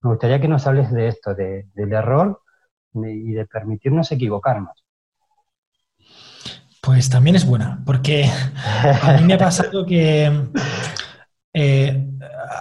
me 0.00 0.10
gustaría 0.10 0.40
que 0.40 0.48
nos 0.48 0.66
hables 0.66 0.90
de 0.90 1.06
esto, 1.08 1.34
del 1.34 1.92
error 1.92 2.42
y 2.94 3.32
de 3.32 3.46
permitirnos 3.46 4.10
equivocarnos. 4.10 4.83
Pues 6.84 7.08
también 7.08 7.34
es 7.36 7.46
buena, 7.46 7.82
porque 7.86 8.30
a 9.02 9.16
mí 9.18 9.24
me 9.24 9.34
ha 9.34 9.38
pasado 9.38 9.86
que 9.86 10.30
eh, 11.54 12.06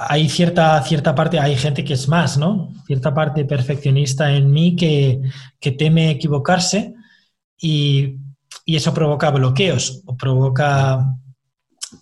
hay 0.07 0.29
cierta, 0.29 0.81
cierta 0.83 1.13
parte, 1.13 1.39
hay 1.39 1.57
gente 1.57 1.83
que 1.83 1.93
es 1.93 2.07
más, 2.07 2.37
¿no? 2.37 2.71
Cierta 2.87 3.13
parte 3.13 3.43
perfeccionista 3.43 4.31
en 4.31 4.49
mí 4.49 4.77
que, 4.77 5.21
teme 5.77 6.11
equivocarse 6.11 6.93
y, 7.59 8.17
eso 8.65 8.93
provoca 8.93 9.29
bloqueos 9.29 10.01
o 10.05 10.15
provoca 10.15 11.05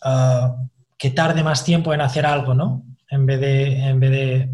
ah, 0.03 0.55
que 0.95 1.09
tarde 1.09 1.43
más 1.43 1.63
tiempo 1.63 1.91
en 1.91 2.01
hacer 2.01 2.27
algo, 2.27 2.53
¿no? 2.53 2.83
En 3.09 3.25
vez 3.25 3.39
de, 3.39 3.79
en 3.79 3.99
vez 3.99 4.11
de 4.11 4.49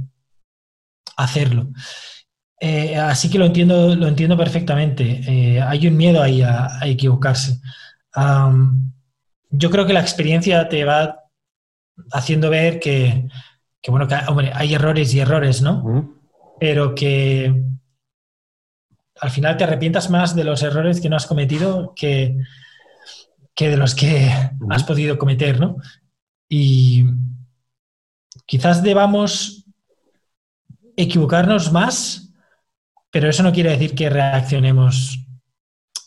hacerlo. 1.18 1.68
Eh, 2.60 2.96
así 2.96 3.30
que 3.30 3.38
lo 3.38 3.46
entiendo, 3.46 3.96
lo 3.96 4.08
entiendo 4.08 4.36
perfectamente. 4.36 5.22
Eh, 5.28 5.62
hay 5.62 5.88
un 5.88 5.96
miedo 5.96 6.22
ahí 6.22 6.42
a, 6.42 6.80
equivocarse. 6.84 7.60
yo 9.50 9.70
creo 9.70 9.86
que 9.86 9.94
la 9.94 10.02
experiencia 10.02 10.68
te 10.68 10.84
va 10.84 11.24
haciendo 12.12 12.50
ver 12.50 12.80
que, 12.80 13.28
bueno, 13.88 14.08
que, 14.08 14.16
hombre, 14.28 14.52
hay 14.54 14.74
errores 14.74 15.14
y 15.14 15.20
errores, 15.20 15.62
¿no? 15.62 16.16
Pero 16.60 16.96
que 16.96 17.64
al 19.20 19.32
final 19.32 19.58
te 19.58 19.64
arrepientas 19.64 20.10
más 20.10 20.36
de 20.36 20.44
los 20.44 20.62
errores 20.62 21.02
que 21.02 21.10
no 21.10 21.16
has 21.16 21.26
cometido 21.26 21.94
que, 21.96 22.38
que 23.56 23.70
de 23.70 23.78
los 23.78 23.96
que 23.96 24.32
has 24.70 24.84
podido 24.84 25.18
cometer, 25.18 25.60
¿no? 25.60 25.78
Y 26.50 27.06
quizás 28.46 28.84
debamos 28.84 29.66
equivocarnos 30.96 31.72
más, 31.72 32.27
pero 33.12 33.30
eso 33.30 33.44
no 33.44 33.52
quiere 33.52 33.72
decir 33.72 33.96
que 33.96 34.10
reaccionemos 34.10 35.28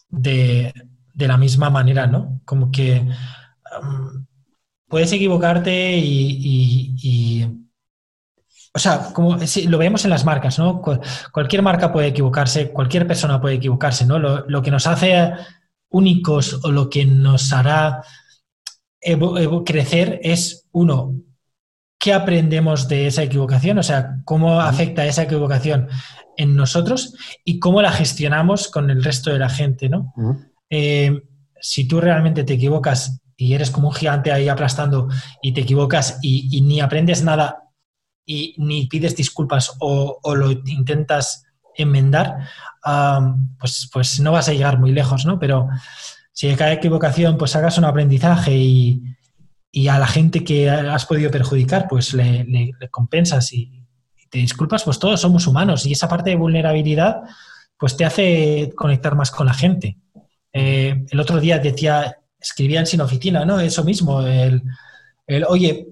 de, 0.08 0.72
la 1.14 1.36
misma 1.36 1.70
manera, 1.70 2.06
¿no? 2.06 2.40
Como 2.44 2.70
que 2.70 3.06
puedes 4.88 5.12
equivocarte 5.12 5.96
y, 5.96 7.46
o 8.72 8.78
sea, 8.78 9.12
como 9.12 9.36
lo 9.36 9.78
vemos 9.78 10.04
en 10.04 10.10
las 10.10 10.24
marcas, 10.24 10.58
¿no? 10.58 10.82
Cualquier 11.32 11.62
marca 11.62 11.92
puede 11.92 12.08
equivocarse, 12.08 12.70
cualquier 12.70 13.06
persona 13.06 13.40
puede 13.40 13.56
equivocarse, 13.56 14.06
¿no? 14.06 14.18
Lo, 14.18 14.62
que 14.62 14.70
nos 14.70 14.86
hace 14.86 15.32
únicos 15.90 16.60
o 16.64 16.70
lo 16.70 16.88
que 16.88 17.04
nos 17.04 17.52
hará 17.52 18.02
crecer 19.64 20.20
es, 20.22 20.66
uno, 20.72 21.14
¿qué 21.98 22.12
aprendemos 22.12 22.88
de 22.88 23.06
esa 23.06 23.22
equivocación? 23.22 23.78
O 23.78 23.82
sea, 23.82 24.16
¿cómo 24.24 24.60
afecta 24.60 25.04
esa 25.06 25.24
equivocación 25.24 25.88
en 26.40 26.56
nosotros 26.56 27.14
y 27.44 27.58
cómo 27.58 27.82
la 27.82 27.92
gestionamos 27.92 28.68
con 28.68 28.88
el 28.88 29.04
resto 29.04 29.30
de 29.30 29.38
la 29.38 29.50
gente, 29.50 29.90
¿no? 29.90 30.14
Eh, 30.70 31.22
si 31.60 31.86
tú 31.86 32.00
realmente 32.00 32.44
te 32.44 32.54
equivocas 32.54 33.20
y 33.36 33.52
eres 33.52 33.70
como 33.70 33.88
un 33.88 33.94
gigante 33.94 34.32
ahí 34.32 34.48
aplastando 34.48 35.08
y 35.42 35.52
te 35.52 35.60
equivocas 35.60 36.18
y, 36.22 36.62
ni 36.62 36.80
aprendes 36.80 37.22
nada 37.22 37.64
y 38.24 38.54
ni 38.56 38.86
pides 38.86 39.14
disculpas 39.14 39.76
o, 39.80 40.18
lo 40.34 40.50
intentas 40.50 41.44
enmendar, 41.76 42.48
pues, 43.58 43.90
pues 43.92 44.20
no 44.20 44.32
vas 44.32 44.48
a 44.48 44.54
llegar 44.54 44.78
muy 44.78 44.92
lejos, 44.92 45.26
¿no? 45.26 45.38
Pero 45.38 45.68
si 46.32 46.46
hay 46.46 46.56
cada 46.56 46.72
equivocación, 46.72 47.36
pues 47.36 47.54
hagas 47.54 47.76
un 47.76 47.84
aprendizaje 47.84 48.56
y, 48.56 49.02
a 49.90 49.98
la 49.98 50.06
gente 50.06 50.42
que 50.42 50.70
has 50.70 51.04
podido 51.04 51.30
perjudicar, 51.30 51.86
pues 51.86 52.14
le, 52.14 52.72
compensas 52.90 53.52
y, 53.52 53.79
te 54.30 54.38
disculpas, 54.38 54.84
pues 54.84 54.98
todos 54.98 55.20
somos 55.20 55.46
humanos 55.46 55.84
y 55.84 55.92
esa 55.92 56.08
parte 56.08 56.30
de 56.30 56.36
vulnerabilidad, 56.36 57.22
pues 57.76 57.96
te 57.96 58.04
hace 58.04 58.72
conectar 58.76 59.14
más 59.16 59.30
con 59.30 59.46
la 59.46 59.54
gente. 59.54 59.98
Eh, 60.52 61.04
el 61.10 61.20
otro 61.20 61.40
día 61.40 61.58
decía 61.58 62.16
escribían 62.38 62.86
sin 62.86 63.00
oficina, 63.02 63.44
¿no? 63.44 63.60
Eso 63.60 63.84
mismo, 63.84 64.22
el, 64.22 64.62
oye, 65.46 65.88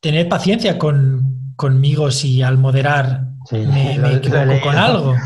tener 0.00 0.28
paciencia 0.28 0.78
con, 0.78 1.52
conmigo 1.56 2.10
si 2.10 2.42
al 2.42 2.56
moderar 2.56 3.26
me, 3.50 3.96
equivoco 4.16 4.60
con 4.62 4.76
algo. 4.76 5.14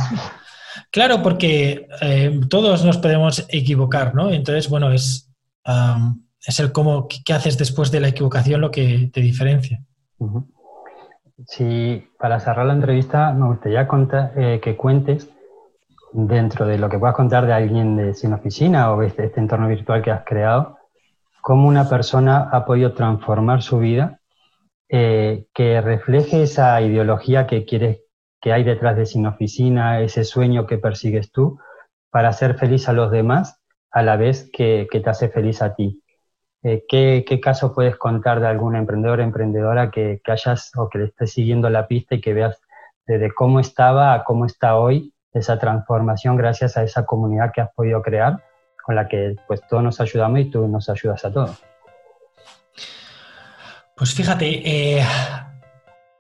Claro, 0.91 1.23
porque 1.23 1.87
eh, 2.01 2.41
todos 2.49 2.83
nos 2.83 2.97
podemos 2.97 3.45
equivocar, 3.51 4.15
¿no? 4.15 4.31
Entonces, 4.31 4.71
bueno, 4.71 4.91
es, 4.91 5.31
es 6.47 6.61
el 6.61 6.73
cómo, 6.73 7.07
qué 7.07 7.35
haces 7.35 7.59
después 7.59 7.91
de 7.91 8.01
la 8.01 8.09
equivocación 8.09 8.63
lo 8.63 8.71
que 8.71 9.11
te 9.13 9.21
diferencia. 9.21 9.83
Sí, 11.47 12.09
para 12.19 12.41
cerrar 12.41 12.67
la 12.67 12.73
entrevista 12.73 13.33
me 13.33 13.47
gustaría 13.47 13.87
contar, 13.87 14.33
eh, 14.37 14.61
que 14.61 14.77
cuentes 14.77 15.31
dentro 16.13 16.67
de 16.67 16.79
lo 16.79 16.89
que 16.89 16.99
puedas 16.99 17.15
contar 17.15 17.47
de 17.47 17.53
alguien 17.53 17.97
de 17.97 18.15
sin 18.15 18.33
oficina 18.33 18.93
o 18.93 19.03
este, 19.03 19.27
este 19.27 19.41
entorno 19.41 19.69
virtual 19.69 20.03
que 20.03 20.11
has 20.11 20.25
creado, 20.25 20.79
cómo 21.41 21.69
una 21.69 21.89
persona 21.89 22.49
ha 22.51 22.65
podido 22.65 22.93
transformar 22.93 23.63
su 23.63 23.79
vida, 23.79 24.21
eh, 24.89 25.47
que 25.55 25.81
refleje 25.81 26.43
esa 26.43 26.81
ideología 26.81 27.47
que 27.47 27.65
quieres 27.65 28.01
que 28.41 28.53
hay 28.53 28.65
detrás 28.65 28.97
de 28.97 29.07
sin 29.07 29.27
oficina, 29.27 30.01
ese 30.01 30.25
sueño 30.25 30.67
que 30.67 30.79
persigues 30.79 31.31
tú, 31.33 31.59
para 32.11 32.29
hacer 32.29 32.57
feliz 32.57 32.89
a 32.89 32.93
los 32.93 33.11
demás 33.11 33.61
a 33.91 34.03
la 34.03 34.17
vez 34.17 34.51
que, 34.53 34.89
te 34.91 35.11
hace 35.11 35.29
feliz 35.29 35.63
a 35.63 35.75
ti. 35.75 36.03
Eh, 36.65 36.85
¿qué, 36.89 37.41
caso 37.41 37.73
puedes 37.73 37.97
contar 37.97 38.41
de 38.41 38.49
algún 38.49 38.75
emprendedor 38.75 39.21
o 39.21 39.23
emprendedora 39.23 39.91
que, 39.91 40.21
que 40.25 40.33
hayas 40.33 40.73
o 40.77 40.89
que 40.89 40.99
le 40.99 41.05
estés 41.05 41.33
siguiendo 41.33 41.71
la 41.71 41.87
pista 41.87 42.17
y 42.17 42.21
que 42.21 42.35
veas 42.35 42.61
desde 43.07 43.33
cómo 43.33 43.61
estaba 43.61 44.13
a 44.13 44.25
cómo 44.25 44.45
está 44.45 44.77
hoy 44.77 45.15
esa 45.33 45.59
transformación 45.59 46.37
gracias 46.37 46.77
a 46.77 46.83
esa 46.83 47.07
comunidad 47.07 47.53
que 47.55 47.61
has 47.61 47.71
podido 47.75 48.03
crear, 48.03 48.45
con 48.85 48.97
la 48.97 49.09
que 49.09 49.37
pues 49.47 49.61
todos 49.69 49.83
nos 49.83 50.01
ayudamos 50.01 50.41
y 50.41 50.51
tú 50.51 50.67
nos 50.67 50.89
ayudas 50.89 51.25
a 51.25 51.33
todos. 51.33 51.63
Pues 53.97 54.15
fíjate, 54.15 54.99
eh, 54.99 55.05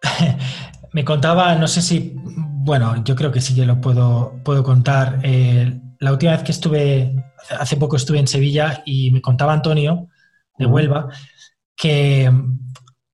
me 0.92 1.04
contaba, 1.04 1.54
no 1.56 1.66
sé 1.68 1.82
si, 1.82 2.14
bueno, 2.16 3.02
yo 3.04 3.14
creo 3.16 3.32
que 3.32 3.40
sí 3.40 3.54
que 3.54 3.66
lo 3.66 3.80
puedo, 3.80 4.34
puedo 4.44 4.62
contar. 4.62 5.18
Eh, 5.22 5.80
la 5.98 6.12
última 6.12 6.32
vez 6.32 6.42
que 6.42 6.52
estuve, 6.52 7.14
hace 7.58 7.76
poco 7.76 7.96
estuve 7.96 8.18
en 8.18 8.28
Sevilla 8.28 8.82
y 8.84 9.10
me 9.10 9.20
contaba 9.20 9.52
Antonio 9.52 10.08
de 10.58 10.66
Huelva 10.66 11.08
que 11.78 12.30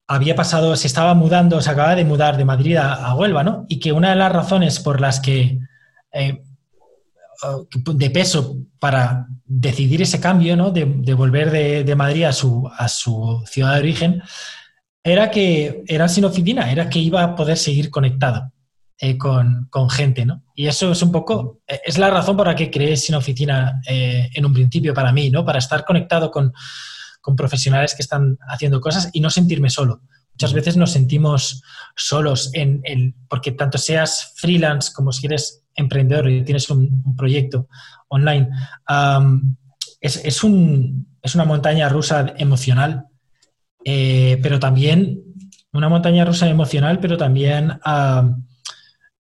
había 0.08 0.34
pasado, 0.34 0.74
se 0.74 0.86
estaba 0.86 1.14
mudando, 1.14 1.60
se 1.60 1.70
acaba 1.70 1.94
de 1.94 2.04
mudar 2.04 2.36
de 2.36 2.44
Madrid 2.44 2.76
a, 2.76 3.14
Huelva, 3.14 3.44
¿no? 3.44 3.64
Y 3.68 3.78
que 3.78 3.92
una 3.92 4.10
de 4.10 4.16
las 4.16 4.32
razones 4.32 4.80
por 4.80 5.00
las 5.00 5.20
que, 5.20 5.58
eh, 6.12 6.42
de 7.70 8.10
peso 8.10 8.56
para 8.78 9.26
decidir 9.44 10.02
ese 10.02 10.20
cambio, 10.20 10.56
¿no? 10.56 10.70
De, 10.70 10.84
volver 11.14 11.50
de, 11.84 11.94
Madrid 11.94 12.24
a 12.24 12.32
su, 12.32 12.68
a 12.76 12.88
su 12.88 13.42
ciudad 13.46 13.74
de 13.74 13.80
origen, 13.80 14.22
era 15.02 15.30
que 15.30 15.84
era 15.86 16.08
sin 16.08 16.24
oficina, 16.24 16.70
era 16.70 16.88
que 16.88 16.98
iba 16.98 17.22
a 17.22 17.34
poder 17.34 17.58
seguir 17.58 17.90
conectado 17.90 18.50
eh, 18.98 19.18
con, 19.18 19.68
gente, 19.90 20.24
¿no? 20.24 20.42
Y 20.54 20.66
eso 20.66 20.92
es 20.92 21.02
un 21.02 21.12
poco, 21.12 21.60
eh, 21.66 21.80
es 21.84 21.98
la 21.98 22.10
razón 22.10 22.36
por 22.36 22.46
la 22.46 22.54
que 22.54 22.70
creé 22.70 22.96
sin 22.96 23.14
oficina 23.14 23.80
en 23.86 24.44
un 24.44 24.52
principio 24.52 24.94
para 24.94 25.12
mí, 25.12 25.30
¿no? 25.30 25.44
Para 25.44 25.58
estar 25.58 25.84
conectado 25.84 26.30
con, 26.30 26.52
con 27.24 27.36
profesionales 27.36 27.94
que 27.94 28.02
están 28.02 28.36
haciendo 28.46 28.82
cosas 28.82 29.08
y 29.14 29.20
no 29.20 29.30
sentirme 29.30 29.70
solo. 29.70 30.02
Muchas 30.34 30.52
veces 30.52 30.76
nos 30.76 30.90
sentimos 30.90 31.62
solos 31.96 32.50
en, 32.52 33.14
porque 33.30 33.52
tanto 33.52 33.78
seas 33.78 34.34
freelance 34.36 34.92
como 34.92 35.10
si 35.10 35.24
eres 35.24 35.64
emprendedor 35.74 36.28
y 36.28 36.44
tienes 36.44 36.68
un, 36.68 37.16
proyecto 37.16 37.66
online, 38.08 38.50
es, 40.02 40.22
es, 40.22 40.44
un, 40.44 41.16
es, 41.22 41.34
una 41.34 41.46
montaña 41.46 41.88
rusa 41.88 42.34
emocional, 42.36 43.06
eh, 43.86 44.38
pero 44.42 44.60
también 44.60 45.22
una 45.72 45.88
montaña 45.88 46.26
rusa 46.26 46.46
emocional, 46.46 46.98
pero 47.00 47.16
también, 47.16 47.80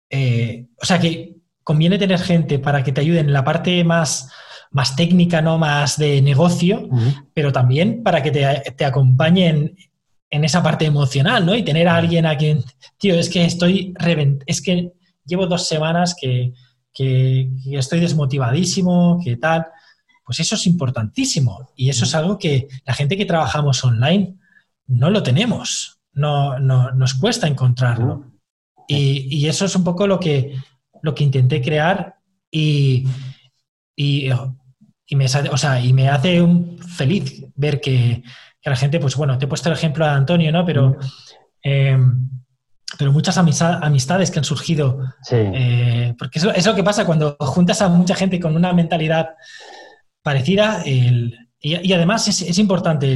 eh, 0.09 0.65
o 0.81 0.85
sea 0.85 0.99
que 0.99 1.35
conviene 1.63 1.99
tener 1.99 2.19
gente 2.19 2.57
para 2.57 2.83
que 2.83 2.91
te 2.91 3.01
ayude 3.01 3.19
en 3.19 3.31
la 3.31 3.43
parte 3.43 3.83
más 3.83 4.31
más 4.73 4.95
técnica, 4.95 5.41
¿no? 5.41 5.57
Más 5.57 5.97
de 5.97 6.21
negocio, 6.21 6.89
pero 7.33 7.53
también 7.53 8.03
para 8.03 8.21
que 8.21 8.31
te, 8.31 8.73
te 8.75 8.85
acompañen 8.85 9.75
en 10.29 10.43
esa 10.43 10.63
parte 10.63 10.85
emocional, 10.85 11.45
¿no? 11.45 11.55
Y 11.55 11.63
tener 11.63 11.87
a 11.87 11.95
alguien 11.95 12.25
a 12.25 12.35
quien, 12.35 12.63
tío, 12.97 13.13
es 13.13 13.29
que 13.29 13.45
estoy 13.45 13.93
revent 13.97 14.41
es 14.47 14.61
que 14.61 14.91
llevo 15.25 15.45
dos 15.45 15.67
semanas 15.67 16.15
que, 16.19 16.53
que, 16.91 17.51
estoy 17.71 17.99
desmotivadísimo, 17.99 19.19
que 19.23 19.37
tal. 19.37 19.67
Pues 20.25 20.39
eso 20.39 20.55
es 20.55 20.65
importantísimo. 20.65 21.69
Y 21.75 21.89
eso 21.89 22.05
es 22.05 22.15
algo 22.15 22.39
que 22.39 22.67
la 22.85 22.93
gente 22.93 23.15
que 23.15 23.25
trabajamos 23.25 23.83
online 23.83 24.35
no 24.87 25.11
lo 25.11 25.21
tenemos. 25.21 25.99
No, 26.13 26.59
no 26.59 26.91
nos 26.91 27.13
cuesta 27.13 27.47
encontrarlo. 27.47 28.31
Y, 28.87 29.37
y, 29.37 29.47
eso 29.47 29.65
es 29.65 29.75
un 29.75 29.83
poco 29.83 30.07
lo 30.07 30.19
que, 30.19 30.55
lo 31.03 31.13
que 31.13 31.23
intenté 31.23 31.61
crear. 31.61 32.15
Y, 32.49 33.07
y 33.95 34.29
y 35.05 35.15
me, 35.15 35.25
o 35.25 35.57
sea, 35.57 35.79
y 35.79 35.93
me 35.93 36.09
hace 36.09 36.41
un 36.41 36.79
feliz 36.79 37.45
ver 37.55 37.81
que, 37.81 38.23
la 38.65 38.75
gente, 38.77 38.99
pues 38.99 39.17
bueno, 39.17 39.37
te 39.37 39.43
he 39.43 39.47
puesto 39.47 39.67
el 39.67 39.75
ejemplo 39.75 40.05
de 40.05 40.11
Antonio, 40.11 40.49
¿no? 40.49 40.65
Pero, 40.65 40.97
eh, 41.61 41.97
pero 42.97 43.11
muchas 43.11 43.37
amistades 43.37 44.31
que 44.31 44.39
han 44.39 44.45
surgido. 44.45 44.99
Eh, 45.29 46.15
porque 46.17 46.39
eso 46.39 46.49
es 46.53 46.65
lo 46.65 46.73
que 46.73 46.83
pasa 46.83 47.05
cuando 47.05 47.35
juntas 47.39 47.81
a 47.81 47.89
mucha 47.89 48.15
gente 48.15 48.39
con 48.39 48.55
una 48.55 48.71
mentalidad 48.71 49.31
parecida. 50.21 50.81
y, 50.85 51.91
además 51.91 52.27
es, 52.29 52.57
importante 52.57 53.13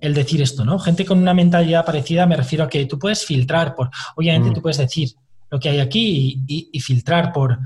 el, 0.00 0.14
decir 0.14 0.40
esto, 0.40 0.64
¿no? 0.64 0.78
Gente 0.78 1.04
con 1.04 1.18
una 1.18 1.34
mentalidad 1.34 1.84
parecida, 1.84 2.24
me 2.26 2.36
refiero 2.36 2.64
a 2.64 2.68
que 2.68 2.86
tú 2.86 2.98
puedes 2.98 3.26
filtrar 3.26 3.74
por. 3.74 3.90
Obviamente 4.16 4.50
mm. 4.50 4.54
tú 4.54 4.62
puedes 4.62 4.78
decir 4.78 5.10
lo 5.50 5.60
que 5.60 5.68
hay 5.68 5.80
aquí 5.80 6.42
y, 6.46 6.80
filtrar 6.80 7.30
por 7.30 7.58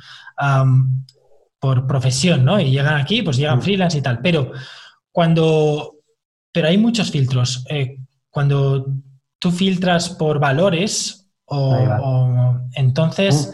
por 1.59 1.87
profesión, 1.87 2.45
¿no? 2.45 2.61
Y 2.61 2.71
llegan 2.71 3.01
aquí, 3.01 3.23
pues 3.23 3.37
llegan 3.37 3.59
mm. 3.59 3.63
freelance 3.63 3.99
y 3.99 4.03
tal. 4.03 4.21
Pero 4.21 4.53
cuando. 5.11 5.95
Pero 6.53 6.69
hay 6.69 6.79
muchos 6.79 7.11
filtros. 7.11 7.65
Eh, 7.69 7.99
cuando 8.31 8.87
tú 9.39 9.51
filtras 9.51 10.11
por 10.11 10.39
valores, 10.39 11.29
o, 11.47 12.59
entonces. 12.75 13.53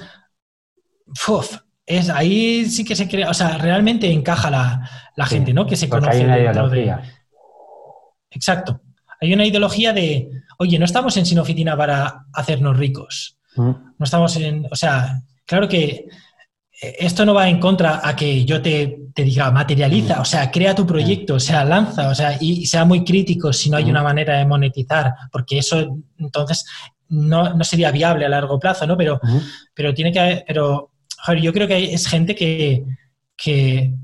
Mm. 1.08 1.44
es, 1.86 2.10
ahí 2.10 2.64
sí 2.66 2.84
que 2.84 2.96
se 2.96 3.08
crea. 3.08 3.30
O 3.30 3.34
sea, 3.34 3.58
realmente 3.58 4.10
encaja 4.10 4.50
la, 4.50 5.26
gente, 5.26 5.52
¿no? 5.52 5.66
Que 5.66 5.76
se 5.76 5.88
conoce. 5.88 6.18
Hay 6.18 6.24
una 6.24 6.38
ideología. 6.38 7.02
Exacto. 8.30 8.80
Hay 9.20 9.32
una 9.32 9.46
ideología 9.46 9.92
de, 9.92 10.28
oye, 10.58 10.78
no 10.78 10.84
estamos 10.84 11.16
en 11.16 11.26
sin 11.26 11.38
oficina 11.38 11.76
para 11.76 12.26
hacernos 12.32 12.76
ricos. 12.76 13.38
Mm. 13.56 13.70
No 13.98 14.04
estamos 14.04 14.36
en. 14.36 14.66
O 14.70 14.76
sea, 14.76 15.22
claro 15.46 15.68
que 15.68 16.06
esto 16.82 17.24
no 17.24 17.34
va 17.34 17.48
en 17.48 17.60
contra 17.60 18.00
a 18.06 18.16
que 18.16 18.44
yo 18.44 18.60
te, 18.60 18.98
diga 19.14 19.52
materializa, 19.52 20.20
o 20.20 20.24
sea, 20.24 20.50
crea 20.50 20.74
tu 20.74 20.84
proyecto, 20.84 21.34
o 21.34 21.40
sea, 21.40 21.64
lanza, 21.64 22.08
o 22.08 22.14
sea, 22.14 22.36
y, 22.40 22.66
sea 22.66 22.84
muy 22.84 23.04
crítico 23.04 23.52
si 23.52 23.70
no 23.70 23.76
hay 23.76 23.88
una 23.88 24.02
manera 24.02 24.38
de 24.38 24.46
monetizar, 24.46 25.14
porque 25.30 25.58
eso 25.58 25.98
entonces 26.18 26.64
no, 27.08 27.62
sería 27.62 27.92
viable 27.92 28.26
a 28.26 28.28
largo 28.28 28.58
plazo, 28.58 28.84
¿no? 28.86 28.96
Pero, 28.96 29.20
pero 29.74 29.94
tiene 29.94 30.12
que 30.12 30.44
pero 30.46 31.38
yo 31.40 31.52
creo 31.52 31.68
que 31.68 31.94
es 31.94 32.08
gente 32.08 32.34
que, 32.34 32.84
que, 33.36 33.94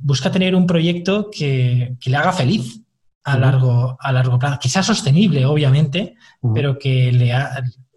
busca 0.00 0.30
tener 0.30 0.54
un 0.54 0.66
proyecto 0.66 1.28
que, 1.30 1.96
le 2.02 2.16
haga 2.16 2.32
feliz 2.32 2.80
a 3.24 3.36
largo, 3.36 3.98
a 4.00 4.12
largo 4.12 4.38
plazo, 4.38 4.58
que 4.58 4.70
sea 4.70 4.82
sostenible, 4.82 5.44
obviamente, 5.44 6.14
pero 6.54 6.78
que 6.78 7.12
le 7.12 7.30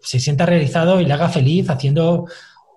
se 0.02 0.18
sienta 0.20 0.44
realizado 0.44 1.00
y 1.00 1.06
le 1.06 1.12
haga 1.12 1.28
feliz 1.28 1.70
haciendo 1.70 2.26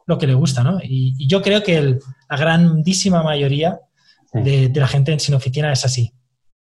lo 0.05 0.17
que 0.17 0.27
le 0.27 0.33
gusta, 0.33 0.63
¿no? 0.63 0.79
Y, 0.81 1.27
yo 1.27 1.41
creo 1.41 1.63
que 1.63 1.99
la 2.29 2.37
grandísima 2.37 3.23
mayoría 3.23 3.79
de, 4.33 4.71
la 4.73 4.87
gente 4.87 5.11
en 5.11 5.19
Sin 5.19 5.35
Oficina 5.35 5.71
es 5.71 5.85
así. 5.85 6.13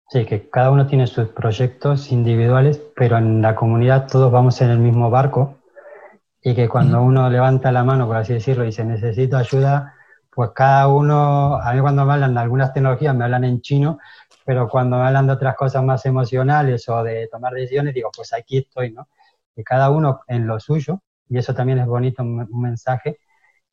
Sí, 0.10 0.26
que 0.26 0.50
cada 0.50 0.72
uno 0.72 0.86
tiene 0.86 1.08
sus 1.08 1.30
proyectos 1.30 2.12
individuales, 2.12 2.80
pero 2.96 3.18
en 3.18 3.42
la 3.42 3.56
comunidad 3.56 4.08
todos 4.08 4.32
vamos 4.32 4.62
en 4.62 4.70
el 4.70 4.80
mismo 4.80 5.10
barco 5.10 5.60
y 6.44 6.54
que 6.54 6.70
cuando 6.70 7.02
uno 7.02 7.28
levanta 7.28 7.72
la 7.72 7.84
mano, 7.84 8.06
por 8.06 8.18
así 8.18 8.34
decirlo, 8.34 8.64
y 8.64 8.68
dice 8.68 8.86
necesito 8.86 9.36
ayuda, 9.36 9.96
pues 10.30 10.52
cada 10.54 10.88
uno, 10.88 11.56
a 11.56 11.74
mí 11.74 11.82
cuando 11.82 12.06
me 12.06 12.14
hablan 12.14 12.36
de 12.36 12.40
algunas 12.40 12.72
tecnologías 12.72 13.16
me 13.16 13.24
hablan 13.24 13.46
en 13.46 13.62
chino, 13.62 13.98
pero 14.46 14.70
cuando 14.70 14.98
me 14.98 15.08
hablan 15.08 15.26
de 15.26 15.34
otras 15.34 15.56
cosas 15.56 15.84
más 15.84 16.06
emocionales 16.06 16.88
o 16.88 17.02
de 17.02 17.28
tomar 17.32 17.54
decisiones, 17.54 17.96
digo, 17.96 18.12
pues 18.16 18.32
aquí 18.32 18.60
estoy, 18.60 18.92
¿no? 18.92 19.08
Y 19.56 19.64
cada 19.64 19.90
uno 19.90 20.22
en 20.28 20.46
lo 20.46 20.60
suyo, 20.60 21.02
y 21.28 21.40
eso 21.40 21.56
también 21.56 21.80
es 21.80 21.88
bonito, 21.88 22.22
un 22.22 22.62
mensaje, 22.62 23.18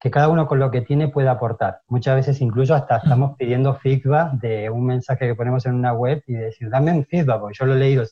que 0.03 0.11
cada 0.11 0.29
uno 0.29 0.49
con 0.49 0.59
lo 0.59 0.73
que 0.73 0.81
tiene 0.81 1.07
puede 1.07 1.29
aportar. 1.29 1.83
Muchas 1.87 2.17
veces 2.17 2.41
incluso 2.41 2.75
hasta 2.75 2.97
estamos 2.97 3.37
pidiendo 3.39 3.77
feedback 3.77 4.33
de 4.33 4.69
un 4.69 4.85
mensaje 4.85 5.29
que 5.29 5.37
ponemos 5.37 5.65
en 5.65 5.75
una 5.75 5.93
web 5.93 6.25
y 6.27 6.33
decir, 6.33 6.69
dame 6.71 6.91
un 6.91 7.07
feedback, 7.07 7.39
porque 7.39 7.57
yo 7.57 7.67
lo 7.67 7.75
he 7.75 7.79
leído 7.79 8.03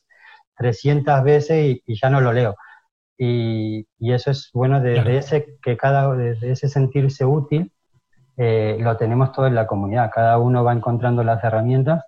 300 0.55 1.21
veces 1.21 1.81
y, 1.85 2.01
ya 2.01 2.09
no 2.09 2.21
lo 2.21 2.31
leo. 2.31 2.55
Y, 3.17 3.85
eso 3.99 4.31
es 4.31 4.51
bueno 4.53 4.79
desde 4.79 5.17
ese, 5.17 5.57
que 5.61 5.75
cada, 5.75 6.15
desde 6.15 6.51
ese 6.51 6.69
sentirse 6.69 7.25
útil, 7.25 7.73
eh, 8.37 8.77
lo 8.79 8.95
tenemos 8.95 9.33
todo 9.33 9.47
en 9.47 9.55
la 9.55 9.67
comunidad. 9.67 10.11
Cada 10.13 10.37
uno 10.37 10.63
va 10.63 10.71
encontrando 10.71 11.25
las 11.25 11.43
herramientas. 11.43 12.05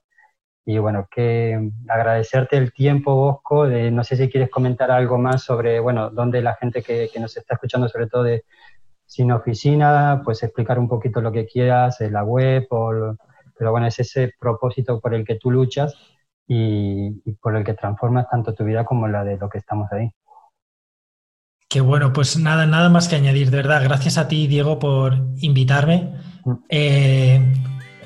Y 0.66 0.78
bueno, 0.78 1.10
que 1.12 1.72
agradecerte 1.90 2.56
el 2.56 2.72
tiempo, 2.72 3.16
Bosco. 3.16 3.68
De, 3.68 3.92
no 3.92 4.06
sé 4.06 4.16
si 4.16 4.30
quieres 4.30 4.50
comentar 4.50 4.92
algo 4.92 5.18
más 5.18 5.44
sobre, 5.44 5.82
bueno, 5.82 6.10
dónde 6.10 6.42
la 6.42 6.56
gente 6.56 6.82
que, 6.82 7.10
que 7.14 7.20
nos 7.20 7.36
está 7.36 7.56
escuchando, 7.56 7.90
sobre 7.90 8.08
todo 8.08 8.24
de, 8.24 8.46
sin 9.14 9.32
oficina, 9.32 10.24
pues 10.26 10.42
explicar 10.42 10.80
un 10.80 10.88
poquito 10.88 11.22
lo 11.22 11.32
que 11.32 11.46
quieras 11.46 12.02
en 12.02 12.14
la 12.14 12.24
web, 12.24 12.68
pero 12.68 13.72
bueno, 13.72 13.86
es 13.86 14.00
ese 14.00 14.34
propósito 14.40 15.00
por 15.00 15.14
el 15.14 15.24
que 15.24 15.36
tú 15.36 15.52
luchas 15.52 15.94
y, 16.48 17.12
por 17.34 17.56
el 17.56 17.64
que 17.64 17.76
transformas 17.76 18.28
tanto 18.32 18.56
tu 18.56 18.64
vida 18.64 18.84
como 18.84 19.08
la 19.08 19.24
de 19.24 19.38
lo 19.38 19.50
que 19.50 19.60
estamos 19.60 19.92
ahí. 19.92 20.10
Qué 21.70 21.80
bueno, 21.80 22.12
pues 22.12 22.40
nada, 22.40 22.66
nada 22.66 22.90
más 22.90 23.08
que 23.08 23.16
añadir, 23.16 23.52
de 23.52 23.58
verdad. 23.58 23.84
Gracias 23.84 24.18
a 24.18 24.28
ti, 24.28 24.48
Diego, 24.48 24.80
por 24.80 25.14
invitarme. 25.42 26.16
Mm. 26.44 26.54
Eh, 26.70 27.54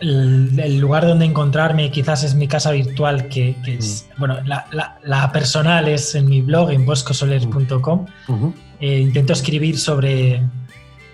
el, 0.01 0.79
lugar 0.79 1.07
donde 1.07 1.23
encontrarme 1.23 1.89
quizás 1.89 2.25
es 2.25 2.35
mi 2.35 2.49
casa 2.49 2.71
virtual, 2.71 3.29
que, 3.29 3.55
es, 3.65 4.09
mm. 4.17 4.19
bueno, 4.19 4.39
la, 4.43 5.31
personal 5.31 5.87
es 5.87 6.15
en 6.15 6.25
mi 6.25 6.41
blog, 6.41 6.71
en 6.71 6.85
boscosoler.com. 6.85 8.05
Mm. 8.27 8.47
Eh, 8.81 8.99
intento 8.99 9.31
escribir 9.31 9.77
sobre, 9.77 10.43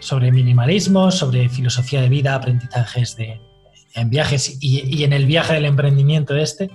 sobre 0.04 0.32
minimalismo, 0.32 1.12
sobre 1.12 1.50
filosofía 1.50 2.02
de 2.02 2.10
vida, 2.10 2.36
aprendizajes 2.36 3.16
de, 3.16 3.42
en 3.96 4.10
viajes 4.10 4.58
y, 4.62 5.04
en 5.04 5.14
el 5.14 5.26
viaje 5.26 5.54
del 5.54 5.66
emprendimiento 5.66 6.36
este. 6.36 6.70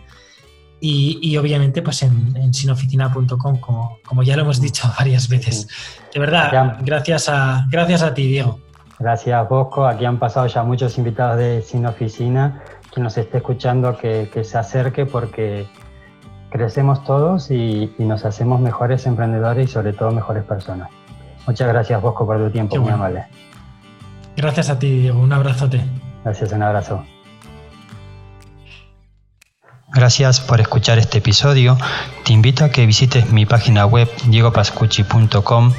Y, 0.81 1.37
obviamente 1.37 1.83
pues 1.83 2.03
en, 2.03 2.55
sinoficina.com, 2.55 3.59
como, 3.59 3.99
como 4.05 4.23
ya 4.23 4.37
lo 4.37 4.43
hemos 4.43 4.61
dicho 4.61 4.91
varias 4.99 5.29
veces. 5.29 5.69
De 6.15 6.21
verdad, 6.21 6.79
gracias 6.83 7.29
a, 7.29 7.67
gracias 7.71 8.03
a 8.03 8.15
ti, 8.15 8.27
Diego. 8.27 8.61
Gracias, 8.99 9.49
Bosco. 9.49 9.87
Aquí 9.87 10.05
han 10.05 10.19
pasado 10.19 10.47
ya 10.47 10.63
muchos 10.63 10.99
invitados 10.99 11.39
de 11.39 11.63
Sin 11.63 11.87
Oficina. 11.87 12.63
Quien 12.93 13.05
nos 13.05 13.17
esté 13.19 13.39
escuchando, 13.39 13.97
que, 13.97 14.31
que 14.33 14.43
se 14.43 14.59
acerque 14.59 15.07
porque 15.07 15.69
crecemos 16.51 17.05
todos 17.05 17.51
y, 17.51 17.95
nos 17.99 18.25
hacemos 18.25 18.61
mejores 18.61 19.07
emprendedores 19.07 19.69
y 19.69 19.73
sobre 19.73 19.93
todo 19.93 20.11
mejores 20.11 20.45
personas. 20.45 20.89
Muchas 21.49 21.67
gracias 21.67 22.03
Bosco 22.03 22.27
por 22.27 22.37
tu 22.37 22.51
tiempo, 22.51 22.77
muy 22.77 22.93
amable. 22.93 23.25
Gracias 24.37 24.69
a 24.69 24.79
ti, 24.79 25.01
Diego. 25.01 25.19
Un 25.19 25.33
abrazote. 25.33 25.83
Gracias, 26.23 26.53
un 26.53 26.63
abrazo. 26.63 27.03
Gracias 29.95 30.41
por 30.41 30.61
escuchar 30.61 30.99
este 30.99 31.19
episodio. 31.19 31.79
Te 32.27 32.35
invito 32.35 32.67
a 32.67 32.69
que 32.69 32.85
visites 32.85 33.33
mi 33.33 33.47
página 33.47 33.87
web 33.87 34.11
diegopascucci.com 34.27 35.73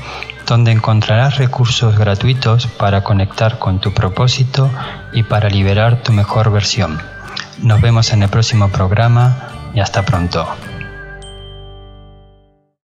donde 0.47 0.71
encontrarás 0.71 1.37
recursos 1.37 1.95
gratuitos 1.95 2.65
para 2.65 3.03
conectar 3.03 3.59
con 3.59 3.79
tu 3.79 3.93
propósito 3.93 4.71
y 5.13 5.21
para 5.21 5.49
liberar 5.49 6.01
tu 6.01 6.13
mejor 6.13 6.51
versión. 6.51 6.99
Nos 7.61 7.79
vemos 7.79 8.11
en 8.11 8.23
el 8.23 8.29
próximo 8.29 8.69
programa 8.69 9.71
y 9.75 9.81
hasta 9.81 10.01
pronto. 10.01 10.47